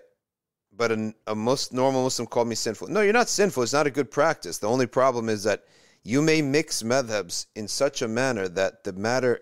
[0.75, 2.87] but a, a most normal Muslim called me sinful.
[2.87, 3.61] No, you're not sinful.
[3.61, 4.57] It's not a good practice.
[4.57, 5.63] The only problem is that
[6.03, 9.41] you may mix madhabs in such a manner that the matter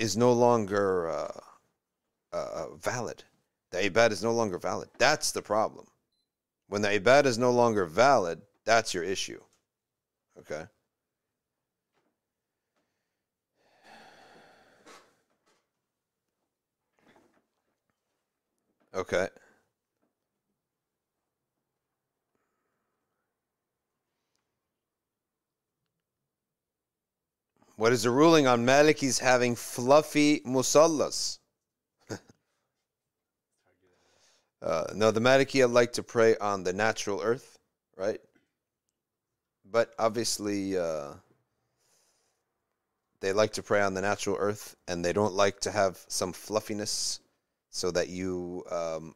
[0.00, 1.40] is no longer uh,
[2.32, 3.22] uh, valid.
[3.70, 4.88] The ibad is no longer valid.
[4.98, 5.86] That's the problem.
[6.68, 9.40] When the ibad is no longer valid, that's your issue.
[10.38, 10.64] Okay?
[18.94, 19.28] Okay.
[27.80, 31.38] What is the ruling on Malikis having fluffy musallas?
[34.60, 37.58] uh, no, the Maliki like to pray on the natural earth,
[37.96, 38.20] right?
[39.64, 41.14] But obviously, uh,
[43.20, 46.34] they like to pray on the natural earth, and they don't like to have some
[46.34, 47.20] fluffiness,
[47.70, 49.14] so that you um,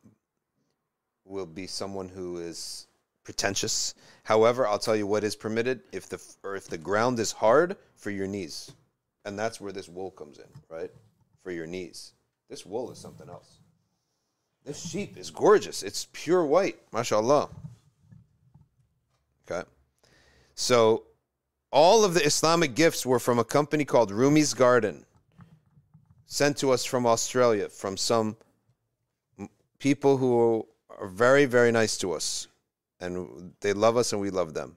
[1.27, 2.87] will be someone who is
[3.25, 3.95] pretentious.
[4.23, 7.77] However, I'll tell you what is permitted if the or if the ground is hard
[7.97, 8.73] for your knees,
[9.25, 10.91] and that's where this wool comes in, right?
[11.43, 12.13] For your knees,
[12.49, 13.59] this wool is something else.
[14.65, 15.83] This sheep is gorgeous.
[15.83, 17.51] It's pure white, mashallah.
[19.51, 19.69] Okay,
[20.55, 21.05] so
[21.71, 25.05] all of the Islamic gifts were from a company called Rumi's Garden,
[26.27, 28.37] sent to us from Australia, from some
[29.79, 32.49] people who are very, very nice to us
[33.01, 34.77] and they love us and we love them.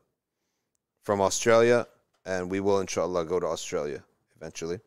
[1.04, 1.88] From Australia,
[2.26, 4.04] and we will inshallah go to Australia
[4.36, 4.80] eventually,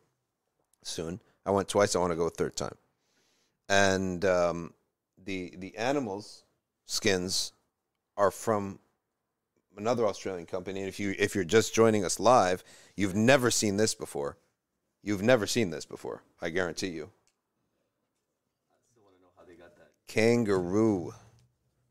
[0.83, 1.19] soon.
[1.45, 1.95] I went twice.
[1.95, 2.75] I want to go a third time.
[3.67, 4.73] And um,
[5.23, 6.43] the the animals
[6.85, 7.53] skins
[8.17, 8.79] are from
[9.77, 10.81] another Australian company.
[10.81, 12.63] And if you if you're just joining us live,
[12.95, 14.37] you've never seen this before.
[15.01, 16.21] You've never seen this before.
[16.41, 17.09] I guarantee you.
[18.69, 19.89] I still want to know how they got that.
[20.07, 21.13] Kangaroo,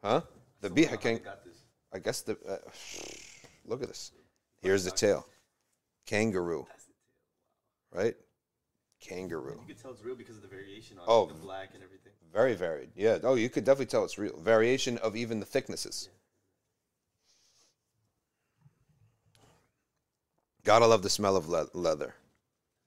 [0.05, 0.21] huh?
[0.61, 1.13] The Still bee wanna know how can.
[1.15, 1.57] they got this.
[1.93, 2.33] I guess the.
[2.47, 2.57] Uh,
[3.67, 4.13] look at this.
[4.63, 5.27] Here's the tail.
[6.07, 6.93] Kangaroo, That's the
[7.99, 8.05] tail.
[8.05, 8.17] right?
[9.01, 9.59] Kangaroo.
[9.67, 11.27] You can tell it's real because of the variation on Oh.
[11.27, 12.13] the black and everything.
[12.33, 12.91] Very varied.
[12.95, 13.19] Yeah.
[13.23, 14.37] Oh, you could definitely tell it's real.
[14.39, 16.09] Variation of even the thicknesses.
[20.65, 22.15] Gotta love the smell of le- leather.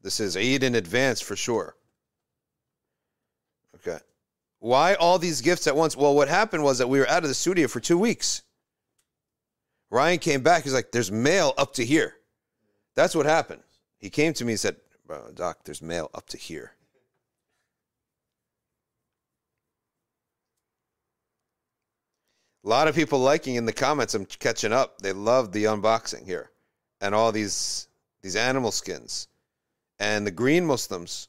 [0.01, 1.75] This is Eid in advance for sure.
[3.75, 3.99] Okay.
[4.63, 5.97] Why all these gifts at once?
[5.97, 8.43] Well, what happened was that we were out of the studio for two weeks.
[9.91, 10.63] Ryan came back.
[10.63, 12.15] He's like, there's mail up to here.
[12.95, 13.61] That's what happened.
[13.97, 14.77] He came to me and said,
[15.35, 16.71] Doc, there's mail up to here.
[22.63, 24.13] A lot of people liking in the comments.
[24.13, 24.99] I'm catching up.
[25.01, 26.51] They love the unboxing here,
[27.01, 27.89] and all these
[28.21, 29.27] these animal skins,
[29.99, 31.27] and the green Muslims.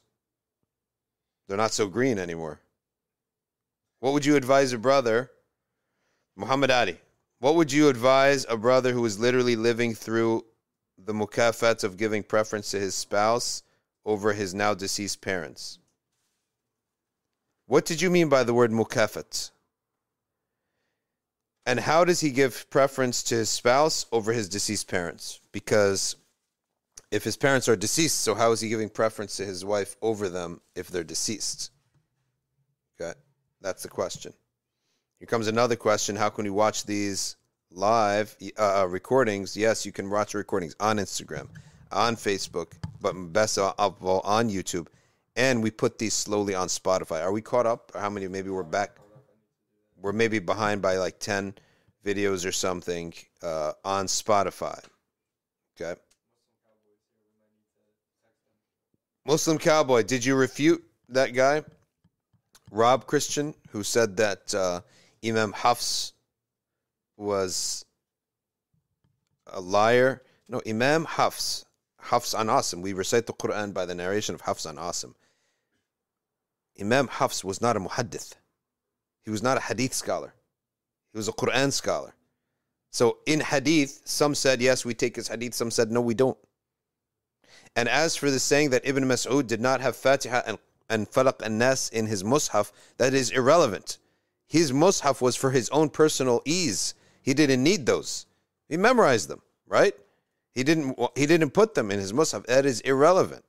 [1.49, 2.61] They're not so green anymore.
[4.05, 5.31] What would you advise a brother,
[6.35, 6.99] Muhammad Ali?
[7.39, 10.45] What would you advise a brother who is literally living through
[10.95, 13.63] the mukafats of giving preference to his spouse
[14.05, 15.79] over his now deceased parents?
[17.65, 19.49] What did you mean by the word mukafat?
[21.65, 25.39] And how does he give preference to his spouse over his deceased parents?
[25.51, 26.15] Because
[27.09, 30.29] if his parents are deceased, so how is he giving preference to his wife over
[30.29, 31.71] them if they're deceased?
[33.01, 33.19] Okay,
[33.65, 34.31] that's the question.
[35.17, 37.35] Here comes another question How can we watch these
[37.71, 39.57] live uh, recordings?
[39.57, 41.47] Yes, you can watch the recordings on Instagram,
[41.91, 44.87] on Facebook, but best of all on YouTube.
[45.35, 47.23] And we put these slowly on Spotify.
[47.23, 47.91] Are we caught up?
[47.95, 48.27] Or how many?
[48.27, 48.97] Maybe we're back
[49.99, 51.55] we're maybe behind by like 10
[52.05, 54.79] videos or something uh, on Spotify.
[55.75, 55.99] Okay.
[59.25, 61.63] Muslim Cowboy, did you refute that guy,
[62.75, 64.81] Rob Christian, who said that uh,
[65.23, 66.11] Imam Hafs
[67.15, 67.85] was
[69.47, 70.21] a liar?
[70.49, 71.65] No, Imam Hafs,
[72.01, 72.81] Hafs an Asim.
[72.81, 75.13] We recite the Quran by the narration of Hafs an Asim.
[76.79, 78.33] Imam Hafs was not a muhaddith.
[79.23, 80.33] He was not a hadith scholar.
[81.13, 82.13] He was a Quran scholar.
[82.91, 85.53] So in hadith, some said, yes, we take his hadith.
[85.53, 86.37] Some said, no, we don't.
[87.77, 90.57] And as for the saying that Ibn Mas'ud did not have Fatiha and,
[90.89, 93.97] and Falaq and Nas in his mushaf, that is irrelevant.
[94.47, 96.93] His mushaf was for his own personal ease.
[97.21, 98.25] He didn't need those.
[98.69, 99.93] He memorized them, right?
[100.53, 102.45] He didn't, he didn't put them in his mushaf.
[102.45, 103.43] That is irrelevant.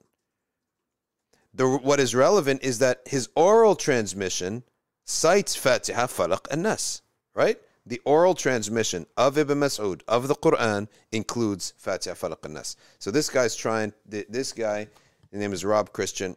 [1.54, 4.62] The, what is relevant is that his oral transmission
[5.04, 7.02] cites Fatiha, Falaq, and Nas,
[7.34, 7.58] right?
[7.86, 12.76] The oral transmission of Ibn Mas'ud of the Quran includes Fatiha, Falaq, and Nas.
[12.98, 14.88] So this guy's trying, this guy,
[15.30, 16.36] his name is Rob Christian,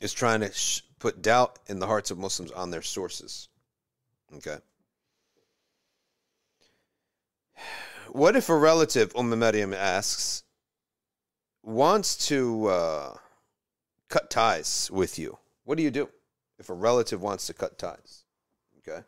[0.00, 3.48] is trying to sh- put doubt in the hearts of Muslims on their sources.
[4.36, 4.56] Okay.
[8.08, 10.44] What if a relative, Umm Maryam asks,
[11.62, 13.16] wants to uh,
[14.08, 15.38] cut ties with you?
[15.64, 16.08] What do you do
[16.58, 18.24] if a relative wants to cut ties?
[18.78, 19.02] Okay.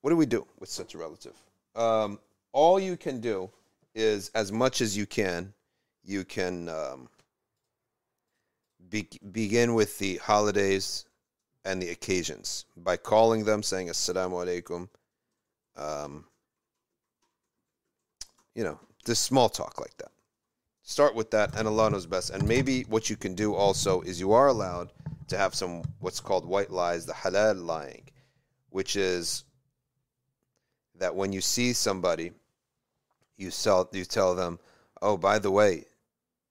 [0.00, 1.34] What do we do with such a relative?
[1.74, 2.18] Um,
[2.52, 3.50] all you can do
[3.94, 5.52] is, as much as you can,
[6.04, 7.08] you can um,
[8.88, 11.04] be- begin with the holidays
[11.64, 14.88] and the occasions by calling them, saying Assalamu alaikum.
[15.76, 16.24] Um,
[18.54, 20.10] you know, just small talk like that.
[20.82, 22.30] Start with that, and Allah knows best.
[22.30, 24.92] And maybe what you can do also is you are allowed
[25.28, 28.04] to have some what's called white lies, the halal lying,
[28.70, 29.44] which is
[30.94, 32.30] that when you see somebody,
[33.36, 34.58] you sell, you tell them,
[35.02, 35.86] "Oh, by the way,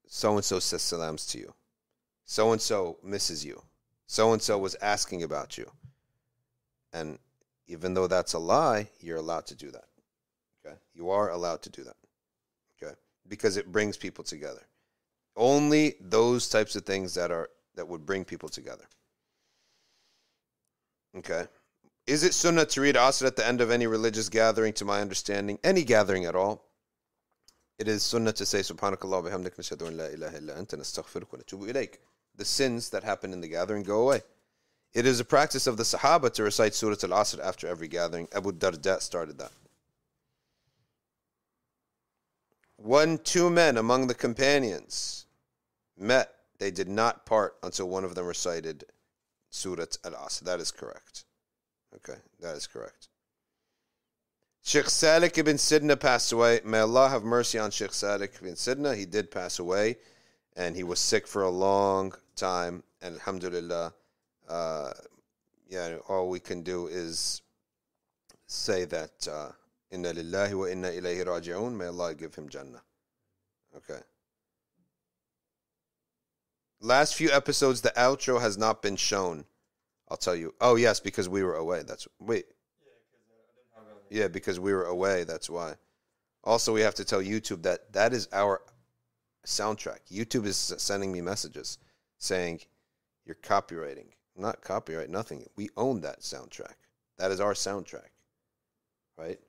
[0.07, 1.53] so and so says salams to you.
[2.26, 3.61] So and so misses you.
[4.07, 5.72] So and so was asking about you."
[6.93, 7.19] And
[7.68, 9.88] even though that's a lie, you're allowed to do that.
[10.65, 11.97] Okay, you are allowed to do that.
[12.81, 12.93] Okay,
[13.27, 14.61] because it brings people together.
[15.35, 18.85] Only those types of things that are that would bring people together.
[21.18, 21.47] Okay.
[22.07, 25.02] Is it sunnah to read Asr at the end of any religious gathering, to my
[25.02, 25.57] understanding?
[25.64, 26.69] Any gathering at all?
[27.80, 31.39] It is sunnah to say Subhanakallah bihamdik nashhadu an la ilaha illa anta nastaghfiruka wa
[31.39, 31.97] natubu ilayk.
[32.38, 34.22] The sins that happen in the gathering go away.
[34.94, 38.28] It is a practice of the Sahaba to recite Surah Al Asr after every gathering.
[38.34, 39.52] Abu Darda started that.
[42.78, 45.26] When two men among the companions
[45.98, 48.86] met, they did not part until one of them recited
[49.49, 50.41] Surah Al Asr.
[50.41, 51.26] That is correct.
[51.95, 53.10] Okay, that is correct.
[54.64, 56.60] Sheikh Salik ibn Sidna passed away.
[56.66, 58.95] May Allah have mercy on Sheikh Salik ibn Sidna.
[58.95, 59.98] He did pass away,
[60.56, 62.84] and he was sick for a long time.
[63.02, 63.94] And Alhamdulillah,
[64.48, 64.91] uh,
[65.70, 67.41] yeah, all we can do is
[68.48, 69.49] say that uh,
[69.91, 71.74] Inna lillahi wa inna ilayhi raji'un.
[71.74, 72.82] May Allah give him Jannah.
[73.78, 73.99] Okay.
[76.82, 79.45] Last few episodes, the outro has not been shown.
[80.10, 80.53] I'll tell you.
[80.60, 81.84] Oh yes, because we were away.
[81.84, 82.45] That's wait.
[84.10, 85.24] Yeah, because we were away.
[85.24, 85.76] That's why.
[86.44, 88.62] Also, we have to tell YouTube that that is our
[89.45, 89.99] soundtrack.
[90.12, 91.80] YouTube is sending me messages
[92.18, 92.62] saying
[93.26, 94.08] you're copywriting.
[94.38, 95.46] Not copyright, nothing.
[95.56, 96.76] We own that soundtrack.
[97.18, 98.10] That is our soundtrack.
[99.18, 99.40] Right?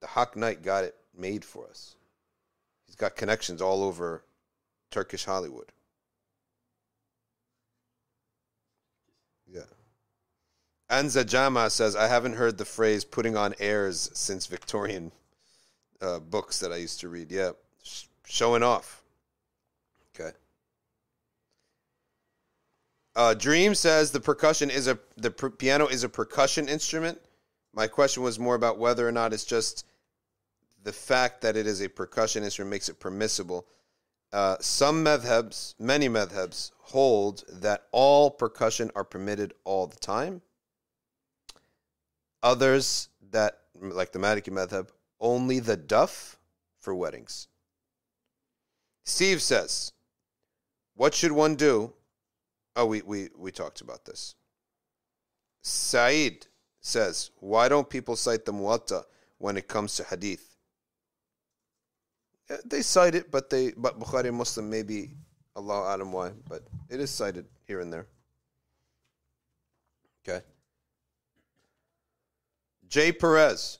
[0.00, 1.96] The Hawk Knight got it made for us.
[2.86, 4.24] He's got connections all over
[4.90, 5.72] Turkish Hollywood.
[9.46, 9.62] Yeah.
[10.90, 15.12] Anza Jama says, I haven't heard the phrase putting on airs since Victorian
[16.00, 17.30] uh, books that I used to read.
[17.30, 17.50] Yeah.
[17.82, 19.02] Sh- showing off.
[20.14, 20.30] Okay.
[23.16, 27.18] Uh, Dream says the percussion is a the per- piano is a percussion instrument.
[27.72, 29.86] My question was more about whether or not it's just
[30.82, 33.66] the fact that it is a percussion instrument makes it permissible.
[34.34, 40.42] Uh, some madhabs, many madhabs, hold that all percussion are permitted all the time.
[42.42, 44.90] Others that, like the Maliki madhab,
[45.20, 46.38] only the duff
[46.78, 47.48] for weddings.
[49.04, 49.92] Steve says,
[50.94, 51.94] "What should one do?"
[52.76, 54.34] Oh, we we we talked about this.
[55.62, 56.46] Saeed
[56.80, 59.04] says, "Why don't people cite the Muwatta
[59.38, 60.56] when it comes to hadith?"
[62.48, 65.12] Uh, they cite it, but they but Bukhari Muslim maybe
[65.56, 68.06] Allahu A'lam why, but it is cited here and there.
[70.22, 70.44] Okay.
[72.88, 73.78] Jay Perez.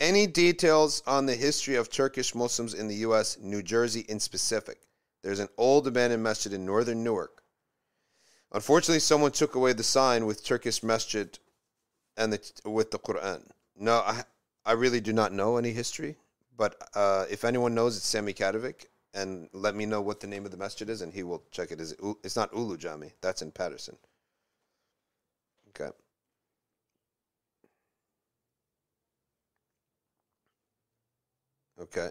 [0.00, 4.80] Any details on the history of Turkish Muslims in the U.S., New Jersey in specific?
[5.22, 7.41] There's an old abandoned masjid in northern Newark.
[8.52, 11.38] Unfortunately, someone took away the sign with Turkish masjid
[12.16, 13.42] and the, with the Quran.
[13.76, 14.24] No, I,
[14.66, 16.16] I really do not know any history,
[16.56, 20.44] but uh, if anyone knows, it's Sami Kadovic, and let me know what the name
[20.44, 21.80] of the masjid is, and he will check it.
[21.80, 23.96] Is It's not Ulu Jami, that's in Paterson.
[25.70, 25.90] Okay.
[31.80, 32.10] Okay.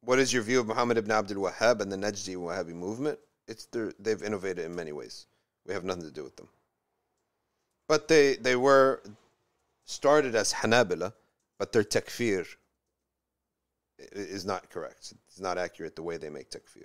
[0.00, 3.18] What is your view of Muhammad ibn Abdul Wahhab and the Najdi Wahhabi movement?
[3.46, 5.26] It's their- they've innovated in many ways.
[5.66, 6.48] We have nothing to do with them.
[7.88, 9.02] But they, they were
[9.84, 11.12] started as Hanabila,
[11.58, 12.46] but their takfir
[13.98, 15.12] is not correct.
[15.28, 16.84] It's not accurate the way they make takfir.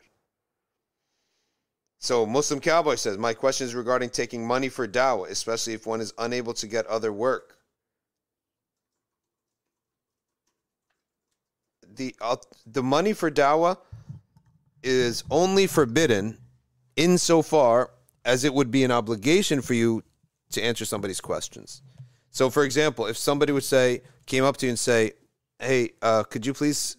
[2.00, 6.00] So Muslim Cowboy says, my question is regarding taking money for dawah, especially if one
[6.00, 7.58] is unable to get other work.
[11.96, 13.78] The uh, the money for dawah
[14.82, 16.38] is only forbidden
[17.00, 17.92] insofar
[18.26, 20.04] as it would be an obligation for you
[20.52, 21.82] to answer somebody's questions.
[22.30, 25.14] So, for example, if somebody would say, came up to you and say,
[25.60, 26.98] "Hey, uh, could you please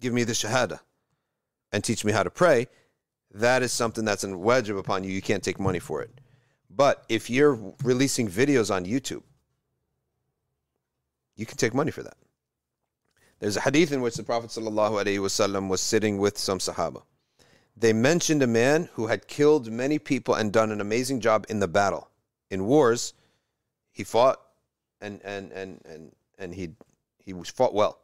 [0.00, 0.80] give me the shahada
[1.72, 2.66] and teach me how to pray?"
[3.32, 5.12] That is something that's wajib upon you.
[5.12, 6.10] You can't take money for it.
[6.68, 9.22] But if you're releasing videos on YouTube,
[11.36, 12.16] you can take money for that.
[13.38, 17.02] There's a hadith in which the Prophet ﷺ was sitting with some Sahaba.
[17.80, 21.60] They mentioned a man who had killed many people and done an amazing job in
[21.60, 22.10] the battle.
[22.50, 23.14] In wars,
[23.90, 24.40] he fought
[25.00, 26.70] and and and and, and he
[27.24, 27.98] he was fought well.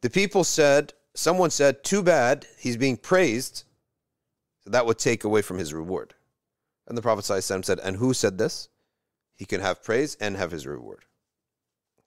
[0.00, 3.64] The people said, someone said, too bad, he's being praised,
[4.64, 6.14] so that would take away from his reward.
[6.86, 8.70] And the Prophet said, and who said this?
[9.36, 11.04] He can have praise and have his reward.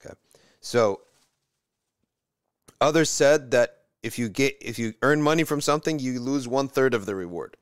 [0.03, 0.15] Okay.
[0.59, 1.01] So
[2.83, 6.67] Others said that if you get if you earn money from something, you lose one
[6.67, 7.57] third of the reward.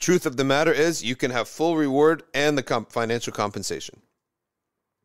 [0.00, 4.02] Truth of the matter is, you can have full reward and the comp- financial compensation.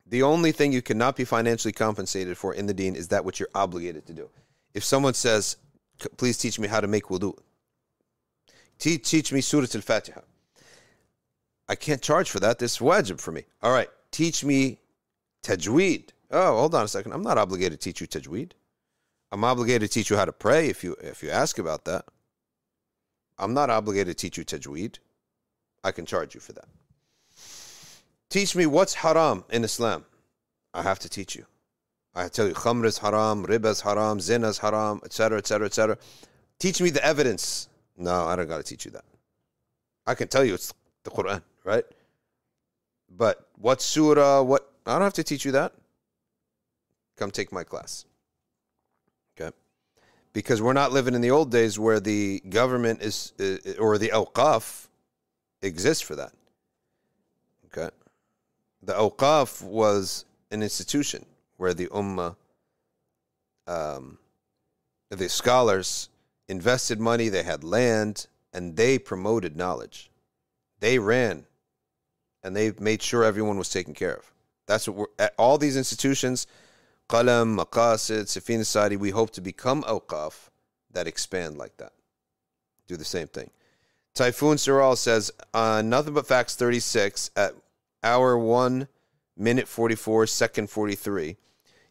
[0.05, 3.39] The only thing you cannot be financially compensated for in the deen is that which
[3.39, 4.29] you're obligated to do.
[4.73, 5.57] If someone says,
[6.17, 7.37] "Please teach me how to make wudu,"
[8.79, 10.21] teach, teach me Surah Al-Fatiha.
[11.67, 12.57] I can't charge for that.
[12.57, 13.43] This is wajib for me.
[13.61, 14.79] All right, teach me
[15.43, 16.09] tajweed.
[16.31, 17.11] Oh, hold on a second.
[17.11, 18.53] I'm not obligated to teach you tajweed.
[19.31, 22.05] I'm obligated to teach you how to pray if you if you ask about that.
[23.37, 24.97] I'm not obligated to teach you tajweed.
[25.83, 26.67] I can charge you for that.
[28.29, 30.05] Teach me what's haram in Islam.
[30.73, 31.45] I have to teach you.
[32.13, 35.97] I tell you, khamr is haram, riba is haram, zina is haram, etc., etc., etc.
[36.57, 37.69] Teach me the evidence.
[37.97, 39.05] No, I don't got to teach you that.
[40.05, 40.73] I can tell you it's
[41.03, 41.85] the Quran, right?
[43.15, 45.73] But what surah, what, I don't have to teach you that.
[47.15, 48.05] Come take my class
[50.33, 53.33] because we're not living in the old days where the government is
[53.79, 54.87] or the awqaf
[55.61, 56.31] exists for that.
[57.65, 57.89] Okay,
[58.81, 61.25] the awqaf was an institution
[61.57, 62.35] where the ummah,
[63.67, 64.17] um,
[65.09, 66.09] the scholars
[66.47, 70.09] invested money, they had land, and they promoted knowledge.
[70.79, 71.45] They ran,
[72.43, 74.31] and they made sure everyone was taken care of.
[74.65, 76.47] That's what we're at all these institutions
[77.09, 80.49] Qalam, Maqasid, Safina Society, we hope to become awqaf
[80.91, 81.93] that expand like that.
[82.87, 83.49] Do the same thing.
[84.13, 87.53] Typhoon Sural says, uh, nothing but facts 36 at
[88.03, 88.87] hour 1
[89.37, 91.37] minute 44 second 43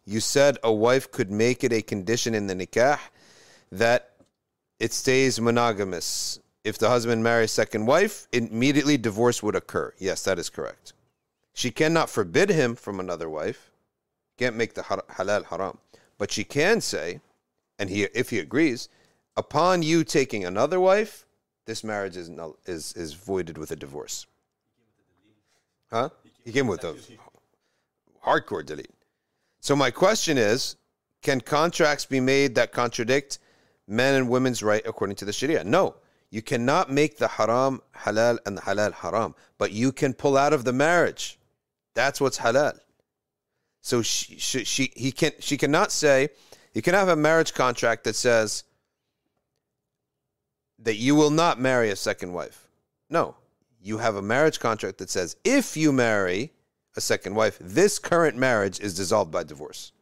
[0.05, 2.99] you said a wife could make it a condition in the nikah
[3.71, 4.13] that
[4.81, 6.39] it stays monogamous.
[6.65, 9.93] If the husband marries second wife immediately divorce would occur.
[9.99, 10.93] Yes that is correct.
[11.53, 13.71] She cannot forbid him from another wife
[14.39, 15.79] can't make the halal haram.
[16.17, 17.21] But she can say,
[17.79, 18.89] and he, if he agrees,
[19.37, 21.27] upon you taking another wife,
[21.67, 24.27] this marriage is null, is is voided with a divorce.
[25.91, 26.11] Huh?
[26.45, 26.97] He came with a
[28.25, 28.91] hardcore delete.
[29.61, 30.77] So my question is,
[31.23, 33.39] can contracts be made that contradict
[33.87, 35.65] men and women's right according to the Sharia?
[35.65, 35.97] No.
[36.31, 40.53] You cannot make the haram halal and the halal haram, but you can pull out
[40.53, 41.39] of the marriage.
[41.95, 42.79] That's what's halal.
[43.81, 46.31] So she, she, she he can she cannot say
[46.75, 48.65] you can have a marriage contract that says
[50.79, 52.69] that you will not marry a second wife.
[53.11, 53.37] No,
[53.81, 56.53] you have a marriage contract that says if you marry
[56.97, 59.93] a second wife, this current marriage is dissolved by divorce,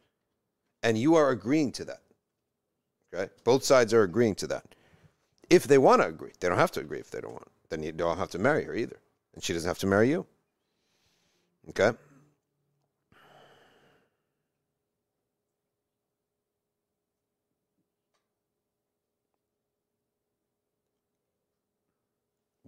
[0.83, 2.01] and you are agreeing to that.
[3.13, 4.75] Okay, both sides are agreeing to that.
[5.49, 6.99] If they want to agree, they don't have to agree.
[6.99, 8.99] If they don't want, then you don't have to marry her either,
[9.33, 10.25] and she doesn't have to marry you.
[11.69, 11.97] Okay.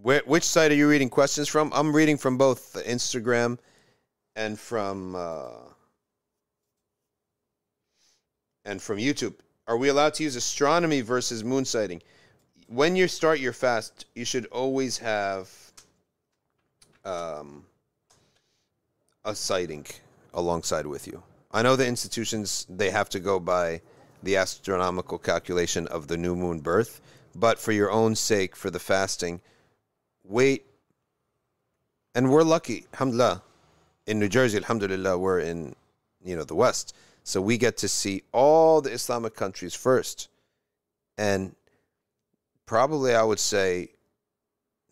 [0.02, 1.70] Where, which site are you reading questions from?
[1.74, 3.58] I'm reading from both Instagram
[4.34, 5.50] and from uh,
[8.64, 9.34] and from YouTube.
[9.66, 12.00] Are we allowed to use astronomy versus moon sighting?
[12.66, 15.50] When you start your fast, you should always have
[17.04, 17.66] um,
[19.26, 19.84] a sighting
[20.32, 21.22] alongside with you.
[21.52, 23.82] I know the institutions they have to go by
[24.22, 27.02] the astronomical calculation of the new moon birth,
[27.34, 29.42] but for your own sake, for the fasting
[30.30, 30.64] wait.
[32.14, 33.42] And we're lucky, alhamdulillah.
[34.06, 35.74] In New Jersey, alhamdulillah, we're in,
[36.24, 36.94] you know, the West.
[37.24, 40.28] So we get to see all the Islamic countries first.
[41.18, 41.54] And
[42.66, 43.90] probably I would say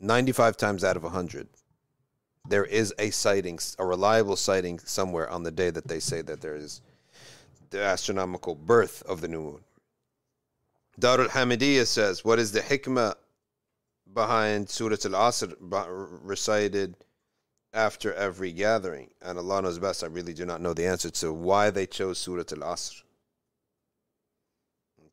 [0.01, 1.49] 95 times out of 100,
[2.49, 6.41] there is a sighting, a reliable sighting somewhere on the day that they say that
[6.41, 6.81] there is
[7.71, 9.61] the astronomical birth of the new moon.
[11.01, 13.15] Darul Hamidiyya says, What is the hikmah
[14.13, 15.55] behind Surah Al Asr
[16.23, 16.97] recited
[17.73, 19.11] after every gathering?
[19.23, 20.03] And Allah knows best.
[20.03, 23.03] I really do not know the answer to why they chose Surah Al Asr.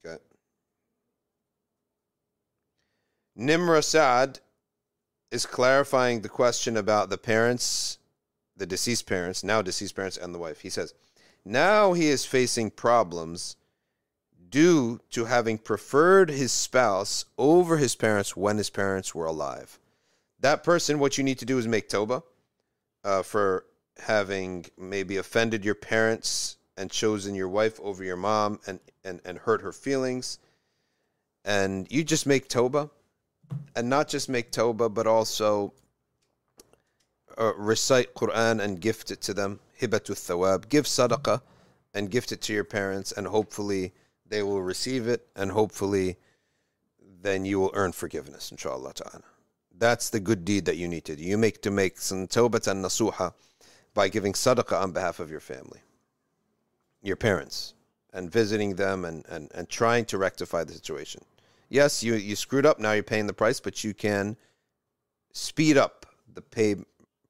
[0.06, 0.22] Okay.
[3.38, 4.40] Nimra Saad
[5.32, 7.98] is clarifying the question about the parents,
[8.56, 10.62] the deceased parents, now deceased parents, and the wife.
[10.62, 10.94] He says,
[11.44, 13.58] now he is facing problems
[14.50, 19.80] due to having preferred his spouse over his parents when his parents were alive.
[20.40, 22.24] That person, what you need to do is make Toba
[23.04, 23.66] uh, for
[23.98, 29.38] having maybe offended your parents and chosen your wife over your mom and, and, and
[29.38, 30.40] hurt her feelings.
[31.46, 32.90] And you just make Toba
[33.76, 35.74] and not just make Toba, but also
[37.38, 39.60] uh, recite Quran and gift it to them.
[39.80, 40.70] Hibatu thawab.
[40.70, 41.42] Give sadaqah
[41.94, 43.94] and gift it to your parents, and hopefully
[44.27, 46.18] they will receive it, and hopefully
[47.22, 49.23] then you will earn forgiveness, inshallah ta'ala.
[49.77, 51.23] That's the good deed that you need to do.
[51.23, 53.34] You make to make some tawbatan nasuha
[53.93, 55.81] by giving sadaqah on behalf of your family,
[57.02, 57.73] your parents,
[58.14, 61.23] and visiting them and, and, and trying to rectify the situation.
[61.69, 64.38] Yes, you, you screwed up, now you're paying the price, but you can
[65.34, 66.76] speed up the pay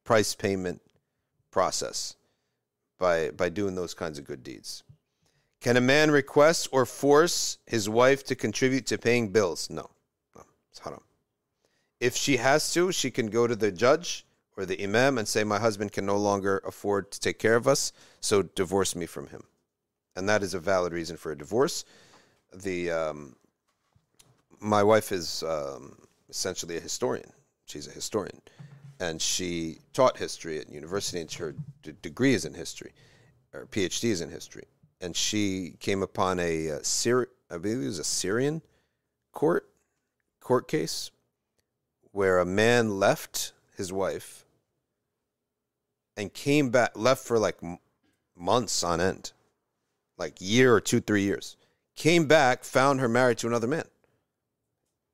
[0.03, 0.81] price payment
[1.51, 2.15] process
[2.99, 4.83] by by doing those kinds of good deeds.
[5.65, 9.67] Can a man request or force his wife to contribute to paying bills?
[9.67, 9.89] No.
[10.35, 11.01] No, it's haram.
[11.99, 15.43] If she has to, she can go to the judge or the imam and say,
[15.43, 19.25] My husband can no longer afford to take care of us, so divorce me from
[19.29, 19.41] him.
[20.15, 21.83] And that is a valid reason for a divorce.
[22.53, 23.35] The um,
[24.59, 25.97] my wife is um,
[26.29, 27.31] essentially a historian.
[27.65, 28.39] She's a historian
[28.99, 31.55] and she taught history at university, and her
[32.03, 32.93] degree is in history,
[33.51, 34.65] or PhD is in history.
[35.01, 38.61] And she came upon a, a uh, Syri- I believe it was a Syrian
[39.31, 39.69] court
[40.39, 41.11] court case
[42.11, 44.45] where a man left his wife
[46.15, 47.57] and came back, left for like
[48.37, 49.33] months on end,
[50.17, 51.57] like year or two, three years.
[51.95, 53.85] Came back, found her married to another man.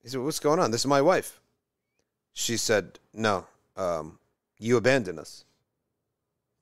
[0.04, 0.72] He said, "What's going on?
[0.72, 1.42] This is my wife."
[2.34, 3.46] She said, "No,
[3.76, 4.20] um,
[4.58, 5.46] you abandoned us.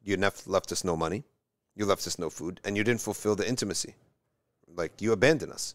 [0.01, 1.25] You left, left us no money.
[1.79, 2.59] You left us no food.
[2.63, 3.95] And you didn't fulfill the intimacy.
[4.75, 5.73] Like, you abandoned us.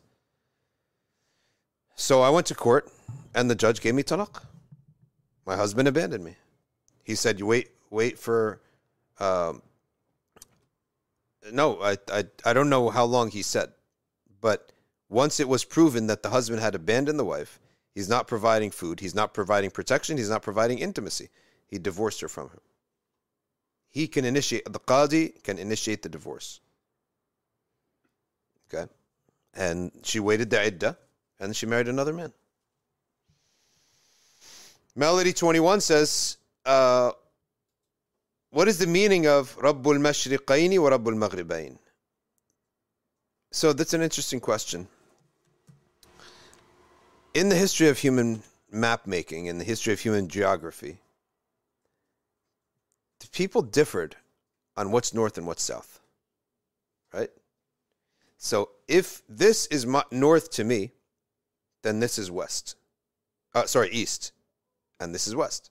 [1.96, 2.92] So I went to court,
[3.34, 4.42] and the judge gave me talaq.
[5.46, 6.36] My husband abandoned me.
[7.04, 8.60] He said, "You wait, wait for."
[9.18, 9.62] Um,
[11.52, 13.72] no, I, I, I don't know how long he said,
[14.40, 14.72] but
[15.08, 17.60] once it was proven that the husband had abandoned the wife,
[17.94, 19.00] He's not providing food.
[19.00, 20.16] He's not providing protection.
[20.16, 21.30] He's not providing intimacy.
[21.68, 22.60] He divorced her from him.
[23.94, 26.58] He can initiate, the qadi can initiate the divorce.
[28.66, 28.90] Okay?
[29.54, 30.98] And she waited the iddah,
[31.38, 32.32] and she married another man.
[34.96, 37.12] Melody 21 says, uh,
[38.50, 41.78] what is the meaning of Rabbul Mashriqaini wa Rabbul Maghribain?
[43.52, 44.88] So that's an interesting question
[47.32, 48.42] in the history of human
[48.72, 50.98] map making, in the history of human geography,
[53.34, 54.16] people differed
[54.76, 56.00] on what's north and what's south.
[57.12, 57.30] Right?
[58.38, 60.92] So if this is north to me,
[61.82, 62.76] then this is west.
[63.54, 64.32] Uh, sorry, east.
[64.98, 65.70] And this is west.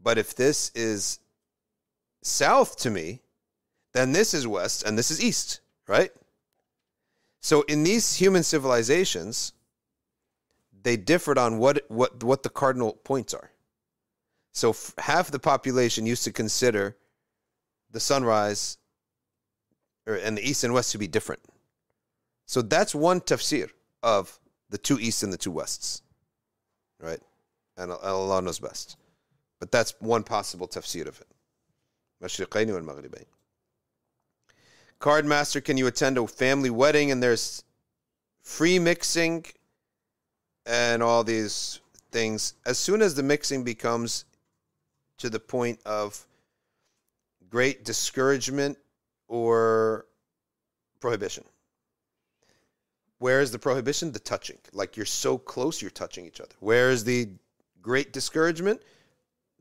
[0.00, 1.20] But if this is
[2.22, 3.20] south to me,
[3.92, 6.10] then this is west and this is east, right?
[7.40, 9.52] So in these human civilizations,
[10.82, 13.51] they differed on what what what the cardinal points are.
[14.52, 16.96] So f- half the population used to consider
[17.90, 18.78] the sunrise
[20.06, 21.42] or, and the east and west to be different.
[22.46, 23.70] So that's one tafsir
[24.02, 24.38] of
[24.68, 26.02] the two easts and the two wests,
[27.00, 27.20] right?
[27.76, 28.96] And Allah knows best.
[29.58, 31.26] But that's one possible tafsir of it.
[34.98, 37.64] Card master, can you attend a family wedding and there's
[38.42, 39.46] free mixing
[40.66, 41.80] and all these
[42.10, 44.24] things, as soon as the mixing becomes
[45.18, 46.26] to the point of
[47.48, 48.78] great discouragement
[49.28, 50.06] or
[51.00, 51.44] prohibition.
[53.18, 54.10] Where is the prohibition?
[54.10, 54.58] The touching.
[54.72, 56.54] Like you're so close, you're touching each other.
[56.60, 57.28] Where is the
[57.80, 58.82] great discouragement?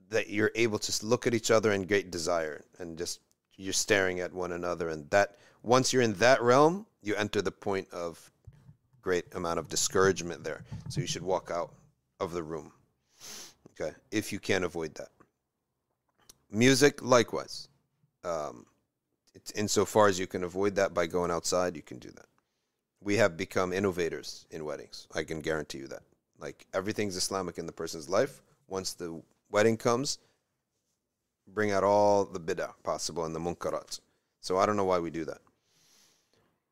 [0.09, 3.19] That you're able to look at each other in great desire and just
[3.57, 4.89] you're staring at one another.
[4.89, 8.31] And that once you're in that realm, you enter the point of
[9.01, 10.63] great amount of discouragement there.
[10.89, 11.73] So you should walk out
[12.19, 12.71] of the room.
[13.71, 15.09] Okay, if you can't avoid that.
[16.51, 17.69] Music, likewise.
[18.23, 18.65] Um,
[19.33, 22.25] it's insofar as you can avoid that by going outside, you can do that.
[22.99, 25.07] We have become innovators in weddings.
[25.15, 26.03] I can guarantee you that.
[26.39, 28.41] Like everything's Islamic in the person's life.
[28.67, 30.19] Once the wedding comes,
[31.47, 33.99] bring out all the bid'ah possible and the munkarat.
[34.41, 35.39] So I don't know why we do that.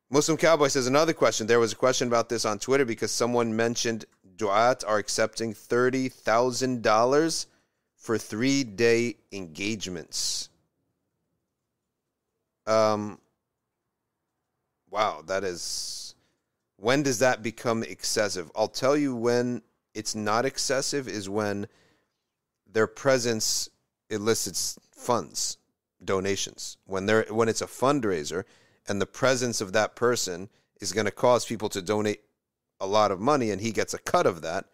[0.10, 1.48] Muslim Cowboy says another question.
[1.48, 4.06] There was a question about this on Twitter because someone mentioned
[4.38, 7.46] du'at are accepting $30,000
[8.00, 10.50] for three day engagements.
[12.66, 13.20] Um,
[14.90, 16.16] wow, that is.
[16.78, 18.50] When does that become excessive?
[18.56, 19.62] I'll tell you when
[19.94, 21.68] it's not excessive is when
[22.72, 23.70] their presence
[24.10, 25.58] elicits funds,
[26.04, 26.78] donations.
[26.86, 28.46] When they're when it's a fundraiser
[28.88, 30.50] and the presence of that person
[30.80, 32.22] is going to cause people to donate
[32.80, 34.66] a lot of money and he gets a cut of that,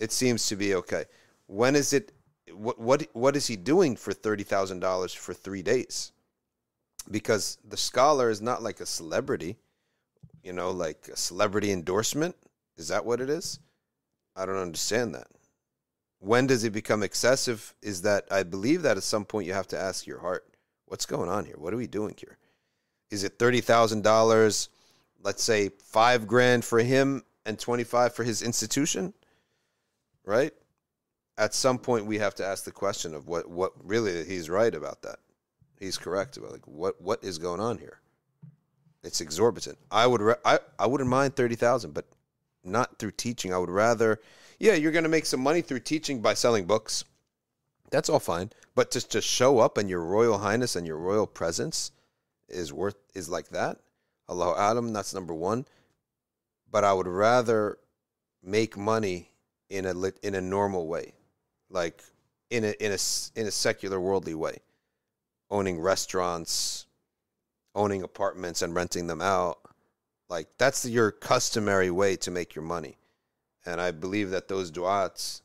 [0.00, 1.04] it seems to be okay.
[1.46, 2.13] When is it
[2.52, 6.12] what what what is he doing for $30,000 for 3 days?
[7.10, 9.56] Because the scholar is not like a celebrity,
[10.42, 12.36] you know, like a celebrity endorsement.
[12.76, 13.60] Is that what it is?
[14.36, 15.28] I don't understand that.
[16.18, 17.74] When does it become excessive?
[17.82, 20.46] Is that I believe that at some point you have to ask your heart,
[20.86, 21.56] what's going on here?
[21.58, 22.38] What are we doing here?
[23.10, 24.70] Is it thirty thousand dollars?
[25.22, 29.12] Let's say five grand for him and twenty five for his institution,
[30.24, 30.52] right?
[31.36, 34.74] At some point, we have to ask the question of what what really he's right
[34.74, 35.18] about that.
[35.78, 38.00] He's correct about like what what is going on here.
[39.02, 39.78] It's exorbitant.
[39.90, 42.06] I would re- I I wouldn't mind thirty thousand, but
[42.62, 43.52] not through teaching.
[43.52, 44.20] I would rather,
[44.58, 47.04] yeah, you're going to make some money through teaching by selling books.
[47.90, 51.26] That's all fine, but just to show up and your royal highness and your royal
[51.26, 51.92] presence
[52.48, 53.78] is worth is like that.
[54.28, 55.66] Allahu A'lam, that's number one.
[56.70, 57.78] But I would rather
[58.42, 59.30] make money
[59.68, 61.12] in a in a normal way,
[61.70, 62.02] like
[62.50, 62.98] in a in a
[63.36, 64.58] in a secular worldly way,
[65.50, 66.86] owning restaurants,
[67.74, 69.58] owning apartments and renting them out.
[70.28, 72.96] Like that's your customary way to make your money,
[73.66, 75.42] and I believe that those du'ats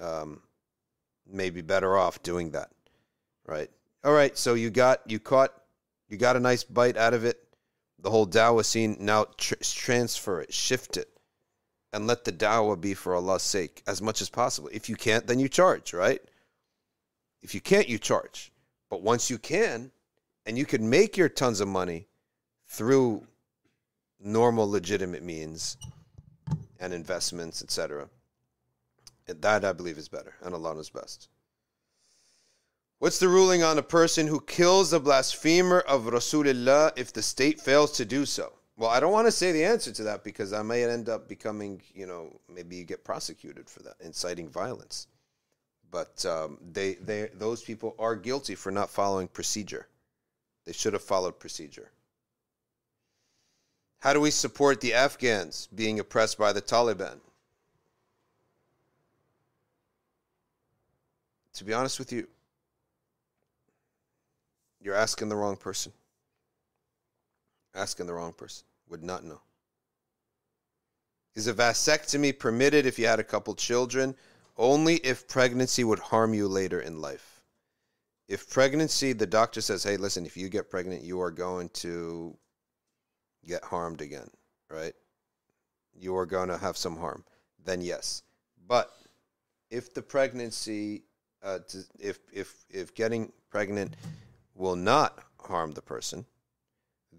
[0.00, 0.42] um,
[1.26, 2.70] may be better off doing that.
[3.46, 3.70] Right.
[4.02, 4.36] All right.
[4.36, 5.52] So you got you caught
[6.08, 7.38] you got a nice bite out of it.
[7.98, 11.08] The whole dawah scene now tr- transfer it, shift it,
[11.94, 14.68] and let the dawah be for Allah's sake as much as possible.
[14.72, 15.94] If you can't, then you charge.
[15.94, 16.20] Right.
[17.40, 18.52] If you can't, you charge.
[18.90, 19.92] But once you can,
[20.44, 22.08] and you can make your tons of money
[22.66, 23.26] through
[24.20, 25.76] normal legitimate means
[26.80, 28.08] and investments, etc.
[29.26, 31.28] That I believe is better, and Allah knows best.
[32.98, 37.60] What's the ruling on a person who kills a blasphemer of Rasulullah if the state
[37.60, 38.52] fails to do so?
[38.76, 41.28] Well, I don't want to say the answer to that because I may end up
[41.28, 45.06] becoming, you know, maybe you get prosecuted for that, inciting violence.
[45.92, 49.86] But um, they, they, those people are guilty for not following procedure.
[50.64, 51.90] They should have followed procedure.
[54.00, 57.20] How do we support the Afghans being oppressed by the Taliban?
[61.54, 62.26] To be honest with you,
[64.82, 65.92] you're asking the wrong person.
[67.74, 68.64] Asking the wrong person.
[68.88, 69.40] Would not know.
[71.34, 74.14] Is a vasectomy permitted if you had a couple children?
[74.56, 77.42] Only if pregnancy would harm you later in life.
[78.28, 82.36] If pregnancy, the doctor says, hey, listen, if you get pregnant, you are going to
[83.44, 84.28] get harmed again,
[84.70, 84.94] right?
[85.92, 87.24] You are going to have some harm.
[87.64, 88.22] Then yes.
[88.66, 88.92] But
[89.70, 91.02] if the pregnancy,
[91.42, 91.58] uh,
[91.98, 93.96] if, if, if getting pregnant
[94.54, 96.24] will not harm the person,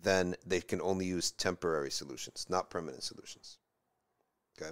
[0.02, 3.58] then they can only use temporary solutions, not permanent solutions.
[4.58, 4.72] Okay.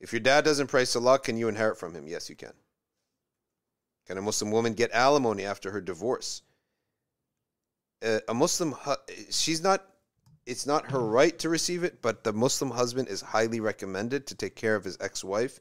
[0.00, 2.06] If your dad doesn't pray salah, can you inherit from him?
[2.06, 2.52] Yes, you can.
[4.06, 6.42] Can a Muslim woman get alimony after her divorce?
[8.04, 8.74] Uh, a Muslim,
[9.30, 9.82] she's not,
[10.44, 14.34] it's not her right to receive it, but the Muslim husband is highly recommended to
[14.34, 15.58] take care of his ex wife,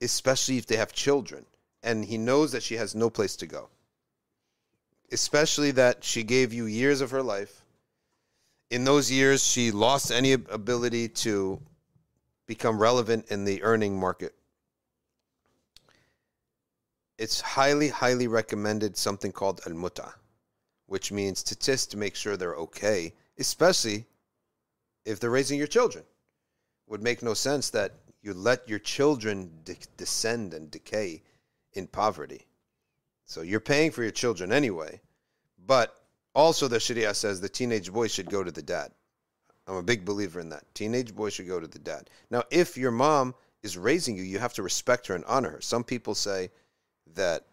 [0.00, 1.46] especially if they have children.
[1.82, 3.68] And he knows that she has no place to go.
[5.12, 7.63] Especially that she gave you years of her life.
[8.74, 11.60] In those years, she lost any ability to
[12.44, 14.34] become relevant in the earning market.
[17.16, 20.12] It's highly, highly recommended something called al muta,
[20.86, 24.06] which means to test to make sure they're okay, especially
[25.04, 26.02] if they're raising your children.
[26.02, 27.92] It Would make no sense that
[28.22, 31.22] you let your children de- descend and decay
[31.74, 32.48] in poverty.
[33.24, 35.00] So you're paying for your children anyway,
[35.64, 36.03] but
[36.34, 38.90] also the Sharia says the teenage boy should go to the dad.
[39.66, 40.64] I'm a big believer in that.
[40.74, 42.10] Teenage boy should go to the dad.
[42.30, 45.60] Now, if your mom is raising you, you have to respect her and honor her.
[45.60, 46.50] Some people say
[47.14, 47.46] that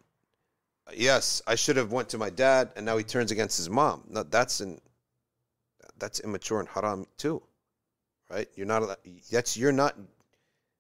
[0.94, 4.04] yes, I should have went to my dad, and now he turns against his mom.
[4.10, 4.82] No, that's an
[5.98, 7.42] that's immature and haram too,
[8.30, 8.50] right?
[8.56, 8.98] You're not
[9.32, 9.96] that's you're not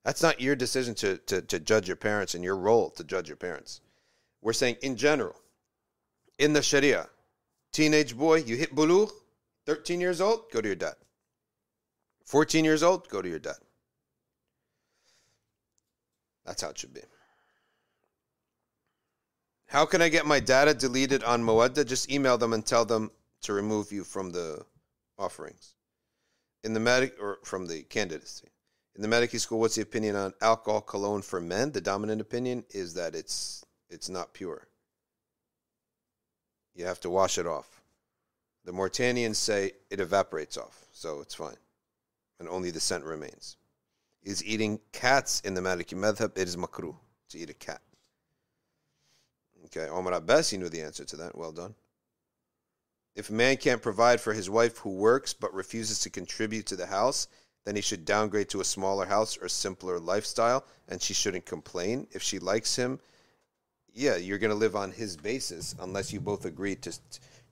[0.03, 3.27] that's not your decision to, to to judge your parents and your role to judge
[3.29, 3.81] your parents.
[4.41, 5.35] We're saying in general,
[6.39, 7.07] in the Sharia,
[7.71, 9.11] teenage boy, you hit bulugh,
[9.65, 10.95] 13 years old, go to your dad.
[12.25, 13.57] 14 years old, go to your dad.
[16.45, 17.01] That's how it should be.
[19.67, 21.85] How can I get my data deleted on Moedda?
[21.85, 23.09] Just email them and tell them
[23.43, 24.65] to remove you from the
[25.17, 25.75] offerings.
[26.63, 28.47] In the medic or from the candidacy.
[28.95, 31.71] In the medical school, what's the opinion on alcohol cologne for men?
[31.71, 34.67] The dominant opinion is that it's it's not pure.
[36.75, 37.81] You have to wash it off.
[38.63, 41.57] The Mauritanians say it evaporates off, so it's fine.
[42.39, 43.57] And only the scent remains.
[44.23, 46.95] Is eating cats in the Maliki madhab, it is makruh
[47.29, 47.81] to eat a cat.
[49.65, 51.37] Okay, Omar Abbas, he knew the answer to that.
[51.37, 51.75] Well done.
[53.15, 56.75] If a man can't provide for his wife who works but refuses to contribute to
[56.75, 57.27] the house,
[57.65, 62.07] then he should downgrade to a smaller house or simpler lifestyle, and she shouldn't complain.
[62.11, 62.99] If she likes him,
[63.93, 66.93] yeah, you're going to live on his basis unless you both agree to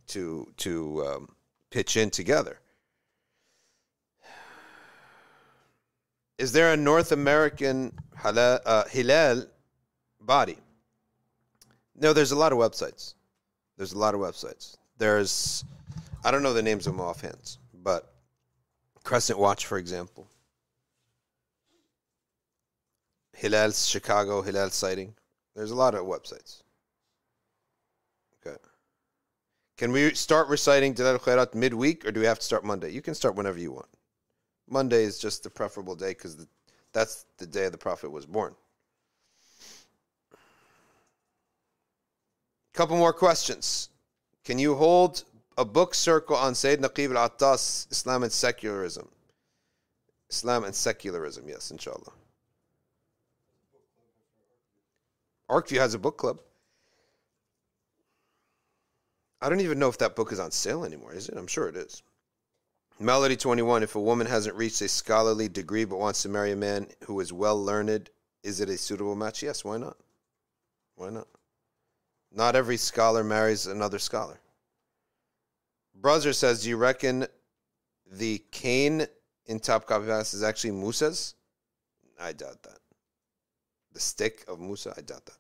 [0.08, 1.30] to to um,
[1.70, 2.60] pitch in together.
[6.38, 9.46] Is there a North American halal, uh, Hilal
[10.22, 10.58] body?
[11.96, 13.14] No, there's a lot of websites.
[13.76, 14.78] There's a lot of websites.
[14.98, 15.66] There's,
[16.24, 18.14] I don't know the names of them offhand, but
[19.04, 20.28] Crescent Watch, for example.
[23.36, 25.14] Hilal Chicago, Hilal sighting.
[25.56, 26.64] There's a lot of websites.
[28.46, 28.58] Okay.
[29.78, 32.92] Can we start reciting Dalail Khairat midweek or do we have to start Monday?
[32.92, 33.88] You can start whenever you want.
[34.70, 36.46] Monday is just the preferable day because
[36.94, 38.56] that's the day the Prophet was born.
[42.74, 43.90] Couple more questions.
[44.46, 45.24] Can you hold
[45.58, 49.10] a book circle on Sayyid Naqib al Attas, Islam and Secularism?
[50.30, 52.14] Islam and Secularism, yes, inshallah.
[55.50, 56.40] Arkview has a book club.
[59.42, 61.38] I don't even know if that book is on sale anymore, is it?
[61.38, 62.04] I'm sure it is.
[63.00, 66.58] Melody 21 If a woman hasn't reached a scholarly degree but wants to marry a
[66.58, 68.10] man who is well learned,
[68.44, 69.42] is it a suitable match?
[69.42, 69.98] Yes, why not?
[70.96, 71.28] Why not?
[72.32, 74.40] Not every scholar marries another scholar.
[75.96, 77.26] Brother says, Do you reckon
[78.12, 79.08] the cane
[79.46, 81.36] in Topkapi Palace is actually Musa's?
[82.20, 82.80] I doubt that.
[83.94, 85.39] The stick of Musa, I doubt that.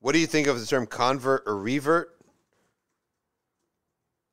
[0.00, 2.16] What do you think of the term convert or revert?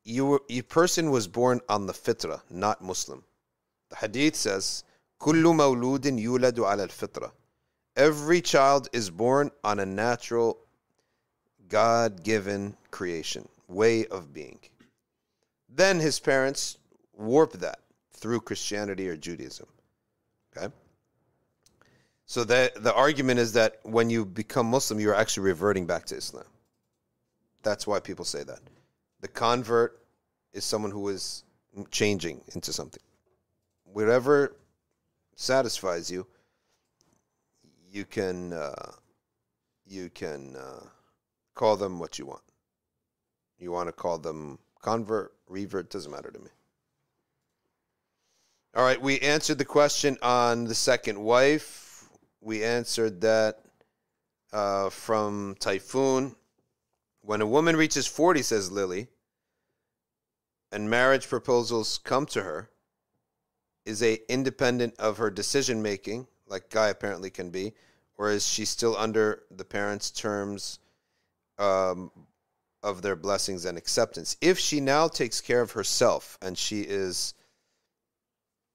[0.03, 3.24] You, you person was born on the fitra, not Muslim.
[3.90, 4.84] The hadith says,
[5.20, 7.32] كل مولود يولد على الفطرة.
[7.95, 10.58] Every child is born on a natural,
[11.68, 14.60] God given creation, way of being.
[15.70, 16.78] Then his parents
[17.14, 17.80] warp that
[18.14, 19.68] through Christianity or Judaism.
[22.27, 26.16] So the the argument is that when you become Muslim, you're actually reverting back to
[26.16, 26.44] Islam.
[27.62, 28.61] That's why people say that.
[29.20, 30.01] The convert
[30.53, 31.44] is someone who is
[31.90, 33.03] changing into something.
[33.85, 34.57] Whatever
[35.36, 36.27] satisfies you,
[37.90, 38.93] you can uh,
[39.86, 40.85] you can uh,
[41.55, 42.43] call them what you want.
[43.59, 46.51] You want to call them convert, revert, doesn't matter to me.
[48.74, 51.86] All right, we answered the question on the second wife.
[52.47, 53.59] We answered that
[54.52, 56.36] uh, from Typhoon.
[57.20, 59.09] When a woman reaches 40, says Lily,
[60.70, 62.70] and marriage proposals come to her,
[63.85, 67.73] is a independent of her decision making, like Guy apparently can be,
[68.16, 70.78] or is she still under the parents' terms
[71.59, 72.12] um,
[72.81, 74.36] of their blessings and acceptance?
[74.40, 77.35] If she now takes care of herself and she is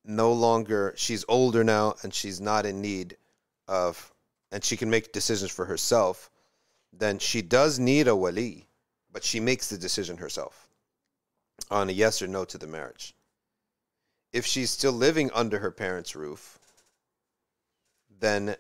[0.04, 3.16] no longer, she's older now and she's not in need
[3.72, 4.14] of,
[4.52, 6.30] and she can make decisions for herself,
[6.92, 8.68] then she does need a wali,
[9.14, 10.68] but she makes the decision herself
[11.72, 13.16] on a yes or no to the marriage.
[14.34, 16.60] If she's still living under her parents' roof,
[18.20, 18.56] then,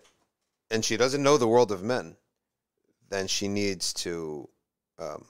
[0.69, 2.15] and she doesn't know the world of men,
[3.09, 4.47] then she needs to,
[4.97, 5.25] um,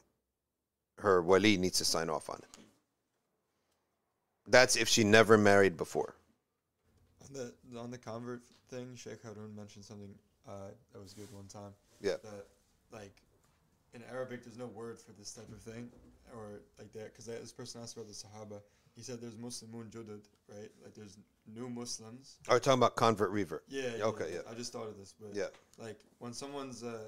[0.99, 2.63] her wali needs to sign off on it.
[4.47, 6.13] That's if she never married before.
[7.23, 8.41] On the on the convert
[8.71, 10.13] thing, Sheikh Harun mentioned something
[10.47, 11.73] uh, that was good one time.
[12.01, 12.15] Yeah.
[12.23, 12.47] That
[12.91, 13.21] like
[13.93, 15.89] in Arabic, there's no word for this type of thing,
[16.33, 18.61] or like that, because this person asked about the Sahaba.
[18.95, 20.69] He said there's Muslimun Judud, right?
[20.83, 21.17] Like there's
[21.47, 22.37] new Muslims.
[22.49, 23.63] Are you talking about convert revert?
[23.69, 23.83] Yeah.
[23.97, 24.39] yeah, Okay, yeah.
[24.49, 26.99] I just thought of this, but Yeah, like when someone's uh,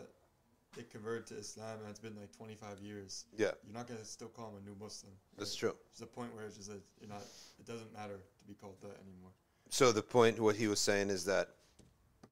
[0.75, 4.29] they convert to Islam and it's been like 25 years, yeah, you're not gonna still
[4.29, 5.13] call them a new Muslim.
[5.37, 5.75] that's true.
[5.93, 7.23] There's a point where it's just like you're not.
[7.59, 9.31] It doesn't matter to be called that anymore.
[9.73, 11.49] So the point, what he was saying is that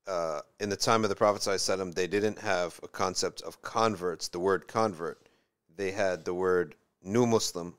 [0.05, 4.27] uh, in the time of the Prophet ﷺ, they didn't have a concept of converts,
[4.27, 5.27] the word convert.
[5.76, 7.73] They had the word new Muslim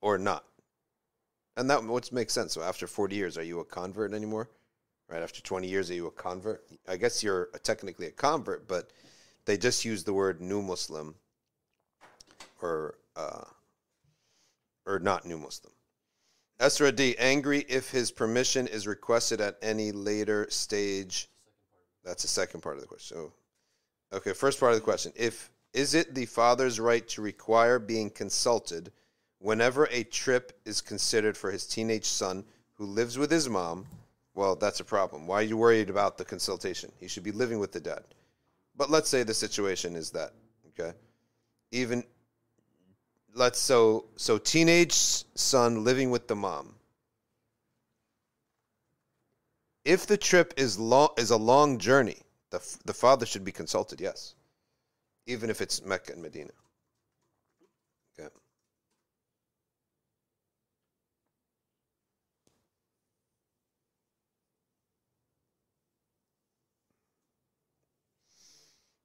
[0.00, 0.44] or not.
[1.56, 2.54] And that would make sense.
[2.54, 4.50] So after 40 years, are you a convert anymore?
[5.08, 5.22] Right?
[5.22, 6.64] After 20 years, are you a convert?
[6.88, 8.90] I guess you're technically a convert, but
[9.44, 11.14] they just use the word new Muslim
[12.60, 13.44] or, uh,
[14.84, 15.72] or not new Muslim.
[16.60, 21.28] Esra D, angry if his permission is requested at any later stage.
[22.04, 23.16] That's the second part of the question.
[23.16, 25.12] So, okay, first part of the question.
[25.16, 28.92] If is it the father's right to require being consulted
[29.38, 32.44] whenever a trip is considered for his teenage son
[32.74, 33.86] who lives with his mom?
[34.34, 35.26] Well, that's a problem.
[35.26, 36.92] Why are you worried about the consultation?
[36.98, 38.04] He should be living with the dad.
[38.76, 40.32] But let's say the situation is that,
[40.68, 40.96] okay?
[41.72, 42.04] Even
[43.34, 44.94] let's so so teenage
[45.34, 46.74] son living with the mom.
[49.84, 52.18] If the trip is long is a long journey
[52.50, 54.34] the the father should be consulted yes.
[55.26, 56.52] Even if it's mecca and medina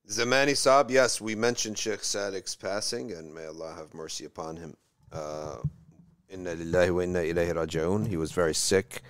[0.09, 4.75] Zamani Saab, yes, we mentioned Sheikh Sadik's passing, and may Allah have mercy upon him.
[5.11, 5.57] Uh,
[6.27, 8.07] inna lillahi wa inna ilayhi raji'un.
[8.07, 9.03] He was very sick,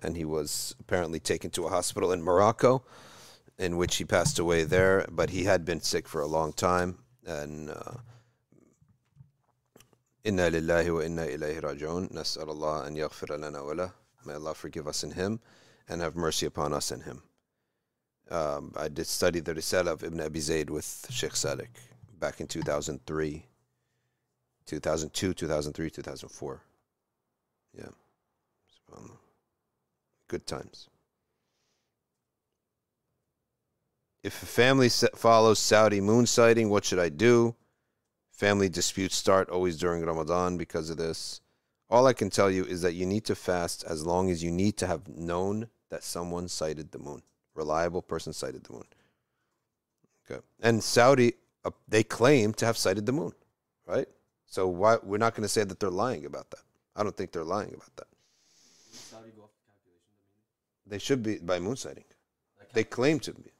[0.00, 2.82] and he was apparently taken to a hospital in Morocco,
[3.58, 5.04] in which he passed away there.
[5.10, 7.96] But he had been sick for a long time, and uh,
[10.24, 12.10] inna lillahi wa inna ilayhi raji'un.
[12.14, 13.90] Nas'al Allah an yaghfir lana wa.
[14.24, 15.38] May Allah forgive us in him,
[15.86, 17.24] and have mercy upon us in him
[18.30, 21.68] um, I did study the Risala of Ibn Abi Zayd with Sheikh Sadiq
[22.18, 23.46] back in 2003,
[24.66, 26.62] 2002, 2003, 2004.
[27.78, 27.84] Yeah.
[30.28, 30.88] Good times.
[34.24, 37.54] If a family follows Saudi moon sighting, what should I do?
[38.32, 41.40] Family disputes start always during Ramadan because of this.
[41.88, 44.50] All I can tell you is that you need to fast as long as you
[44.50, 47.22] need to have known that someone sighted the moon
[47.56, 48.84] reliable person sighted the moon.
[50.30, 50.40] Okay.
[50.60, 51.34] And Saudi,
[51.64, 53.32] uh, they claim to have sighted the moon,
[53.86, 54.06] right?
[54.46, 56.60] So why we're not going to say that they're lying about that.
[56.94, 58.06] I don't think they're lying about that.
[58.92, 60.16] Saudi go off calculation?
[60.86, 62.04] They should be by moon sighting.
[62.58, 63.50] like They claim to be.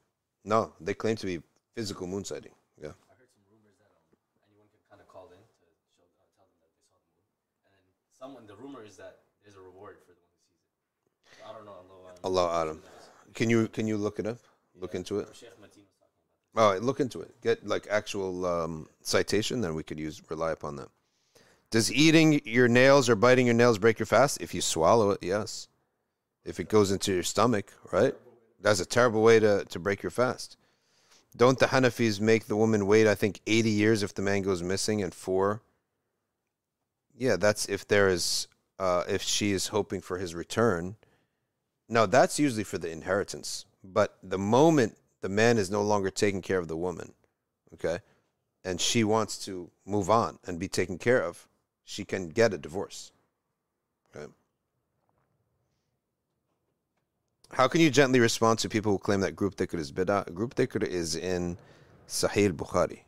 [0.43, 1.41] No, they claim to be
[1.75, 2.55] physical moon sighting.
[2.81, 2.95] Yeah.
[3.11, 4.17] I heard some rumors that um,
[4.47, 7.11] anyone can kind of call in to show, uh, tell them that they saw the
[7.19, 7.27] moon,
[7.67, 7.83] and then
[8.15, 8.43] someone.
[8.47, 10.47] The rumor is that there's a reward for the one who
[11.03, 11.35] sees it.
[11.35, 11.75] So I don't know.
[12.23, 12.79] Allah, Allahu A'lam.
[13.37, 14.39] Can you can you look it up?
[14.73, 15.27] Look into it.
[16.55, 17.39] All right, look into it.
[17.41, 20.89] Get like actual um, citation, then we could use rely upon that.
[21.69, 24.41] Does eating your nails or biting your nails break your fast?
[24.41, 25.67] If you swallow it, yes.
[26.45, 28.15] If it goes into your stomach, right?
[28.59, 30.57] That's a terrible way to, to break your fast.
[31.35, 34.63] Don't the Hanafis make the woman wait, I think, 80 years if the man goes
[34.63, 35.61] missing and four?
[37.15, 38.47] Yeah, that's if there is,
[38.79, 40.95] uh, if she is hoping for his return.
[41.89, 43.65] No, that's usually for the inheritance.
[43.83, 47.13] But the moment the man is no longer taking care of the woman,
[47.73, 47.99] okay,
[48.63, 51.47] and she wants to move on and be taken care of,
[51.83, 53.11] she can get a divorce.
[54.15, 54.31] Okay.
[57.51, 60.33] How can you gently respond to people who claim that group dhikr is bid'ah?
[60.33, 61.57] Group dhikr is in
[62.07, 63.01] Sahih Bukhari.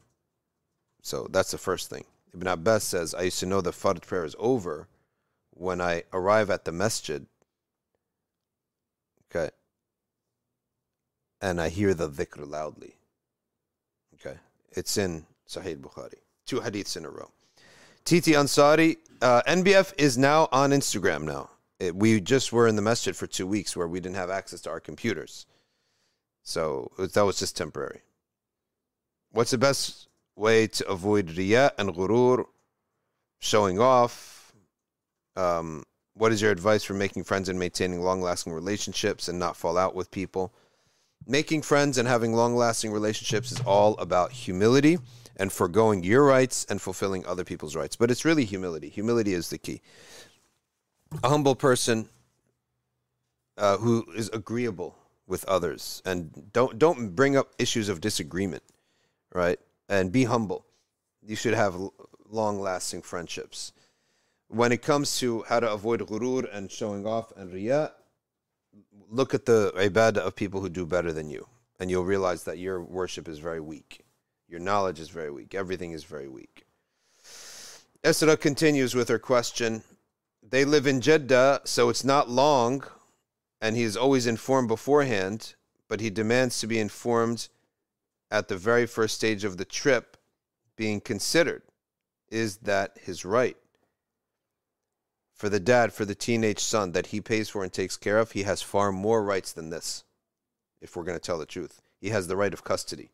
[1.01, 2.05] So that's the first thing.
[2.33, 4.87] Ibn Abbas says, I used to know the Fard prayer is over
[5.51, 7.25] when I arrive at the masjid.
[9.29, 9.49] Okay.
[11.41, 12.95] And I hear the dhikr loudly.
[14.15, 14.37] Okay.
[14.71, 16.19] It's in Sahih Bukhari.
[16.45, 17.31] Two hadiths in a row.
[18.05, 21.49] TT Ansari, uh, NBF is now on Instagram now.
[21.79, 24.61] It, we just were in the masjid for two weeks where we didn't have access
[24.61, 25.45] to our computers.
[26.43, 28.01] So that was just temporary.
[29.31, 32.45] What's the best way to avoid riya and ghurur,
[33.39, 34.53] showing off?
[35.35, 35.83] Um,
[36.19, 39.77] what is your advice for making friends and maintaining long lasting relationships and not fall
[39.77, 40.53] out with people?
[41.25, 44.99] Making friends and having long lasting relationships is all about humility
[45.37, 47.95] and foregoing your rights and fulfilling other people's rights.
[47.95, 48.89] But it's really humility.
[48.89, 49.81] Humility is the key.
[51.23, 52.09] A humble person
[53.57, 58.63] uh, who is agreeable with others and don't don't bring up issues of disagreement,
[59.33, 59.59] right?
[59.87, 60.65] And be humble.
[61.25, 61.79] You should have
[62.27, 63.71] long lasting friendships.
[64.49, 67.91] When it comes to how to avoid ghurur and showing off and riyah,
[69.09, 71.47] look at the ibadah of people who do better than you,
[71.79, 74.03] and you'll realize that your worship is very weak.
[74.47, 75.53] Your knowledge is very weak.
[75.53, 76.65] Everything is very weak.
[78.03, 79.83] Esra continues with her question.
[80.41, 82.83] They live in Jeddah, so it's not long,
[83.61, 85.53] and he is always informed beforehand,
[85.87, 87.49] but he demands to be informed
[88.31, 90.17] at the very first stage of the trip
[90.75, 91.61] being considered.
[92.31, 93.57] Is that his right?
[95.39, 98.33] For the dad, for the teenage son that he pays for and takes care of,
[98.33, 100.03] he has far more rights than this,
[100.81, 101.81] if we're going to tell the truth.
[102.01, 103.11] He has the right of custody.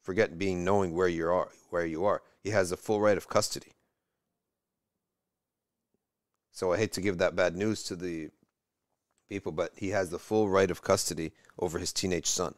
[0.00, 2.22] Forget being knowing where you are, where you are.
[2.44, 3.72] He has the full right of custody.
[6.52, 8.30] So I hate to give that bad news to the
[9.28, 12.54] people, but he has the full right of custody over his teenage son.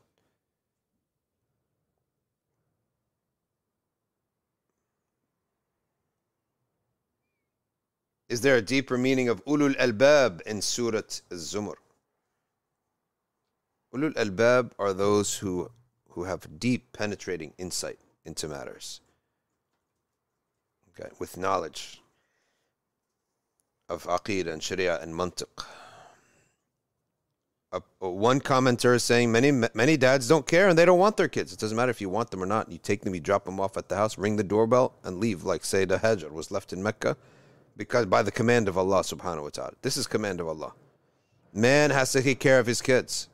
[8.28, 11.76] Is there a deeper meaning of ulul albab in Surat Az-Zumar?
[13.94, 15.70] Ulul albab are those who
[16.10, 19.00] who have deep penetrating insight into matters.
[20.90, 22.00] Okay, with knowledge
[23.88, 25.64] of Aqid and Sharia and Mantiq.
[27.70, 31.28] Uh, one commenter is saying many many dads don't care and they don't want their
[31.28, 31.52] kids.
[31.52, 32.72] It doesn't matter if you want them or not.
[32.72, 35.44] You take them, you drop them off at the house, ring the doorbell, and leave.
[35.44, 37.16] Like Sayyidah Hajar was left in Mecca
[37.76, 39.72] because by the command of Allah subhanahu wa ta'ala.
[39.82, 40.72] This is command of Allah.
[41.52, 43.28] Man has to take care of his kids.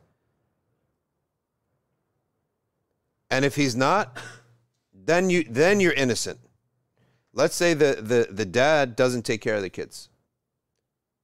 [3.30, 4.18] And if he's not,
[4.92, 6.38] then you then you're innocent.
[7.32, 10.10] Let's say the, the, the dad doesn't take care of the kids.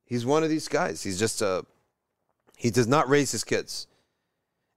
[0.07, 1.03] He's one of these guys.
[1.03, 1.67] He's just a
[2.57, 3.87] he does not raise his kids.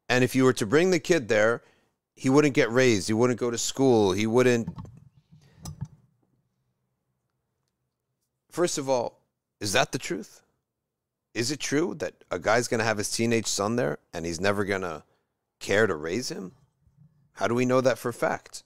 [0.10, 1.64] And if you were to bring the kid there,
[2.16, 3.08] he wouldn't get raised.
[3.08, 4.12] He wouldn't go to school.
[4.12, 4.68] He wouldn't
[8.52, 9.22] First of all,
[9.60, 10.42] is that the truth?
[11.34, 14.42] Is it true that a guy's going to have his teenage son there and he's
[14.42, 15.04] never going to
[15.60, 16.52] care to raise him?
[17.34, 18.64] How do we know that for fact?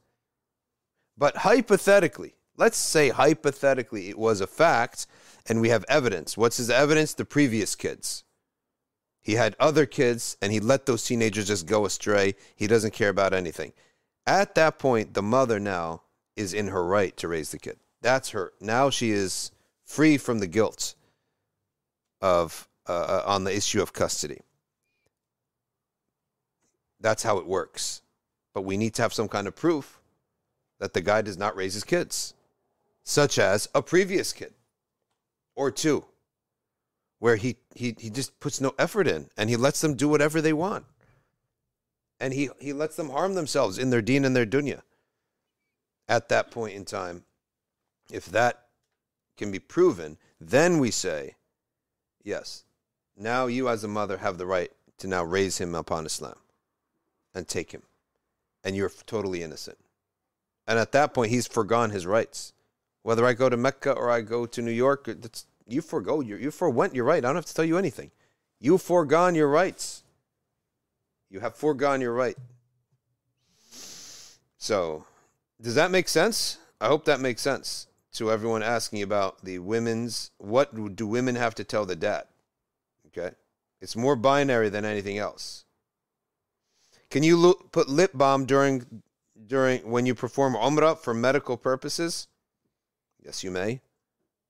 [1.16, 5.06] But hypothetically, let's say hypothetically it was a fact
[5.48, 6.36] and we have evidence.
[6.36, 7.14] What's his evidence?
[7.14, 8.24] The previous kids.
[9.22, 12.34] He had other kids and he let those teenagers just go astray.
[12.56, 13.74] He doesn't care about anything.
[14.26, 16.02] At that point, the mother now
[16.36, 17.78] is in her right to raise the kid.
[18.02, 18.54] That's her.
[18.60, 19.52] Now she is
[19.86, 20.96] free from the guilt
[22.22, 24.42] of uh, uh on the issue of custody.
[27.00, 28.02] That's how it works.
[28.54, 30.00] But we need to have some kind of proof
[30.80, 32.34] that the guy does not raise his kids,
[33.04, 34.54] such as a previous kid
[35.56, 36.06] or two,
[37.20, 40.42] where he, he, he just puts no effort in and he lets them do whatever
[40.42, 40.86] they want.
[42.20, 44.82] And he, he lets them harm themselves in their deen and their dunya.
[46.08, 47.24] At that point in time,
[48.12, 48.65] if that
[49.38, 51.36] can be proven, then we say,
[52.24, 52.64] yes,
[53.18, 56.38] now you as a mother have the right to now raise him upon Islam
[57.34, 57.84] and take him.
[58.64, 59.78] And you're totally innocent.
[60.68, 62.54] And at that point, he's forgone his rights.
[63.04, 65.08] Whether I go to Mecca or I go to New York,
[65.68, 67.24] you forego, you, you forwent your right.
[67.24, 68.10] I don't have to tell you anything.
[68.60, 70.04] You foregone your rights.
[71.30, 72.38] You have foregone your right.
[74.58, 75.06] So,
[75.62, 76.58] does that make sense?
[76.82, 81.56] I hope that makes sense to everyone asking about the women's what do women have
[81.56, 82.26] to tell the dad?
[83.08, 83.36] Okay?
[83.82, 85.66] It's more binary than anything else.
[87.10, 89.04] Can you lo- put lip balm during
[89.48, 92.28] during when you perform umrah for medical purposes?
[93.24, 93.82] Yes, you may.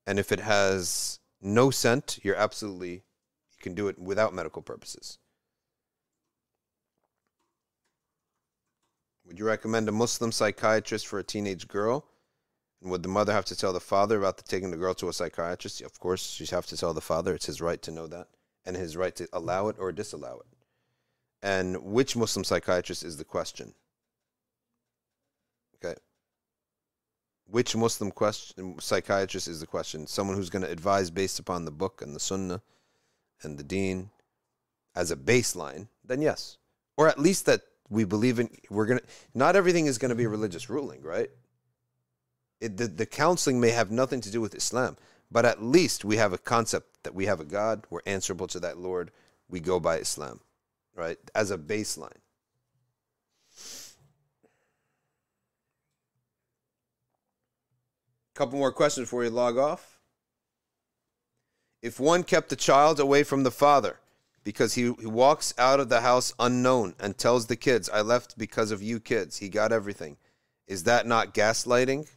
[0.06, 5.18] And if it has no scent, you're absolutely, you can do it without medical purposes.
[9.26, 12.06] Would you recommend a Muslim psychiatrist for a teenage girl?
[12.82, 15.12] Would the mother have to tell the father about the, taking the girl to a
[15.12, 15.80] psychiatrist?
[15.80, 17.34] Of course, she'd have to tell the father.
[17.34, 18.28] It's his right to know that
[18.64, 20.58] and his right to allow it or disallow it.
[21.42, 23.74] And which Muslim psychiatrist is the question?
[25.76, 25.96] Okay
[27.48, 30.06] which Muslim question psychiatrist is the question?
[30.06, 32.60] Someone who's going to advise based upon the book and the Sunnah
[33.42, 34.10] and the Deen
[34.94, 36.58] as a baseline, then yes,
[36.96, 38.50] or at least that we believe in.
[38.70, 39.00] We're gonna.
[39.34, 41.30] Not everything is going to be a religious ruling, right?
[42.60, 44.96] It, the, the counseling may have nothing to do with Islam,
[45.30, 47.84] but at least we have a concept that we have a God.
[47.90, 49.10] We're answerable to that Lord.
[49.48, 50.40] We go by Islam,
[50.94, 51.18] right?
[51.34, 52.18] As a baseline.
[58.34, 59.98] Couple more questions before you log off.
[61.80, 63.98] If one kept the child away from the father
[64.44, 68.36] because he, he walks out of the house unknown and tells the kids, I left
[68.36, 70.16] because of you kids, he got everything,
[70.66, 72.08] is that not gaslighting?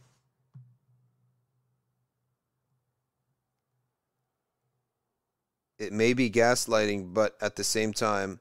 [5.80, 8.38] It may be gaslighting, but at the same time,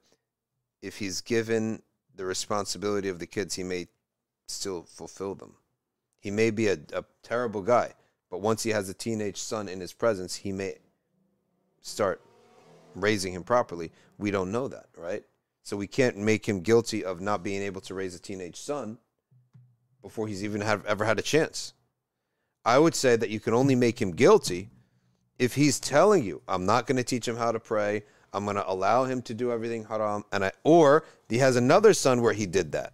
[0.81, 1.81] if he's given
[2.15, 3.87] the responsibility of the kids, he may
[4.49, 5.55] still fulfill them.
[6.19, 7.93] He may be a, a terrible guy,
[8.29, 10.79] but once he has a teenage son in his presence, he may
[11.81, 12.21] start
[12.93, 13.93] raising him properly.
[14.17, 15.23] We don't know that, right?
[15.63, 18.97] So we can't make him guilty of not being able to raise a teenage son
[20.01, 21.73] before he's even have, ever had a chance.
[22.65, 24.69] I would say that you can only make him guilty
[25.39, 28.03] if he's telling you, I'm not going to teach him how to pray,
[28.33, 31.93] I'm going to allow him to do everything haram, and I, or he has another
[31.93, 32.93] son where he did that.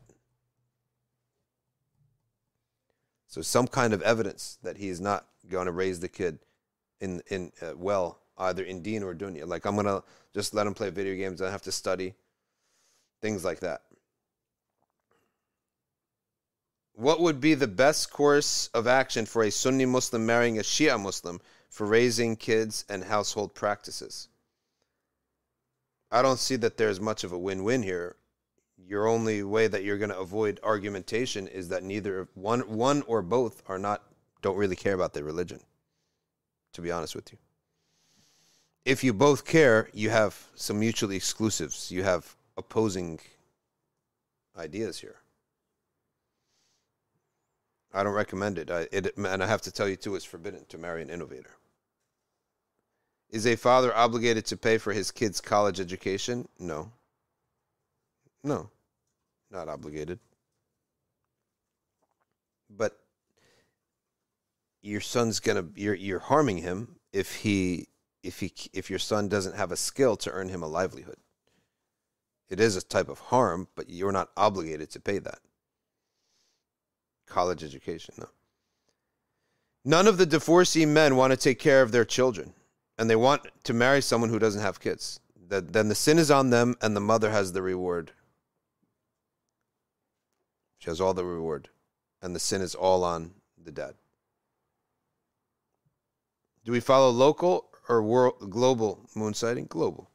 [3.27, 6.39] So some kind of evidence that he is not going to raise the kid
[7.01, 9.45] in in uh, well either in deen or dunya.
[9.45, 10.03] Like I'm going to
[10.33, 11.41] just let him play video games.
[11.41, 12.13] I have to study
[13.21, 13.81] things like that.
[16.93, 20.97] What would be the best course of action for a Sunni Muslim marrying a Shia
[20.97, 21.41] Muslim
[21.75, 24.29] for raising kids and household practices?
[26.09, 28.15] I don't see that there's much of a win win here.
[28.77, 33.21] Your only way that you're going to avoid argumentation is that neither one, one or
[33.21, 34.03] both are not,
[34.41, 35.59] don't really care about their religion,
[36.71, 37.37] to be honest with you.
[38.85, 41.91] If you both care, you have some mutually exclusives.
[41.91, 43.19] You have opposing
[44.57, 45.17] ideas here.
[47.93, 48.71] I don't recommend it.
[48.71, 49.17] I, it.
[49.17, 51.51] And I have to tell you, too, it's forbidden to marry an innovator.
[53.35, 56.47] Is a father obligated to pay for his kid's college education?
[56.57, 56.93] No.
[58.45, 58.69] No,
[59.51, 60.19] not obligated.
[62.69, 62.97] But
[64.81, 67.89] your son's gonna you're you're harming him if he
[68.23, 71.17] if he if your son doesn't have a skill to earn him a livelihood.
[72.47, 75.39] It is a type of harm, but you're not obligated to pay that
[77.27, 78.15] college education.
[78.17, 78.29] No.
[79.83, 82.53] None of the divorcee men want to take care of their children,
[82.97, 85.19] and they want to marry someone who doesn't have kids.
[85.47, 88.11] That then the sin is on them, and the mother has the reward.
[90.79, 91.69] She has all the reward,
[92.21, 93.31] and the sin is all on
[93.63, 93.95] the dad.
[96.63, 99.67] Do we follow local or world, global moon sighting?
[99.67, 100.09] Global.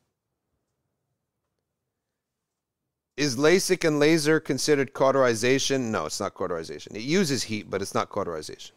[3.17, 5.93] Is LASIK and laser considered cauterization?
[5.93, 6.97] No, it's not cauterization.
[6.97, 8.75] It uses heat, but it's not cauterization.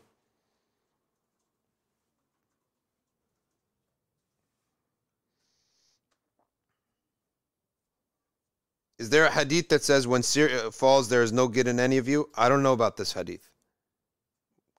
[9.04, 11.78] Is there a hadith that says when Syria uh, falls, there is no good in
[11.78, 12.30] any of you?
[12.36, 13.50] I don't know about this hadith.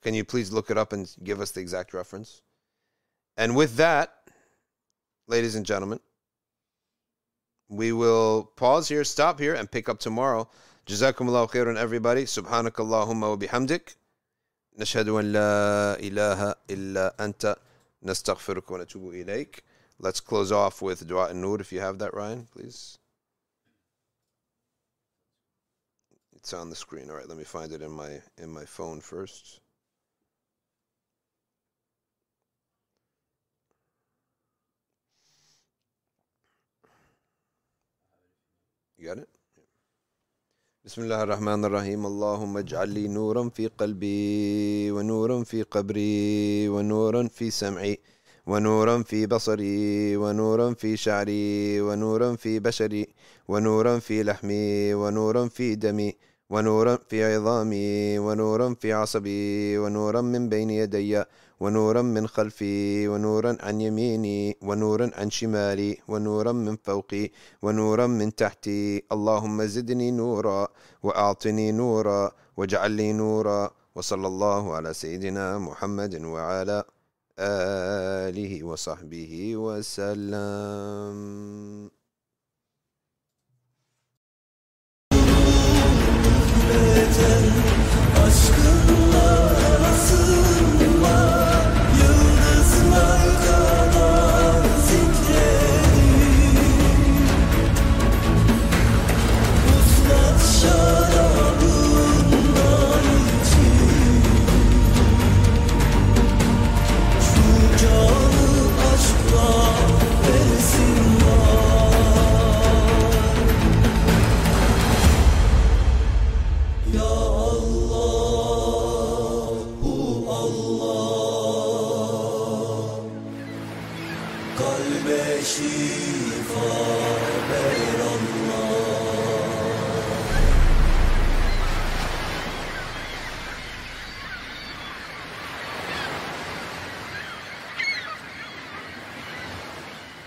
[0.01, 2.41] Can you please look it up and give us the exact reference?
[3.37, 4.15] And with that,
[5.27, 6.01] ladies and gentlemen,
[7.69, 10.49] we will pause here, stop here, and pick up tomorrow.
[10.87, 12.25] Jazakumullahu khairan, everybody.
[12.25, 13.95] Subhanakallahumma wa bihamdik.
[14.81, 17.57] Nashhadu an la ilaha illa anta.
[18.03, 19.61] Nastaghfiruka wa natubu.
[19.99, 22.99] Let's close off with dua and if you have that, Ryan, please.
[26.45, 27.09] It's on the screen.
[27.09, 29.61] All right, let me find it in my in my phone first.
[38.99, 39.29] You got it?
[40.85, 47.51] بسم الله الرحمن الرحيم اللهم اجعل لي نورا في قلبي ونورا في قبري ونورا في
[47.51, 47.99] سمعي
[48.47, 53.09] ونورا في بصري ونورا في شعري ونورا في بشري
[53.49, 56.17] ونورا في لحمي ونورا في دمي
[56.51, 61.25] ونورا في عظامي ونورا في عصبي ونورا من بين يدي
[61.61, 67.31] ونورا من خلفي ونورا عن يميني ونورا عن شمالي ونورا من فوقي
[67.63, 69.05] ونورا من تحتي.
[69.13, 70.69] اللهم زدني نورا
[71.03, 73.71] وأعطني نورا واجعل لي نورا.
[73.95, 76.85] وصلى الله على سيدنا محمد وعلى
[77.39, 81.15] آله وصحبه وسلم.
[86.69, 87.47] bedel
[88.27, 89.29] Aşkınla
[92.01, 96.57] Yıldızlar kadar zikredim
[99.75, 101.85] Uslat şarabından
[103.41, 104.23] için
[107.21, 107.47] Şu
[107.81, 108.45] canı
[108.93, 109.64] aşkla